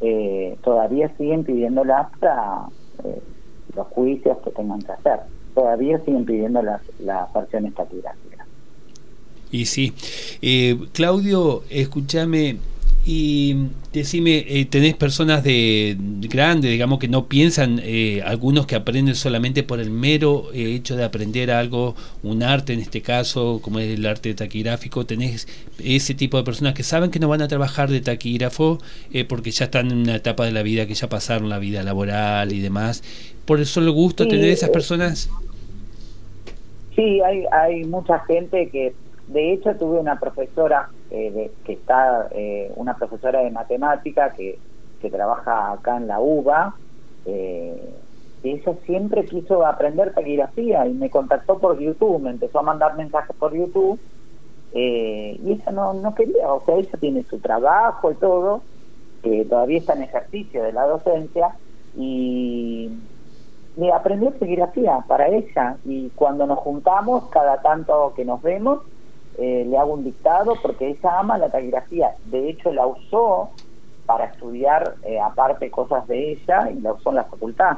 eh, 0.00 0.58
todavía 0.62 1.14
siguen 1.16 1.44
pidiéndolas 1.44 2.08
para 2.18 2.66
eh, 3.04 3.20
los 3.74 3.86
juicios 3.88 4.38
que 4.44 4.50
tengan 4.50 4.82
que 4.82 4.92
hacer, 4.92 5.20
todavía 5.54 5.98
siguen 6.04 6.24
pidiendo 6.24 6.62
las, 6.62 6.82
las 6.98 7.32
versiones 7.32 7.74
taquigráficas. 7.74 8.46
Y 9.52 9.66
sí, 9.66 9.94
Claudio, 10.92 11.62
escúchame, 11.70 12.58
y 13.08 13.68
decime, 13.92 14.44
eh, 14.48 14.64
¿tenés 14.64 14.94
personas 14.94 15.44
de, 15.44 15.96
grandes, 16.28 16.72
digamos, 16.72 16.98
que 16.98 17.06
no 17.06 17.26
piensan, 17.26 17.80
eh, 17.84 18.20
algunos 18.26 18.66
que 18.66 18.74
aprenden 18.74 19.14
solamente 19.14 19.62
por 19.62 19.78
el 19.78 19.90
mero 19.90 20.48
eh, 20.52 20.74
hecho 20.74 20.96
de 20.96 21.04
aprender 21.04 21.52
algo, 21.52 21.94
un 22.24 22.42
arte 22.42 22.72
en 22.72 22.80
este 22.80 23.02
caso, 23.02 23.60
como 23.62 23.78
es 23.78 23.96
el 23.96 24.04
arte 24.06 24.34
taquigráfico? 24.34 25.06
¿Tenés 25.06 25.46
ese 25.78 26.14
tipo 26.14 26.36
de 26.36 26.42
personas 26.42 26.74
que 26.74 26.82
saben 26.82 27.12
que 27.12 27.20
no 27.20 27.28
van 27.28 27.42
a 27.42 27.48
trabajar 27.48 27.90
de 27.90 28.00
taquígrafo 28.00 28.78
porque 29.28 29.52
ya 29.52 29.66
están 29.66 29.92
en 29.92 29.98
una 29.98 30.16
etapa 30.16 30.44
de 30.44 30.50
la 30.50 30.64
vida 30.64 30.86
que 30.86 30.94
ya 30.94 31.08
pasaron 31.08 31.48
la 31.48 31.60
vida 31.60 31.84
laboral 31.84 32.52
y 32.52 32.58
demás? 32.58 33.04
¿Por 33.44 33.60
el 33.60 33.66
solo 33.66 33.92
gusto 33.92 34.26
tener 34.26 34.48
esas 34.48 34.70
personas? 34.70 35.30
Sí, 36.96 37.20
hay, 37.20 37.44
hay 37.52 37.84
mucha 37.84 38.18
gente 38.26 38.68
que, 38.72 38.94
de 39.26 39.52
hecho, 39.52 39.74
tuve 39.76 39.98
una 39.98 40.20
profesora 40.20 40.88
eh, 41.10 41.50
que 41.64 41.72
está 41.72 42.28
eh, 42.30 42.72
una 42.76 42.96
profesora 42.96 43.40
de 43.40 43.50
matemática 43.50 44.32
que, 44.32 44.58
que 45.00 45.10
trabaja 45.10 45.72
acá 45.72 45.96
en 45.96 46.06
la 46.06 46.20
UBA, 46.20 46.74
eh, 47.24 47.94
y 48.44 48.50
ella 48.50 48.74
siempre 48.84 49.24
quiso 49.24 49.66
aprender 49.66 50.12
caligrafía 50.12 50.86
y 50.86 50.92
me 50.92 51.10
contactó 51.10 51.58
por 51.58 51.78
YouTube, 51.80 52.22
me 52.22 52.30
empezó 52.30 52.60
a 52.60 52.62
mandar 52.62 52.96
mensajes 52.96 53.34
por 53.36 53.52
YouTube, 53.52 53.98
y 54.72 55.52
ella 55.52 55.72
no, 55.72 55.94
no 55.94 56.14
quería, 56.14 56.52
o 56.52 56.62
sea, 56.64 56.76
ella 56.76 56.98
tiene 57.00 57.22
su 57.24 57.40
trabajo 57.40 58.12
y 58.12 58.14
todo, 58.16 58.62
que 59.22 59.44
todavía 59.46 59.78
está 59.78 59.94
en 59.94 60.02
ejercicio 60.02 60.62
de 60.62 60.72
la 60.72 60.86
docencia, 60.86 61.56
y 61.96 62.90
me 63.74 63.90
aprendió 63.90 64.38
caligrafía 64.38 65.04
para 65.08 65.28
ella, 65.28 65.78
y 65.84 66.10
cuando 66.10 66.46
nos 66.46 66.58
juntamos, 66.58 67.28
cada 67.30 67.60
tanto 67.62 68.12
que 68.14 68.24
nos 68.24 68.42
vemos, 68.42 68.82
eh, 69.38 69.66
le 69.68 69.76
hago 69.76 69.94
un 69.94 70.04
dictado 70.04 70.54
porque 70.62 70.88
ella 70.88 71.18
ama 71.18 71.38
la 71.38 71.50
taquigrafía. 71.50 72.12
De 72.26 72.48
hecho, 72.48 72.72
la 72.72 72.86
usó 72.86 73.50
para 74.06 74.26
estudiar 74.26 74.94
eh, 75.04 75.18
aparte 75.20 75.70
cosas 75.70 76.06
de 76.08 76.32
ella 76.32 76.70
y 76.70 76.80
la 76.80 76.92
usó 76.92 77.10
en 77.10 77.16
la 77.16 77.24
facultad. 77.24 77.76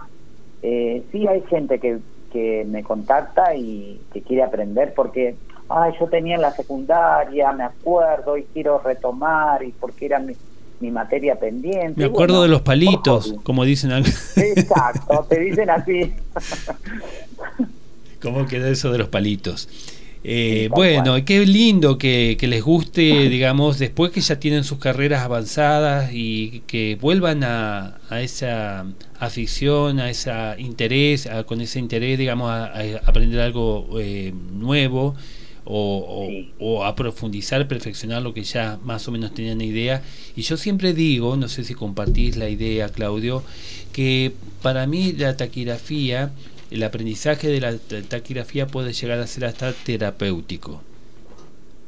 Eh, 0.63 1.03
sí 1.11 1.27
hay 1.27 1.43
gente 1.43 1.81
que, 1.81 1.99
que 2.33 2.65
me 2.65 2.85
contacta 2.85 3.57
y 3.57 4.01
que 4.13 4.23
quiere 4.23 4.43
aprender 4.43 4.93
porque, 4.95 5.37
ay, 5.69 5.93
yo 5.99 6.07
tenía 6.07 6.37
en 6.37 6.43
la 6.43 6.53
secundaria, 6.53 7.51
me 7.53 7.65
acuerdo 7.65 8.37
y 8.37 8.45
quiero 8.45 8.79
retomar 8.79 9.65
y 9.65 9.73
porque 9.73 10.07
era 10.07 10.21
mi, 10.21 10.35
mi 10.81 10.93
materia 10.93 11.37
pendiente. 11.37 11.99
Me 11.99 12.07
acuerdo 12.07 12.43
de 12.43 12.49
los 12.49 12.63
palitos, 12.63 13.35
como 13.43 13.65
dicen. 13.65 13.91
Exacto, 14.37 15.27
te 15.29 15.41
dicen 15.41 15.71
así. 15.71 16.15
¿Cómo 18.23 18.47
queda 18.47 18.69
eso 18.69 18.93
de 18.93 18.99
los 18.99 19.09
palitos? 19.09 19.69
Eh, 20.25 20.69
bueno, 20.75 21.25
qué 21.25 21.47
lindo 21.47 21.97
que, 21.97 22.37
les 22.41 22.63
guste, 22.63 23.29
digamos, 23.29 23.79
después 23.79 24.11
que 24.11 24.21
ya 24.21 24.41
tienen 24.41 24.65
sus 24.65 24.79
carreras 24.79 25.23
avanzadas 25.23 26.11
y 26.13 26.63
que 26.67 26.99
vuelvan 27.01 27.45
a, 27.45 27.99
esa 28.21 28.87
afición, 29.21 30.01
a 30.01 30.11
ese 30.11 30.31
interés, 30.59 31.29
con 31.47 31.61
ese 31.61 31.79
interés, 31.79 32.19
digamos, 32.19 32.51
a, 32.51 32.73
aprender 33.07 33.41
algo 33.41 33.89
eh, 34.01 34.33
nuevo 34.53 35.15
o, 35.71 36.85
a 36.85 36.95
profundizar, 36.97 37.69
perfeccionar 37.69 38.23
lo 38.23 38.33
que 38.33 38.43
ya 38.43 38.79
más 38.85 39.07
o 39.07 39.13
menos 39.13 39.35
tenían 39.35 39.61
idea. 39.61 40.03
Y 40.35 40.43
yo 40.43 40.57
siempre 40.57 40.95
digo, 40.95 41.37
no 41.37 41.49
sé 41.49 41.65
si 41.65 41.75
compartís 41.75 42.37
la 42.37 42.49
idea, 42.49 42.89
Claudio, 42.89 43.43
que 43.93 44.33
para 44.63 44.87
mí 44.87 45.13
la 45.13 45.37
taquigrafía, 45.37 46.33
el 46.71 46.83
aprendizaje 46.83 47.49
de 47.49 47.61
la 47.61 47.73
taquigrafía 48.09 48.67
puede 48.67 48.93
llegar 48.93 49.19
a 49.19 49.27
ser 49.27 49.45
hasta 49.45 49.73
terapéutico. 49.73 50.81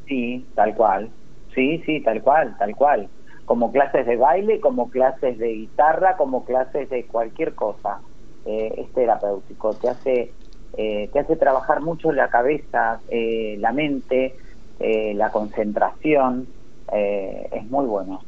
Sí, 0.06 0.44
tal 0.54 0.74
cual. 0.74 1.10
Sí, 1.54 1.82
sí, 1.84 2.00
tal 2.00 2.22
cual, 2.22 2.56
tal 2.58 2.74
cual. 2.74 3.08
Como 3.44 3.72
clases 3.72 4.06
de 4.06 4.16
baile, 4.16 4.60
como 4.60 4.90
clases 4.90 5.38
de 5.38 5.48
guitarra, 5.48 6.16
como 6.16 6.44
clases 6.44 6.88
de 6.90 7.04
cualquier 7.06 7.54
cosa. 7.54 8.00
Eh, 8.46 8.72
es 8.78 8.92
terapéutico, 8.92 9.74
te 9.74 9.88
hace 9.88 10.32
eh, 10.76 11.10
te 11.12 11.18
hace 11.18 11.36
trabajar 11.36 11.80
mucho 11.80 12.12
la 12.12 12.28
cabeza, 12.28 13.00
eh, 13.08 13.56
la 13.58 13.72
mente, 13.72 14.36
eh, 14.78 15.14
la 15.14 15.30
concentración, 15.30 16.46
es 16.92 17.70
muy 17.70 17.86
bueno. 17.86 18.20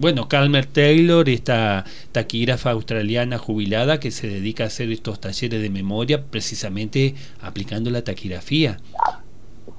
Bueno, 0.00 0.28
Calmer 0.28 0.64
Taylor, 0.64 1.28
esta 1.28 1.84
taquígrafa 2.12 2.70
australiana 2.70 3.36
jubilada 3.36 4.00
que 4.00 4.10
se 4.10 4.28
dedica 4.28 4.64
a 4.64 4.68
hacer 4.68 4.90
estos 4.90 5.20
talleres 5.20 5.60
de 5.60 5.68
memoria 5.68 6.24
precisamente 6.24 7.14
aplicando 7.42 7.90
la 7.90 8.02
taquigrafía. 8.02 8.78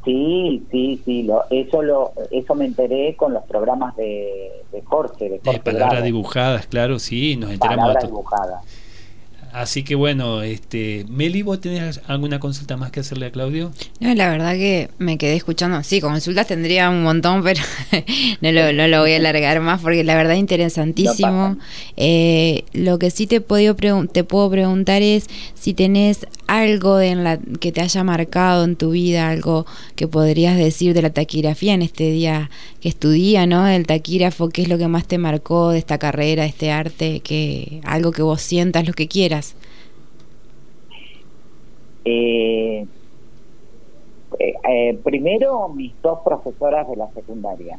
Sí, 0.06 0.64
sí, 0.70 1.02
sí, 1.04 1.24
lo, 1.24 1.46
eso 1.50 1.82
lo, 1.82 2.14
eso 2.30 2.54
me 2.54 2.66
enteré 2.66 3.16
con 3.16 3.34
los 3.34 3.44
programas 3.46 3.96
de, 3.96 4.52
de 4.72 4.82
Jorge. 4.84 5.28
De, 5.28 5.42
Jorge 5.44 5.60
palabras 5.60 6.04
dibujadas, 6.04 6.68
claro, 6.68 7.00
sí, 7.00 7.36
nos 7.36 7.52
enteramos. 7.52 7.88
Palabras 7.88 8.06
dibujadas. 8.06 8.64
Así 9.54 9.84
que 9.84 9.96
bueno, 9.96 10.42
este, 10.44 11.06
Meli, 11.10 11.42
¿vos 11.42 11.60
tenés 11.60 12.02
alguna 12.08 12.40
consulta 12.40 12.78
más 12.78 12.92
que 12.92 13.02
hacerle 13.02 13.28
a 13.28 13.32
Claudio? 13.32 13.72
No, 14.00 14.14
la 14.16 14.30
verdad 14.30 14.54
que 14.54 14.90
me 14.98 15.18
quedé 15.18 15.36
escuchando. 15.36 15.84
Sí, 15.84 16.00
consultas 16.00 16.48
tendría 16.48 16.90
un 16.90 17.04
montón, 17.04 17.44
pero 17.44 17.62
no, 18.42 18.52
lo, 18.52 18.88
lo, 18.88 19.02
voy 19.02 19.14
a 19.14 19.18
alargar 19.18 19.60
más 19.60 19.82
porque 19.82 20.04
la 20.04 20.16
verdad 20.16 20.34
es 20.34 20.40
interesantísimo. 20.40 21.58
Eh, 21.98 22.64
lo 22.74 22.98
que 23.00 23.12
sí 23.12 23.28
te, 23.28 23.42
podido 23.42 23.76
te 24.12 24.24
puedo 24.24 24.50
preguntar 24.50 25.02
es 25.02 25.28
si 25.54 25.74
tenés 25.74 26.28
algo 26.48 27.00
en 27.00 27.24
la, 27.24 27.38
que 27.60 27.72
te 27.72 27.82
haya 27.82 28.04
marcado 28.04 28.64
en 28.64 28.76
tu 28.76 28.92
vida, 28.92 29.30
algo 29.30 29.66
que 29.96 30.08
podrías 30.08 30.58
decir 30.58 30.94
de 30.94 31.02
la 31.02 31.10
taquigrafía 31.10 31.74
en 31.74 31.82
este 31.82 32.12
día 32.12 32.50
que 32.82 32.90
estudia, 32.90 33.46
¿no? 33.46 33.68
El 33.68 33.88
taquígrafo, 33.88 34.50
¿qué 34.50 34.64
es 34.64 34.68
lo 34.68 34.78
que 34.78 34.88
más 34.88 35.06
te 35.08 35.18
marcó 35.18 35.70
de 35.70 35.80
esta 35.80 35.98
carrera, 35.98 36.44
de 36.44 36.50
este 36.50 36.72
arte? 36.72 37.22
Que, 37.22 37.80
algo 37.86 38.12
que 38.12 38.22
vos 38.22 38.42
sientas, 38.42 38.88
lo 38.88 38.94
que 38.94 39.08
quieras. 39.08 39.41
Eh, 42.06 42.86
eh, 44.40 44.54
eh, 44.68 45.00
primero, 45.04 45.70
mis 45.70 45.94
dos 46.02 46.20
profesoras 46.24 46.88
de 46.90 46.96
la 46.96 47.08
secundaria. 47.12 47.78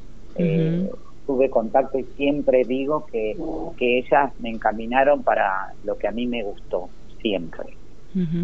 tuve 1.26 1.50
contacto 1.50 1.98
y 1.98 2.04
siempre 2.16 2.64
digo 2.64 3.06
que, 3.06 3.36
que 3.76 3.98
ellas 3.98 4.32
me 4.40 4.50
encaminaron 4.50 5.22
para 5.22 5.72
lo 5.84 5.96
que 5.96 6.08
a 6.08 6.10
mí 6.10 6.26
me 6.26 6.42
gustó, 6.42 6.88
siempre. 7.20 7.64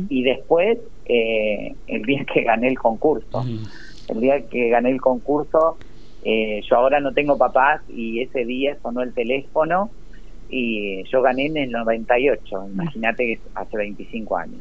Y 0.09 0.23
después, 0.23 0.79
el 1.05 2.03
día 2.07 2.25
que 2.25 2.43
gané 2.43 2.69
el 2.69 2.79
concurso, 2.79 3.45
el 4.09 4.21
día 4.21 4.41
que 4.49 4.71
gané 4.71 4.91
el 4.91 5.01
concurso, 5.01 5.77
yo 6.25 6.77
ahora 6.77 7.01
no 7.01 7.13
tengo 7.13 7.37
papás 7.37 7.83
y 7.91 8.21
ese 8.21 8.47
día 8.47 8.79
sonó 8.83 9.03
el 9.03 9.13
teléfono 9.13 9.91
y 10.49 11.05
yo 11.05 11.23
gané 11.23 11.47
en 11.47 11.57
el 11.59 11.71
98, 11.71 12.69
imagínate 12.73 13.27
que 13.27 13.41
hace 13.55 13.77
25 13.77 14.37
años. 14.37 14.61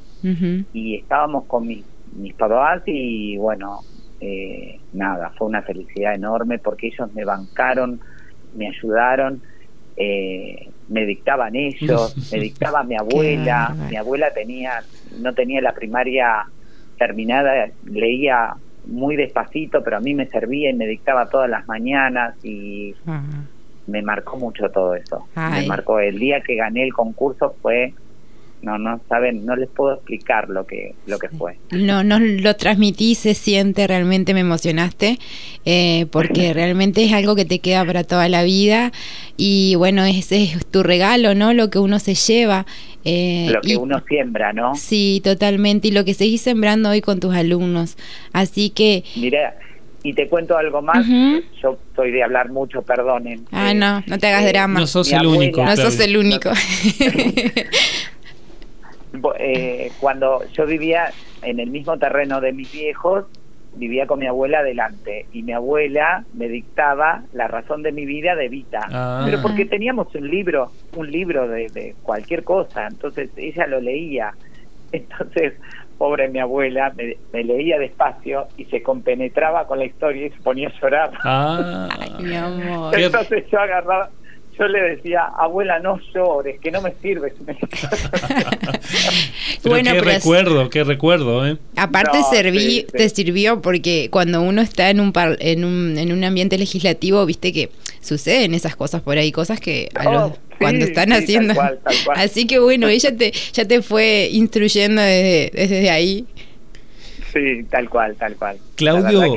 Y 0.73 0.95
estábamos 0.95 1.45
con 1.45 1.67
mis, 1.67 1.83
mis 2.17 2.33
papás 2.33 2.83
y 2.85 3.37
bueno, 3.37 3.79
eh, 4.19 4.79
nada, 4.93 5.31
fue 5.37 5.47
una 5.47 5.61
felicidad 5.61 6.15
enorme 6.15 6.59
porque 6.59 6.87
ellos 6.87 7.13
me 7.13 7.23
bancaron, 7.23 7.99
me 8.55 8.67
ayudaron, 8.67 9.41
eh, 9.95 10.69
me 10.89 11.05
dictaban 11.05 11.55
ellos, 11.55 12.15
me 12.31 12.39
dictaba 12.39 12.83
mi 12.83 12.95
abuela, 12.95 13.75
mi 13.89 13.95
abuela 13.95 14.33
tenía, 14.33 14.83
no 15.19 15.33
tenía 15.33 15.61
la 15.61 15.73
primaria 15.73 16.45
terminada, 16.97 17.69
leía 17.85 18.55
muy 18.87 19.15
despacito, 19.15 19.83
pero 19.83 19.97
a 19.97 19.99
mí 19.99 20.13
me 20.13 20.27
servía 20.27 20.69
y 20.69 20.73
me 20.73 20.87
dictaba 20.87 21.29
todas 21.29 21.49
las 21.49 21.67
mañanas 21.67 22.35
y 22.43 22.95
me 23.87 24.01
marcó 24.01 24.37
mucho 24.37 24.69
todo 24.69 24.95
eso. 24.95 25.25
Me 25.35 25.65
marcó. 25.65 25.99
El 25.99 26.19
día 26.19 26.41
que 26.41 26.55
gané 26.55 26.83
el 26.83 26.93
concurso 26.93 27.55
fue 27.61 27.93
no 28.61 28.79
no 28.79 28.99
saben 29.07 29.45
no 29.45 29.55
les 29.55 29.69
puedo 29.69 29.93
explicar 29.93 30.49
lo 30.49 30.65
que 30.65 30.95
lo 31.05 31.19
que 31.19 31.29
fue. 31.29 31.59
No 31.71 32.03
no 32.03 32.19
lo 32.19 32.55
transmití 32.55 33.13
se 33.15 33.35
siente 33.35 33.85
realmente 33.85 34.33
me 34.33 34.39
emocionaste 34.39 35.19
eh, 35.65 36.07
porque 36.11 36.53
realmente 36.55 37.03
es 37.03 37.13
algo 37.13 37.35
que 37.35 37.45
te 37.45 37.59
queda 37.59 37.85
para 37.85 38.03
toda 38.03 38.27
la 38.29 38.43
vida 38.43 38.91
y 39.37 39.75
bueno 39.75 40.03
ese 40.05 40.43
es 40.43 40.65
tu 40.65 40.81
regalo 40.81 41.35
no 41.35 41.53
lo 41.53 41.69
que 41.69 41.77
uno 41.77 41.99
se 41.99 42.15
lleva 42.15 42.65
eh, 43.05 43.49
lo 43.51 43.61
que 43.61 43.77
uno 43.77 44.01
siembra 44.07 44.53
no 44.53 44.73
sí 44.75 45.21
totalmente 45.23 45.89
y 45.89 45.91
lo 45.91 46.03
que 46.03 46.15
seguís 46.15 46.41
sembrando 46.41 46.89
hoy 46.89 47.01
con 47.01 47.19
tus 47.19 47.35
alumnos. 47.35 47.95
Así 48.33 48.71
que 48.71 49.03
mira 49.15 49.55
y 50.07 50.13
te 50.13 50.29
cuento 50.29 50.57
algo 50.57 50.81
más, 50.81 51.05
yo 51.61 51.77
soy 51.93 52.11
de 52.11 52.23
hablar 52.23 52.49
mucho, 52.49 52.81
perdonen. 52.81 53.45
Ah, 53.51 53.73
no, 53.73 54.01
no 54.07 54.17
te 54.17 54.27
hagas 54.27 54.45
eh, 54.45 54.53
drama. 54.53 54.79
No 54.79 54.87
sos 54.87 55.11
el 55.11 55.27
único. 55.27 55.65
No 55.65 55.75
sos 55.75 55.99
el 55.99 56.15
único. 56.15 56.49
eh, 59.37 59.91
cuando 59.99 60.45
yo 60.53 60.65
vivía 60.65 61.11
en 61.41 61.59
el 61.59 61.71
mismo 61.71 61.97
terreno 61.97 62.39
de 62.39 62.53
mis 62.53 62.71
viejos, 62.71 63.25
vivía 63.75 64.07
con 64.07 64.19
mi 64.19 64.27
abuela 64.27 64.59
adelante 64.59 65.25
y 65.33 65.43
mi 65.43 65.51
abuela 65.51 66.23
me 66.33 66.47
dictaba 66.47 67.23
la 67.33 67.49
razón 67.49 67.83
de 67.83 67.91
mi 67.91 68.05
vida 68.05 68.37
de 68.37 68.47
Vita, 68.47 68.87
ah. 68.89 69.23
pero 69.25 69.41
porque 69.41 69.65
teníamos 69.65 70.15
un 70.15 70.29
libro, 70.29 70.71
un 70.95 71.11
libro 71.11 71.49
de, 71.49 71.67
de 71.67 71.95
cualquier 72.01 72.45
cosa, 72.45 72.87
entonces 72.87 73.29
ella 73.35 73.67
lo 73.67 73.81
leía. 73.81 74.33
Entonces 74.93 75.55
pobre 75.97 76.29
mi 76.29 76.39
abuela, 76.39 76.93
me, 76.95 77.43
leía 77.43 77.79
despacio 77.79 78.47
y 78.57 78.65
se 78.65 78.81
compenetraba 78.81 79.65
con 79.67 79.79
la 79.79 79.85
historia 79.85 80.27
y 80.27 80.29
se 80.29 80.41
ponía 80.41 80.69
a 80.69 80.81
llorar. 80.81 81.11
Ah, 81.23 81.89
mi 82.19 82.35
amor. 82.35 82.97
Entonces 82.97 83.45
yo 83.51 83.59
agarraba, 83.59 84.09
yo 84.57 84.67
le 84.67 84.95
decía, 84.95 85.25
abuela, 85.37 85.79
no 85.79 85.99
llores, 86.13 86.59
que 86.59 86.71
no 86.71 86.81
me 86.81 86.93
sirve. 87.01 87.33
bueno, 89.63 89.93
qué 89.93 90.01
recuerdo, 90.01 90.69
qué 90.69 90.83
recuerdo, 90.83 91.47
¿eh? 91.47 91.57
Aparte 91.75 92.19
serví, 92.29 92.85
te 92.91 93.09
sirvió 93.09 93.61
porque 93.61 94.09
cuando 94.11 94.41
uno 94.41 94.61
está 94.61 94.89
en 94.89 94.99
un, 94.99 95.13
en 95.39 95.63
un 95.63 95.97
en 95.97 96.11
un 96.11 96.23
ambiente 96.23 96.57
legislativo, 96.57 97.25
viste 97.25 97.53
que 97.53 97.69
suceden 98.01 98.53
esas 98.53 98.75
cosas 98.75 99.01
por 99.01 99.17
ahí, 99.17 99.31
cosas 99.31 99.59
que 99.59 99.89
oh, 100.05 100.35
cuando 100.59 100.85
están 100.85 101.13
haciendo. 101.13 101.53
Así 102.15 102.47
que 102.47 102.59
bueno, 102.59 102.87
ella 102.87 103.15
te 103.15 103.31
ya 103.53 103.65
te 103.65 103.81
fue 103.81 104.29
instruyendo 104.31 105.01
desde, 105.01 105.51
desde 105.53 105.89
ahí. 105.89 106.25
Sí, 107.33 107.63
tal 107.69 107.89
cual, 107.89 108.15
tal 108.15 108.35
cual. 108.35 108.57
Claudio, 108.75 109.35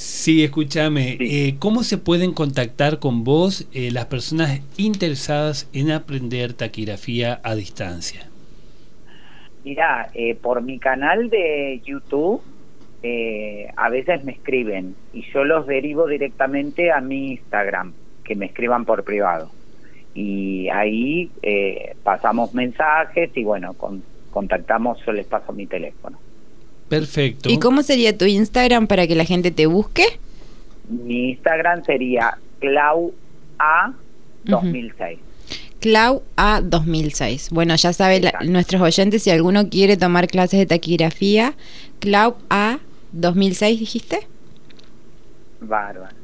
Sí, 0.00 0.42
escúchame, 0.42 1.18
eh, 1.20 1.56
¿cómo 1.58 1.82
se 1.82 1.98
pueden 1.98 2.32
contactar 2.32 3.00
con 3.00 3.22
vos 3.22 3.68
eh, 3.74 3.90
las 3.90 4.06
personas 4.06 4.62
interesadas 4.78 5.68
en 5.74 5.90
aprender 5.90 6.54
taquigrafía 6.54 7.38
a 7.44 7.54
distancia? 7.54 8.22
Mira, 9.62 10.08
eh, 10.14 10.36
por 10.36 10.62
mi 10.62 10.78
canal 10.78 11.28
de 11.28 11.82
YouTube 11.84 12.40
a 13.76 13.90
veces 13.90 14.24
me 14.24 14.32
escriben 14.32 14.94
y 15.12 15.22
yo 15.32 15.44
los 15.44 15.66
derivo 15.66 16.06
directamente 16.06 16.90
a 16.90 17.02
mi 17.02 17.32
Instagram, 17.32 17.92
que 18.24 18.34
me 18.34 18.46
escriban 18.46 18.86
por 18.86 19.04
privado. 19.04 19.50
Y 20.14 20.70
ahí 20.70 21.30
pasamos 22.02 22.54
mensajes 22.54 23.36
y 23.36 23.44
bueno, 23.44 23.76
contactamos, 24.30 24.98
yo 25.04 25.12
les 25.12 25.26
paso 25.26 25.52
mi 25.52 25.66
teléfono. 25.66 26.29
Perfecto. 26.90 27.48
¿Y 27.48 27.58
cómo 27.60 27.84
sería 27.84 28.18
tu 28.18 28.24
Instagram 28.24 28.88
para 28.88 29.06
que 29.06 29.14
la 29.14 29.24
gente 29.24 29.52
te 29.52 29.66
busque? 29.66 30.18
Mi 30.88 31.30
Instagram 31.30 31.84
sería 31.84 32.36
Clau 32.58 33.14
A 33.60 33.92
2006. 34.42 35.20
Clau 35.78 36.24
A 36.36 36.60
2006. 36.60 37.50
Bueno, 37.52 37.76
ya 37.76 37.92
saben 37.92 38.24
nuestros 38.44 38.82
oyentes, 38.82 39.22
si 39.22 39.30
alguno 39.30 39.70
quiere 39.70 39.96
tomar 39.96 40.26
clases 40.26 40.58
de 40.58 40.66
taquigrafía, 40.66 41.54
Clau 42.00 42.34
A 42.50 42.80
2006 43.12 43.78
dijiste. 43.78 44.26
Bárbaro. 45.60 46.19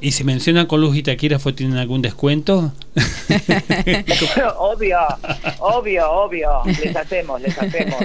¿Y 0.00 0.12
si 0.12 0.24
mencionan 0.24 0.66
con 0.66 0.80
luz 0.80 0.96
y 0.96 1.02
taquígrafo 1.02 1.54
tienen 1.54 1.76
algún 1.76 2.00
descuento? 2.00 2.72
obvio, 4.56 4.98
obvio, 5.58 6.10
obvio. 6.10 6.48
Les 6.64 6.96
hacemos, 6.96 7.40
les 7.42 7.58
hacemos. 7.58 7.96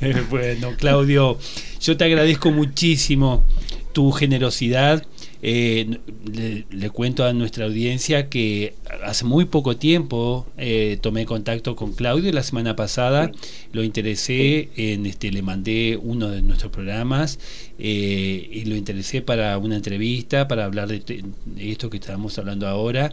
bueno, 0.30 0.72
Claudio, 0.76 1.38
yo 1.80 1.96
te 1.96 2.04
agradezco 2.04 2.50
muchísimo 2.50 3.44
tu 3.92 4.10
generosidad 4.10 5.04
Eh, 5.40 5.98
le, 6.70 6.90
cuento 6.90 7.24
a 7.24 7.32
nuestra 7.32 7.66
audiencia 7.66 8.28
que 8.28 8.74
hace 9.04 9.24
muy 9.24 9.44
poco 9.44 9.76
tiempo 9.76 10.46
eh, 10.56 10.98
tomé 11.00 11.26
contacto 11.26 11.76
con 11.76 11.92
Claudio 11.92 12.32
la 12.32 12.42
semana 12.42 12.74
pasada, 12.74 13.30
lo 13.72 13.84
interesé, 13.84 14.68
en 14.76 15.06
este, 15.06 15.30
le 15.30 15.42
mandé 15.42 15.96
uno 16.02 16.28
de 16.28 16.42
nuestros 16.42 16.72
programas 16.72 17.38
eh, 17.78 18.48
y 18.50 18.64
lo 18.64 18.74
interesé 18.74 19.22
para 19.22 19.56
una 19.58 19.76
entrevista, 19.76 20.48
para 20.48 20.64
hablar 20.64 20.88
de, 20.88 21.00
de 21.44 21.70
esto 21.70 21.88
que 21.88 21.98
estamos 21.98 22.36
hablando 22.38 22.66
ahora. 22.66 23.12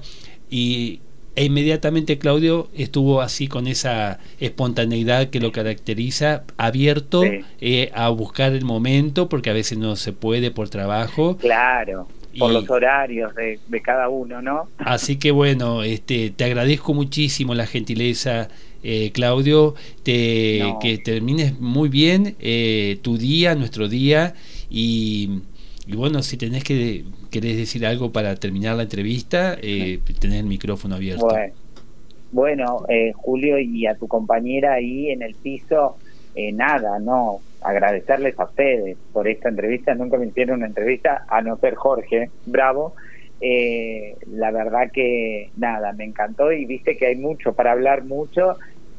Y 0.49 0.99
e 1.35 1.45
inmediatamente 1.45 2.17
Claudio 2.17 2.69
estuvo 2.73 3.21
así 3.21 3.47
con 3.47 3.67
esa 3.67 4.19
espontaneidad 4.39 5.29
que 5.29 5.39
lo 5.39 5.51
caracteriza, 5.51 6.43
abierto 6.57 7.23
eh, 7.59 7.91
a 7.93 8.09
buscar 8.09 8.53
el 8.53 8.63
momento, 8.63 9.27
porque 9.27 9.49
a 9.49 9.53
veces 9.53 9.77
no 9.77 9.95
se 9.97 10.13
puede 10.13 10.51
por 10.51 10.69
trabajo. 10.69 11.37
Claro, 11.37 12.07
por 12.37 12.51
los 12.51 12.69
horarios 12.69 13.33
de, 13.35 13.59
cada 13.81 14.09
uno, 14.09 14.41
¿no? 14.41 14.69
Así 14.77 15.17
que 15.17 15.31
bueno, 15.31 15.83
este, 15.83 16.31
te 16.31 16.45
agradezco 16.45 16.93
muchísimo 16.93 17.53
la 17.53 17.67
gentileza. 17.67 18.49
Eh, 18.87 19.11
Claudio, 19.13 19.73
te, 20.03 20.61
que 20.79 20.99
termines 20.99 21.59
muy 21.59 21.89
bien 21.89 22.35
eh, 22.39 22.99
tu 23.01 23.17
día, 23.17 23.55
nuestro 23.55 23.89
día, 23.89 24.35
y, 24.69 25.41
y 25.87 25.95
bueno, 25.95 26.21
si 26.21 26.37
tenés 26.37 26.63
que 26.63 27.03
¿Querés 27.35 27.57
decir 27.57 27.85
algo 27.85 28.13
para 28.13 28.33
terminar 28.37 28.77
la 28.77 28.83
entrevista? 28.83 29.57
Eh, 29.61 29.99
tener 30.21 30.39
el 30.39 30.45
micrófono 30.45 30.95
abierto. 30.95 31.27
Bueno, 32.31 32.85
eh, 32.87 33.11
Julio 33.13 33.59
y 33.59 33.87
a 33.87 33.95
tu 33.95 34.07
compañera 34.07 34.75
ahí 34.75 35.09
en 35.09 35.21
el 35.21 35.35
piso, 35.35 35.97
eh, 36.33 36.53
nada, 36.53 36.97
no, 36.97 37.41
agradecerles 37.61 38.39
a 38.39 38.45
ustedes 38.45 38.95
por 39.11 39.27
esta 39.27 39.49
entrevista. 39.49 39.93
Nunca 39.95 40.17
me 40.17 40.27
hicieron 40.27 40.59
una 40.59 40.67
entrevista, 40.67 41.25
a 41.27 41.41
no 41.41 41.57
ser 41.57 41.75
Jorge, 41.75 42.29
bravo. 42.45 42.95
Eh, 43.41 44.15
la 44.31 44.51
verdad 44.51 44.89
que 44.93 45.49
nada, 45.57 45.91
me 45.91 46.05
encantó 46.05 46.53
y 46.53 46.63
viste 46.63 46.95
que 46.95 47.07
hay 47.07 47.17
mucho 47.17 47.51
para 47.51 47.73
hablar 47.73 48.05
mucho 48.05 48.55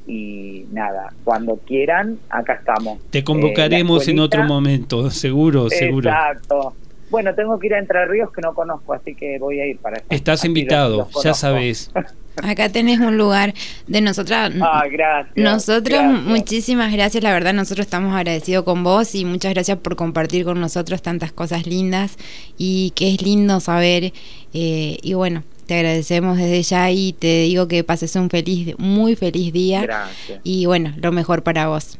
y 0.07 0.67
nada, 0.73 1.15
cuando 1.25 1.57
quieran, 1.57 2.19
acá 2.29 2.53
estamos. 2.53 2.99
Te 3.09 3.25
convocaremos 3.25 4.07
en 4.09 4.19
otro 4.19 4.45
momento, 4.45 5.11
seguro, 5.11 5.71
seguro. 5.71 6.11
Exacto. 6.11 6.75
Bueno, 7.11 7.35
tengo 7.35 7.59
que 7.59 7.69
ir 7.69 7.75
a 7.75 7.79
Entre 7.79 8.05
Ríos 8.07 8.33
que 8.33 8.41
no 8.41 8.55
conozco, 8.55 8.93
así 8.93 9.15
que 9.15 9.39
voy 9.39 9.61
a 9.61 9.67
ir 9.67 9.79
para 9.79 10.03
Estás 10.11 10.45
invitado, 10.45 11.09
ya 11.23 11.35
sabes. 11.35 11.91
Acá 12.43 12.69
tenés 12.69 13.01
un 13.01 13.17
lugar 13.17 13.55
de 13.87 14.01
nosotras. 14.03 14.53
Ah, 14.61 14.85
gracias. 14.91 15.37
Nosotros, 15.37 16.03
muchísimas 16.23 16.93
gracias. 16.93 17.25
La 17.25 17.33
verdad, 17.33 17.55
nosotros 17.55 17.87
estamos 17.87 18.15
agradecidos 18.15 18.65
con 18.65 18.85
vos 18.85 19.15
y 19.15 19.25
muchas 19.25 19.55
gracias 19.55 19.79
por 19.79 19.97
compartir 19.97 20.45
con 20.45 20.61
nosotros 20.61 21.01
tantas 21.01 21.33
cosas 21.33 21.67
lindas 21.67 22.19
y 22.59 22.93
que 22.95 23.15
es 23.15 23.23
lindo 23.23 23.59
saber. 23.61 24.13
Eh, 24.53 24.99
y 25.03 25.15
bueno, 25.15 25.45
te 25.67 25.77
agradecemos 25.77 26.37
desde 26.37 26.63
ya 26.63 26.91
y 26.91 27.15
te 27.15 27.43
digo 27.43 27.69
que 27.69 27.83
pases 27.85 28.15
un 28.17 28.29
feliz, 28.29 28.79
muy 28.79 29.17
feliz 29.17 29.53
día. 29.53 29.83
Gracias. 29.83 30.41
Y 30.45 30.67
bueno, 30.67 30.93
lo 31.01 31.13
mejor 31.13 31.43
para 31.43 31.69
vos. 31.69 31.99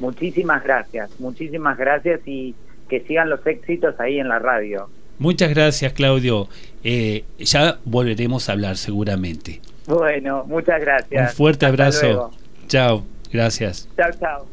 Muchísimas 0.00 0.62
gracias, 0.62 1.10
muchísimas 1.18 1.76
gracias 1.76 2.20
y 2.26 2.54
que 2.88 3.00
sigan 3.00 3.28
los 3.28 3.46
éxitos 3.46 3.98
ahí 4.00 4.18
en 4.18 4.28
la 4.28 4.38
radio. 4.38 4.88
Muchas 5.18 5.50
gracias, 5.50 5.92
Claudio. 5.92 6.48
Eh, 6.84 7.24
ya 7.38 7.78
volveremos 7.84 8.48
a 8.48 8.52
hablar 8.52 8.76
seguramente. 8.76 9.60
Bueno, 9.86 10.44
muchas 10.46 10.80
gracias. 10.80 11.30
Un 11.32 11.36
fuerte 11.36 11.66
abrazo. 11.66 12.30
Chao, 12.68 13.04
gracias. 13.32 13.88
Chao, 13.96 14.10
chao. 14.18 14.46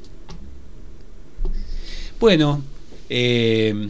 Bueno, 2.20 2.62
eh, 3.10 3.90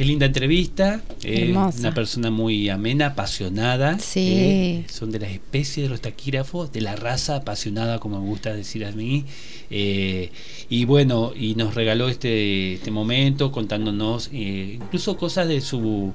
Qué 0.00 0.06
linda 0.06 0.24
entrevista. 0.24 1.02
Eh, 1.22 1.52
una 1.54 1.92
persona 1.92 2.30
muy 2.30 2.70
amena, 2.70 3.08
apasionada. 3.08 3.98
Sí. 3.98 4.32
Eh, 4.34 4.84
son 4.90 5.10
de 5.10 5.18
las 5.18 5.30
especies 5.30 5.84
de 5.84 5.90
los 5.90 6.00
taquígrafos, 6.00 6.72
de 6.72 6.80
la 6.80 6.96
raza 6.96 7.36
apasionada, 7.36 7.98
como 7.98 8.18
me 8.18 8.26
gusta 8.26 8.54
decir 8.54 8.86
a 8.86 8.92
mí. 8.92 9.26
Eh, 9.68 10.30
y 10.70 10.86
bueno, 10.86 11.32
y 11.36 11.54
nos 11.54 11.74
regaló 11.74 12.08
este, 12.08 12.72
este 12.76 12.90
momento 12.90 13.52
contándonos 13.52 14.30
incluso 14.32 15.18
cosas 15.18 15.48
de 15.48 15.60
su 15.60 16.14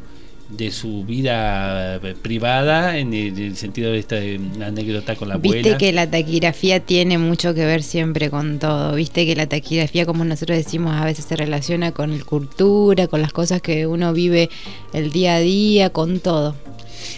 de 0.50 0.72
su 0.72 1.04
vida 1.04 1.96
eh, 1.96 2.16
privada 2.22 2.98
en 2.98 3.14
el, 3.14 3.56
sentido 3.58 3.91
de 3.91 4.00
esta 4.00 4.18
anécdota 4.66 5.16
con 5.16 5.30
la 5.30 5.36
abuela. 5.36 5.56
Viste 5.56 5.78
que 5.78 5.91
la 5.91 6.10
taquigrafía 6.10 6.80
tiene 6.80 7.18
mucho 7.18 7.54
que 7.54 7.66
ver 7.66 7.82
siempre 7.84 8.30
con 8.30 8.60
todo. 8.60 8.96
Viste 8.96 9.26
que 9.26 9.36
la 9.36 9.48
taquigrafía, 9.48 10.06
como 10.06 10.24
nosotros 10.24 10.58
decimos, 10.58 10.93
a 10.96 11.06
veces 11.06 11.26
se 11.26 11.36
relaciona 11.36 11.91
con 11.91 12.18
la 12.18 12.24
cultura, 12.24 13.08
con 13.08 13.22
las 13.22 13.34
cosas 13.34 13.62
que 13.62 13.88
uno 13.88 14.14
vive 14.14 14.50
el 14.93 15.12
día 15.12 15.36
a 15.36 15.39
día, 15.39 15.89
con 15.89 16.20
todo. 16.20 16.56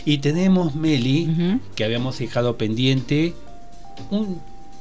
Y 0.06 0.20
tenemos 0.20 0.76
Meli, 0.76 1.60
que 1.76 1.84
habíamos 1.84 2.18
dejado 2.18 2.58
pendiente, 2.58 3.34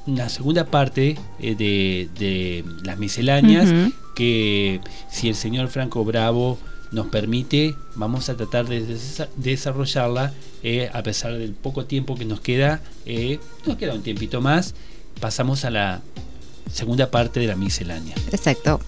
una 0.06 0.28
segunda 0.28 0.66
parte 0.66 1.16
eh, 1.40 1.54
de, 1.56 2.08
de, 2.18 2.64
las 2.84 2.98
misceláneas, 2.98 3.92
que 4.14 4.80
si 5.10 5.28
el 5.28 5.34
señor 5.34 5.68
Franco 5.68 6.04
Bravo 6.04 6.58
nos 6.92 7.06
permite, 7.06 7.74
vamos 7.94 8.28
a 8.28 8.36
tratar 8.36 8.66
de 8.66 8.98
desarrollarla 9.36 10.32
eh, 10.62 10.90
a 10.92 11.02
pesar 11.02 11.36
del 11.36 11.52
poco 11.52 11.84
tiempo 11.86 12.16
que 12.16 12.24
nos 12.24 12.40
queda, 12.40 12.80
eh, 13.04 13.38
nos 13.66 13.76
queda 13.76 13.94
un 13.94 14.02
tiempito 14.02 14.40
más, 14.40 14.74
pasamos 15.20 15.64
a 15.64 15.70
la 15.70 16.02
segunda 16.72 17.10
parte 17.10 17.40
de 17.40 17.46
la 17.46 17.56
miscelánea. 17.56 18.14
Exacto. 18.32 18.80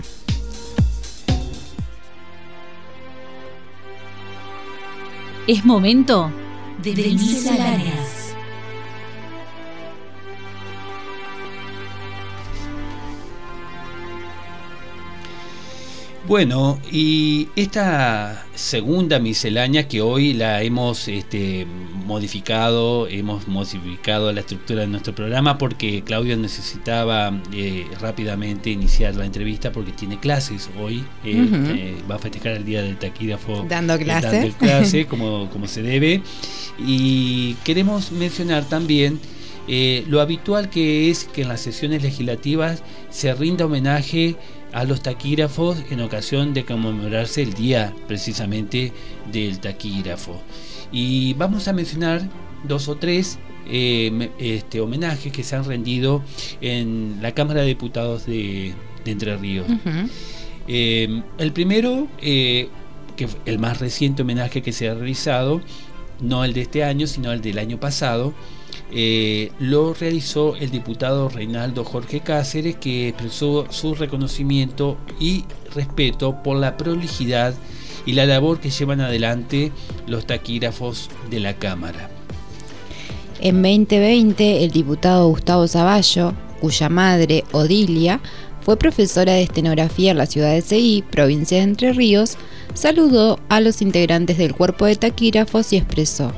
Es 5.46 5.64
momento 5.64 6.30
de, 6.82 6.94
de 6.94 7.08
misceláneas. 7.08 8.17
Bueno, 16.28 16.78
y 16.92 17.48
esta 17.56 18.44
segunda 18.54 19.18
miscelánea 19.18 19.88
que 19.88 20.02
hoy 20.02 20.34
la 20.34 20.62
hemos 20.62 21.08
este, 21.08 21.66
modificado, 22.04 23.08
hemos 23.08 23.48
modificado 23.48 24.30
la 24.30 24.40
estructura 24.40 24.82
de 24.82 24.88
nuestro 24.88 25.14
programa 25.14 25.56
porque 25.56 26.02
Claudio 26.02 26.36
necesitaba 26.36 27.32
eh, 27.54 27.86
rápidamente 27.98 28.68
iniciar 28.68 29.14
la 29.14 29.24
entrevista 29.24 29.72
porque 29.72 29.92
tiene 29.92 30.20
clases 30.20 30.68
hoy, 30.78 30.98
eh, 31.24 31.48
eh, 31.50 31.96
va 32.10 32.16
a 32.16 32.18
festejar 32.18 32.52
el 32.52 32.64
día 32.66 32.82
del 32.82 32.98
taquígrafo. 32.98 33.64
Dando 33.66 33.96
clases. 33.98 34.30
Dando 34.30 34.54
clase 34.58 35.06
como, 35.06 35.48
como 35.48 35.66
se 35.66 35.80
debe. 35.80 36.20
Y 36.78 37.54
queremos 37.64 38.12
mencionar 38.12 38.68
también 38.68 39.18
lo 40.08 40.20
habitual 40.20 40.68
que 40.68 41.08
es 41.10 41.24
que 41.24 41.42
en 41.42 41.48
las 41.48 41.62
sesiones 41.62 42.02
legislativas 42.02 42.82
se 43.10 43.34
rinda 43.34 43.64
homenaje 43.64 44.36
a 44.72 44.84
los 44.84 45.02
taquígrafos 45.02 45.78
en 45.90 46.00
ocasión 46.00 46.54
de 46.54 46.64
conmemorarse 46.64 47.42
el 47.42 47.54
día 47.54 47.94
precisamente 48.06 48.92
del 49.32 49.60
taquígrafo. 49.60 50.40
Y 50.92 51.34
vamos 51.34 51.68
a 51.68 51.72
mencionar 51.72 52.22
dos 52.64 52.88
o 52.88 52.96
tres 52.96 53.38
eh, 53.66 54.30
este, 54.38 54.80
homenajes 54.80 55.32
que 55.32 55.42
se 55.42 55.56
han 55.56 55.64
rendido 55.64 56.22
en 56.60 57.18
la 57.20 57.32
Cámara 57.32 57.60
de 57.60 57.66
Diputados 57.66 58.26
de, 58.26 58.74
Entre 59.04 59.36
Ríos. 59.36 59.66
Eh, 60.66 61.22
el 61.38 61.52
primero, 61.52 62.08
eh, 62.20 62.68
que 63.16 63.26
el 63.46 63.58
más 63.58 63.80
reciente 63.80 64.22
homenaje 64.22 64.62
que 64.62 64.72
se 64.72 64.88
ha 64.88 64.94
realizado, 64.94 65.62
no 66.20 66.44
el 66.44 66.52
de 66.52 66.62
este 66.62 66.84
año, 66.84 67.06
sino 67.06 67.32
el 67.32 67.40
del 67.40 67.58
año 67.58 67.80
pasado, 67.80 68.34
eh, 68.90 69.52
lo 69.58 69.92
realizó 69.92 70.56
el 70.56 70.70
diputado 70.70 71.28
Reinaldo 71.28 71.84
Jorge 71.84 72.20
Cáceres, 72.20 72.76
que 72.76 73.08
expresó 73.08 73.66
su 73.70 73.94
reconocimiento 73.94 74.96
y 75.20 75.44
respeto 75.74 76.42
por 76.42 76.56
la 76.56 76.76
prolijidad 76.76 77.54
y 78.06 78.12
la 78.12 78.24
labor 78.24 78.60
que 78.60 78.70
llevan 78.70 79.02
adelante 79.02 79.72
los 80.06 80.26
taquígrafos 80.26 81.10
de 81.30 81.40
la 81.40 81.54
Cámara. 81.54 82.08
En 83.40 83.62
2020, 83.62 84.64
el 84.64 84.70
diputado 84.70 85.28
Gustavo 85.28 85.68
Zavallo, 85.68 86.32
cuya 86.60 86.88
madre, 86.88 87.44
Odilia, 87.52 88.20
fue 88.62 88.78
profesora 88.78 89.34
de 89.34 89.42
estenografía 89.42 90.10
en 90.10 90.18
la 90.18 90.26
ciudad 90.26 90.52
de 90.52 90.62
Seguí, 90.62 91.02
provincia 91.02 91.58
de 91.58 91.64
Entre 91.64 91.92
Ríos, 91.92 92.36
saludó 92.74 93.38
a 93.48 93.60
los 93.60 93.82
integrantes 93.82 94.38
del 94.38 94.54
cuerpo 94.54 94.86
de 94.86 94.96
taquígrafos 94.96 95.72
y 95.72 95.76
expresó 95.76 96.32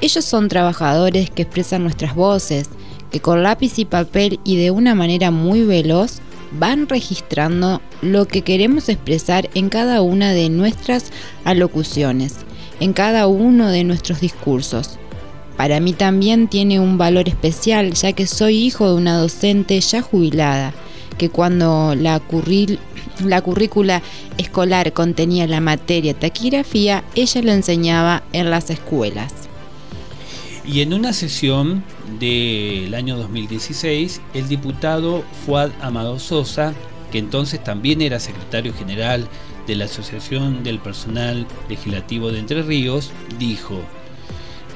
ellos 0.00 0.24
son 0.24 0.48
trabajadores 0.48 1.30
que 1.30 1.42
expresan 1.42 1.82
nuestras 1.82 2.14
voces, 2.14 2.70
que 3.10 3.20
con 3.20 3.42
lápiz 3.42 3.78
y 3.78 3.84
papel 3.84 4.40
y 4.44 4.56
de 4.56 4.70
una 4.70 4.94
manera 4.94 5.30
muy 5.30 5.62
veloz 5.64 6.20
van 6.52 6.88
registrando 6.88 7.80
lo 8.02 8.26
que 8.26 8.42
queremos 8.42 8.88
expresar 8.88 9.50
en 9.54 9.68
cada 9.68 10.02
una 10.02 10.32
de 10.32 10.48
nuestras 10.48 11.12
alocuciones, 11.44 12.36
en 12.80 12.92
cada 12.92 13.26
uno 13.26 13.68
de 13.68 13.84
nuestros 13.84 14.20
discursos. 14.20 14.98
Para 15.56 15.80
mí 15.80 15.92
también 15.92 16.48
tiene 16.48 16.80
un 16.80 16.96
valor 16.96 17.28
especial 17.28 17.92
ya 17.92 18.12
que 18.12 18.26
soy 18.26 18.56
hijo 18.56 18.88
de 18.88 18.94
una 18.94 19.18
docente 19.18 19.78
ya 19.80 20.00
jubilada, 20.00 20.72
que 21.18 21.28
cuando 21.28 21.94
la 21.94 22.22
la 23.22 23.42
currícula 23.42 24.02
escolar 24.38 24.94
contenía 24.94 25.46
la 25.46 25.60
materia 25.60 26.14
taquigrafía, 26.14 27.04
ella 27.14 27.42
lo 27.42 27.52
enseñaba 27.52 28.22
en 28.32 28.48
las 28.48 28.70
escuelas. 28.70 29.49
Y 30.64 30.82
en 30.82 30.92
una 30.92 31.12
sesión 31.12 31.82
del 32.18 32.94
año 32.94 33.16
2016, 33.16 34.20
el 34.34 34.48
diputado 34.48 35.24
Fuad 35.44 35.70
Amado 35.80 36.18
Sosa, 36.18 36.74
que 37.10 37.18
entonces 37.18 37.64
también 37.64 38.02
era 38.02 38.20
secretario 38.20 38.72
general 38.74 39.26
de 39.66 39.76
la 39.76 39.86
Asociación 39.86 40.62
del 40.62 40.78
Personal 40.78 41.46
Legislativo 41.68 42.30
de 42.30 42.40
Entre 42.40 42.62
Ríos, 42.62 43.10
dijo, 43.38 43.80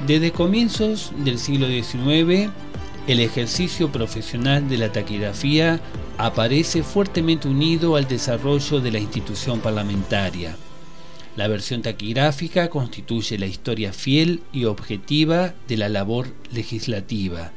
desde 0.07 0.31
comienzos 0.31 1.11
del 1.23 1.39
siglo 1.39 1.67
XIX, 1.67 2.51
el 3.07 3.19
ejercicio 3.19 3.91
profesional 3.91 4.67
de 4.67 4.77
la 4.77 4.91
taquigrafía 4.91 5.79
aparece 6.17 6.83
fuertemente 6.83 7.47
unido 7.47 7.95
al 7.95 8.07
desarrollo 8.07 8.79
de 8.79 8.91
la 8.91 8.99
institución 8.99 9.59
parlamentaria. 9.61 10.55
La 11.35 11.47
versión 11.47 11.81
taquigráfica 11.81 12.69
constituye 12.69 13.37
la 13.37 13.45
historia 13.45 13.91
fiel 13.91 14.41
y 14.53 14.65
objetiva 14.65 15.53
de 15.67 15.77
la 15.77 15.89
labor 15.89 16.27
legislativa. 16.53 17.51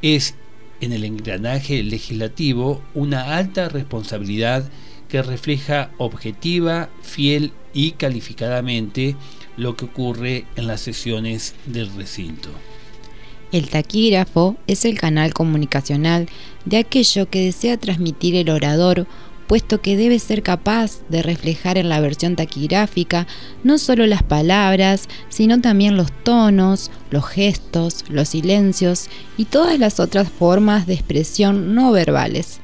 Es 0.00 0.34
en 0.80 0.92
el 0.92 1.04
engranaje 1.04 1.82
legislativo 1.82 2.82
una 2.94 3.36
alta 3.36 3.68
responsabilidad 3.68 4.70
que 5.08 5.22
refleja 5.22 5.90
objetiva, 5.98 6.88
fiel 7.02 7.52
y 7.74 7.92
calificadamente 7.92 9.16
lo 9.56 9.76
que 9.76 9.84
ocurre 9.84 10.46
en 10.56 10.66
las 10.66 10.80
sesiones 10.80 11.54
del 11.66 11.92
recinto. 11.94 12.48
El 13.52 13.68
taquígrafo 13.68 14.56
es 14.68 14.84
el 14.84 14.98
canal 14.98 15.34
comunicacional 15.34 16.28
de 16.64 16.78
aquello 16.78 17.28
que 17.28 17.44
desea 17.44 17.76
transmitir 17.76 18.36
el 18.36 18.48
orador, 18.48 19.08
puesto 19.50 19.80
que 19.80 19.96
debe 19.96 20.20
ser 20.20 20.44
capaz 20.44 21.00
de 21.08 21.22
reflejar 21.22 21.76
en 21.76 21.88
la 21.88 21.98
versión 21.98 22.36
taquigráfica 22.36 23.26
no 23.64 23.78
solo 23.78 24.06
las 24.06 24.22
palabras, 24.22 25.08
sino 25.28 25.60
también 25.60 25.96
los 25.96 26.12
tonos, 26.22 26.92
los 27.10 27.26
gestos, 27.26 28.04
los 28.08 28.28
silencios 28.28 29.08
y 29.36 29.46
todas 29.46 29.76
las 29.80 29.98
otras 29.98 30.28
formas 30.28 30.86
de 30.86 30.94
expresión 30.94 31.74
no 31.74 31.90
verbales. 31.90 32.60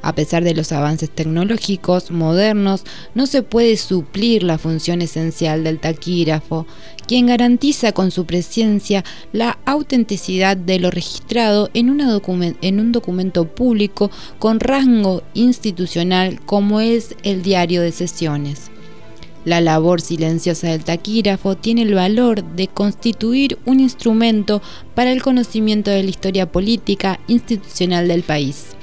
A 0.00 0.14
pesar 0.14 0.44
de 0.44 0.54
los 0.54 0.72
avances 0.72 1.10
tecnológicos 1.10 2.10
modernos, 2.10 2.84
no 3.14 3.26
se 3.26 3.42
puede 3.42 3.76
suplir 3.76 4.42
la 4.42 4.58
función 4.58 5.02
esencial 5.02 5.64
del 5.64 5.80
taquígrafo, 5.80 6.66
quien 7.06 7.26
garantiza 7.26 7.92
con 7.92 8.10
su 8.10 8.24
presencia 8.24 9.04
la 9.32 9.58
autenticidad 9.64 10.56
de 10.56 10.78
lo 10.78 10.90
registrado 10.90 11.70
en, 11.74 12.00
en 12.60 12.80
un 12.80 12.92
documento 12.92 13.46
público 13.46 14.10
con 14.38 14.60
rango 14.60 15.22
institucional 15.34 16.40
como 16.44 16.80
es 16.80 17.16
el 17.22 17.42
diario 17.42 17.82
de 17.82 17.92
sesiones. 17.92 18.70
La 19.44 19.60
labor 19.60 20.00
silenciosa 20.00 20.68
del 20.68 20.84
taquígrafo 20.84 21.56
tiene 21.56 21.82
el 21.82 21.94
valor 21.94 22.44
de 22.44 22.68
constituir 22.68 23.58
un 23.64 23.80
instrumento 23.80 24.60
para 24.94 25.10
el 25.10 25.22
conocimiento 25.22 25.90
de 25.90 26.02
la 26.02 26.10
historia 26.10 26.52
política 26.52 27.18
institucional 27.28 28.08
del 28.08 28.22
país. 28.22 28.77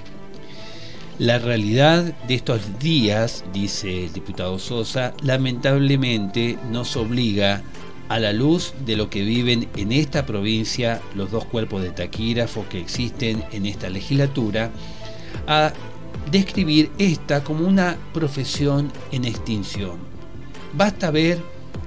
La 1.18 1.40
realidad 1.40 2.04
de 2.28 2.36
estos 2.36 2.78
días, 2.78 3.46
dice 3.54 4.04
el 4.04 4.12
diputado 4.12 4.60
Sosa, 4.60 5.14
lamentablemente 5.24 6.58
nos 6.70 6.98
obliga 6.98 7.62
a 8.10 8.20
la 8.20 8.34
luz 8.34 8.74
de 8.86 8.98
lo 8.98 9.10
que 9.10 9.22
viven 9.22 9.70
en 9.78 9.94
esta 9.94 10.26
provincia 10.26 11.00
los 11.16 11.32
dos 11.32 11.46
cuerpos 11.46 11.84
de 11.84 11.92
taquígrafos 11.92 12.68
que 12.68 12.82
existen 12.82 13.46
en 13.54 13.66
esta 13.66 13.90
legislatura, 13.90 14.72
a 15.48 15.72
describir 16.30 16.92
esta 16.98 17.46
como 17.46 17.66
una 17.66 17.96
profesión 18.14 18.92
en 19.14 19.24
extinción. 19.24 19.96
Basta 20.74 21.12
ver 21.12 21.40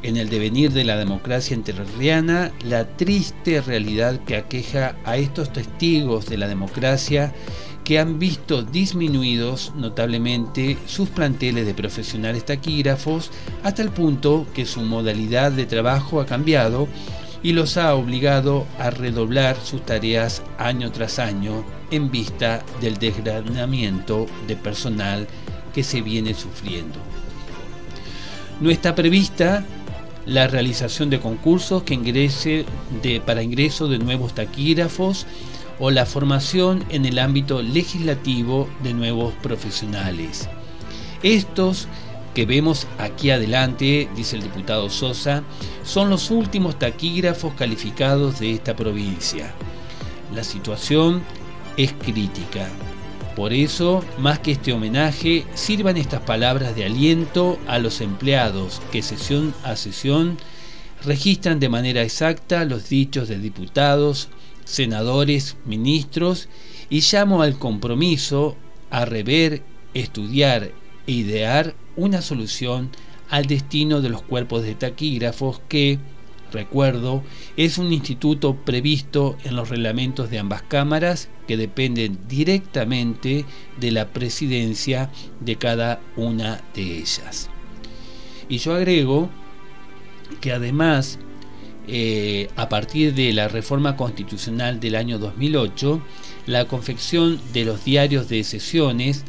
en 0.02 0.16
el 0.16 0.30
devenir 0.30 0.72
de 0.72 0.84
la 0.84 0.96
democracia 0.96 1.54
entrerriana 1.54 2.50
la 2.64 2.96
triste 2.96 3.60
realidad 3.60 4.20
que 4.24 4.36
aqueja 4.36 4.96
a 5.04 5.18
estos 5.18 5.52
testigos 5.52 6.26
de 6.26 6.38
la 6.38 6.48
democracia 6.48 7.34
que 7.88 7.98
han 7.98 8.18
visto 8.18 8.62
disminuidos 8.62 9.72
notablemente 9.74 10.76
sus 10.84 11.08
planteles 11.08 11.64
de 11.64 11.72
profesionales 11.72 12.44
taquígrafos 12.44 13.30
hasta 13.62 13.80
el 13.80 13.88
punto 13.88 14.46
que 14.52 14.66
su 14.66 14.82
modalidad 14.82 15.52
de 15.52 15.64
trabajo 15.64 16.20
ha 16.20 16.26
cambiado 16.26 16.86
y 17.42 17.52
los 17.52 17.78
ha 17.78 17.94
obligado 17.94 18.66
a 18.78 18.90
redoblar 18.90 19.56
sus 19.56 19.86
tareas 19.86 20.42
año 20.58 20.92
tras 20.92 21.18
año 21.18 21.64
en 21.90 22.10
vista 22.10 22.62
del 22.82 22.98
desgranamiento 22.98 24.26
de 24.46 24.56
personal 24.56 25.26
que 25.72 25.82
se 25.82 26.02
viene 26.02 26.34
sufriendo. 26.34 26.98
No 28.60 28.68
está 28.68 28.94
prevista 28.94 29.64
la 30.26 30.46
realización 30.46 31.08
de 31.08 31.20
concursos 31.20 31.84
que 31.84 31.96
de, 31.96 33.22
para 33.24 33.42
ingreso 33.42 33.88
de 33.88 33.98
nuevos 33.98 34.34
taquígrafos 34.34 35.26
o 35.78 35.90
la 35.90 36.06
formación 36.06 36.84
en 36.88 37.06
el 37.06 37.18
ámbito 37.18 37.62
legislativo 37.62 38.68
de 38.82 38.94
nuevos 38.94 39.34
profesionales. 39.34 40.48
Estos 41.22 41.88
que 42.34 42.46
vemos 42.46 42.86
aquí 42.98 43.30
adelante, 43.30 44.08
dice 44.14 44.36
el 44.36 44.42
diputado 44.42 44.90
Sosa, 44.90 45.42
son 45.82 46.10
los 46.10 46.30
últimos 46.30 46.78
taquígrafos 46.78 47.54
calificados 47.54 48.38
de 48.38 48.52
esta 48.52 48.76
provincia. 48.76 49.52
La 50.34 50.44
situación 50.44 51.22
es 51.76 51.92
crítica. 51.92 52.68
Por 53.34 53.52
eso, 53.52 54.04
más 54.18 54.40
que 54.40 54.52
este 54.52 54.72
homenaje, 54.72 55.46
sirvan 55.54 55.96
estas 55.96 56.20
palabras 56.20 56.74
de 56.74 56.84
aliento 56.84 57.58
a 57.68 57.78
los 57.78 58.00
empleados 58.00 58.82
que 58.90 59.02
sesión 59.02 59.54
a 59.62 59.76
sesión 59.76 60.38
registran 61.04 61.60
de 61.60 61.68
manera 61.68 62.02
exacta 62.02 62.64
los 62.64 62.88
dichos 62.88 63.28
de 63.28 63.38
diputados, 63.38 64.28
senadores, 64.68 65.56
ministros, 65.64 66.48
y 66.90 67.00
llamo 67.00 67.42
al 67.42 67.58
compromiso 67.58 68.56
a 68.90 69.06
rever, 69.06 69.62
estudiar 69.94 70.72
e 71.06 71.12
idear 71.12 71.74
una 71.96 72.20
solución 72.20 72.90
al 73.30 73.46
destino 73.46 74.00
de 74.02 74.10
los 74.10 74.22
cuerpos 74.22 74.62
de 74.62 74.74
taquígrafos 74.74 75.60
que, 75.68 75.98
recuerdo, 76.52 77.22
es 77.56 77.78
un 77.78 77.92
instituto 77.92 78.56
previsto 78.56 79.36
en 79.44 79.56
los 79.56 79.70
reglamentos 79.70 80.30
de 80.30 80.38
ambas 80.38 80.62
cámaras 80.62 81.28
que 81.46 81.56
dependen 81.56 82.18
directamente 82.28 83.46
de 83.80 83.90
la 83.90 84.08
presidencia 84.08 85.10
de 85.40 85.56
cada 85.56 86.00
una 86.16 86.62
de 86.74 86.98
ellas. 86.98 87.48
Y 88.50 88.58
yo 88.58 88.74
agrego 88.74 89.30
que 90.40 90.52
además 90.52 91.18
eh, 91.88 92.50
a 92.56 92.68
partir 92.68 93.14
de 93.14 93.32
la 93.32 93.48
reforma 93.48 93.96
constitucional 93.96 94.78
del 94.78 94.94
año 94.94 95.18
2008, 95.18 96.02
la 96.46 96.66
confección 96.66 97.40
de 97.54 97.64
los 97.64 97.84
diarios 97.84 98.28
de 98.28 98.44
sesiones 98.44 99.24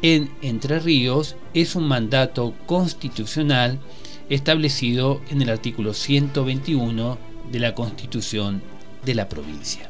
en 0.00 0.30
Entre 0.40 0.80
Ríos 0.80 1.36
es 1.52 1.74
un 1.76 1.86
mandato 1.86 2.54
constitucional 2.66 3.78
establecido 4.30 5.20
en 5.30 5.42
el 5.42 5.50
artículo 5.50 5.92
121 5.92 7.18
de 7.52 7.58
la 7.58 7.74
Constitución 7.74 8.62
de 9.04 9.14
la 9.14 9.28
provincia. 9.28 9.88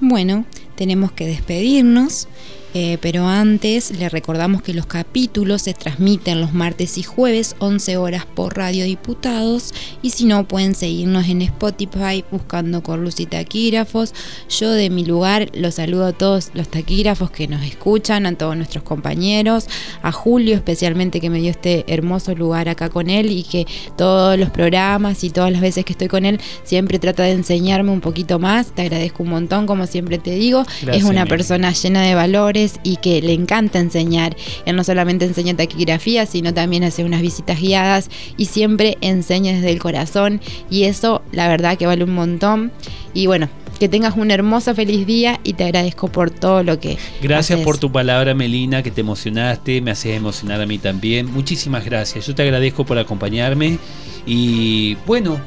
Bueno, 0.00 0.44
tenemos 0.74 1.12
que 1.12 1.26
despedirnos. 1.26 2.28
Eh, 2.76 2.98
pero 3.00 3.28
antes 3.28 3.96
le 3.96 4.08
recordamos 4.08 4.60
que 4.60 4.74
los 4.74 4.86
capítulos 4.86 5.62
se 5.62 5.74
transmiten 5.74 6.40
los 6.40 6.52
martes 6.52 6.98
y 6.98 7.04
jueves 7.04 7.54
11 7.60 7.96
horas 7.98 8.26
por 8.26 8.56
Radio 8.56 8.84
Diputados 8.84 9.72
y 10.02 10.10
si 10.10 10.24
no 10.24 10.48
pueden 10.48 10.74
seguirnos 10.74 11.28
en 11.28 11.42
Spotify 11.42 12.24
buscando 12.32 12.82
Corluz 12.82 13.20
y 13.20 13.26
Taquígrafos. 13.26 14.12
Yo 14.48 14.72
de 14.72 14.90
mi 14.90 15.04
lugar 15.04 15.50
los 15.54 15.76
saludo 15.76 16.06
a 16.06 16.12
todos 16.12 16.50
los 16.54 16.66
taquígrafos 16.66 17.30
que 17.30 17.46
nos 17.46 17.62
escuchan, 17.64 18.26
a 18.26 18.36
todos 18.36 18.56
nuestros 18.56 18.82
compañeros, 18.82 19.68
a 20.02 20.10
Julio 20.10 20.56
especialmente 20.56 21.20
que 21.20 21.30
me 21.30 21.38
dio 21.38 21.52
este 21.52 21.84
hermoso 21.86 22.34
lugar 22.34 22.68
acá 22.68 22.88
con 22.88 23.08
él 23.08 23.30
y 23.30 23.44
que 23.44 23.68
todos 23.96 24.36
los 24.36 24.50
programas 24.50 25.22
y 25.22 25.30
todas 25.30 25.52
las 25.52 25.60
veces 25.60 25.84
que 25.84 25.92
estoy 25.92 26.08
con 26.08 26.24
él 26.24 26.40
siempre 26.64 26.98
trata 26.98 27.22
de 27.22 27.32
enseñarme 27.32 27.92
un 27.92 28.00
poquito 28.00 28.40
más. 28.40 28.74
Te 28.74 28.82
agradezco 28.82 29.22
un 29.22 29.28
montón, 29.28 29.66
como 29.66 29.86
siempre 29.86 30.18
te 30.18 30.32
digo. 30.32 30.64
es 30.92 31.04
una 31.04 31.24
persona 31.24 31.70
llena 31.70 32.02
de 32.02 32.16
valores 32.16 32.63
y 32.82 32.96
que 32.96 33.20
le 33.22 33.32
encanta 33.32 33.78
enseñar. 33.78 34.36
Él 34.66 34.76
no 34.76 34.84
solamente 34.84 35.24
enseña 35.24 35.54
taquigrafía, 35.54 36.26
sino 36.26 36.52
también 36.54 36.84
hace 36.84 37.04
unas 37.04 37.22
visitas 37.22 37.60
guiadas 37.60 38.10
y 38.36 38.46
siempre 38.46 38.98
enseña 39.00 39.52
desde 39.52 39.70
el 39.70 39.78
corazón 39.78 40.40
y 40.70 40.84
eso 40.84 41.22
la 41.32 41.48
verdad 41.48 41.76
que 41.76 41.86
vale 41.86 42.04
un 42.04 42.14
montón. 42.14 42.72
Y 43.12 43.26
bueno, 43.26 43.48
que 43.78 43.88
tengas 43.88 44.16
un 44.16 44.30
hermoso 44.30 44.74
feliz 44.74 45.06
día 45.06 45.40
y 45.44 45.54
te 45.54 45.64
agradezco 45.64 46.08
por 46.08 46.30
todo 46.30 46.62
lo 46.62 46.78
que. 46.78 46.96
Gracias 47.22 47.60
por 47.60 47.78
tu 47.78 47.90
palabra, 47.90 48.34
Melina, 48.34 48.82
que 48.82 48.90
te 48.90 49.00
emocionaste, 49.00 49.80
me 49.80 49.90
haces 49.90 50.16
emocionar 50.16 50.60
a 50.60 50.66
mí 50.66 50.78
también. 50.78 51.32
Muchísimas 51.32 51.84
gracias. 51.84 52.26
Yo 52.26 52.34
te 52.34 52.42
agradezco 52.42 52.84
por 52.84 52.98
acompañarme 52.98 53.78
y 54.26 54.94
bueno, 55.06 55.38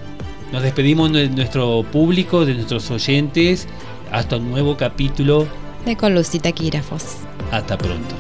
nos 0.52 0.64
despedimos 0.64 1.12
de 1.12 1.30
nuestro 1.30 1.84
público, 1.92 2.46
de 2.46 2.54
nuestros 2.56 2.90
oyentes. 2.92 3.68
Hasta 4.12 4.38
un 4.38 4.50
nuevo 4.50 4.78
capítulo 4.78 5.48
de 5.88 5.96
Colusi 5.96 6.40
Taquígrafos. 6.40 7.04
Hasta 7.50 7.78
pronto. 7.78 8.16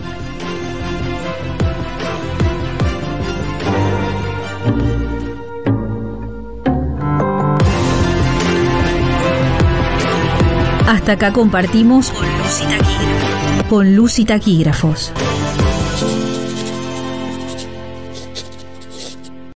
Hasta 10.87 11.11
acá 11.11 11.33
compartimos 11.33 12.09
con 12.11 12.25
Lucy 12.25 12.65
Taquígrafos. 12.65 13.67
Con 13.67 13.95
Lucy 13.95 14.25
Taquígrafos. 14.25 15.11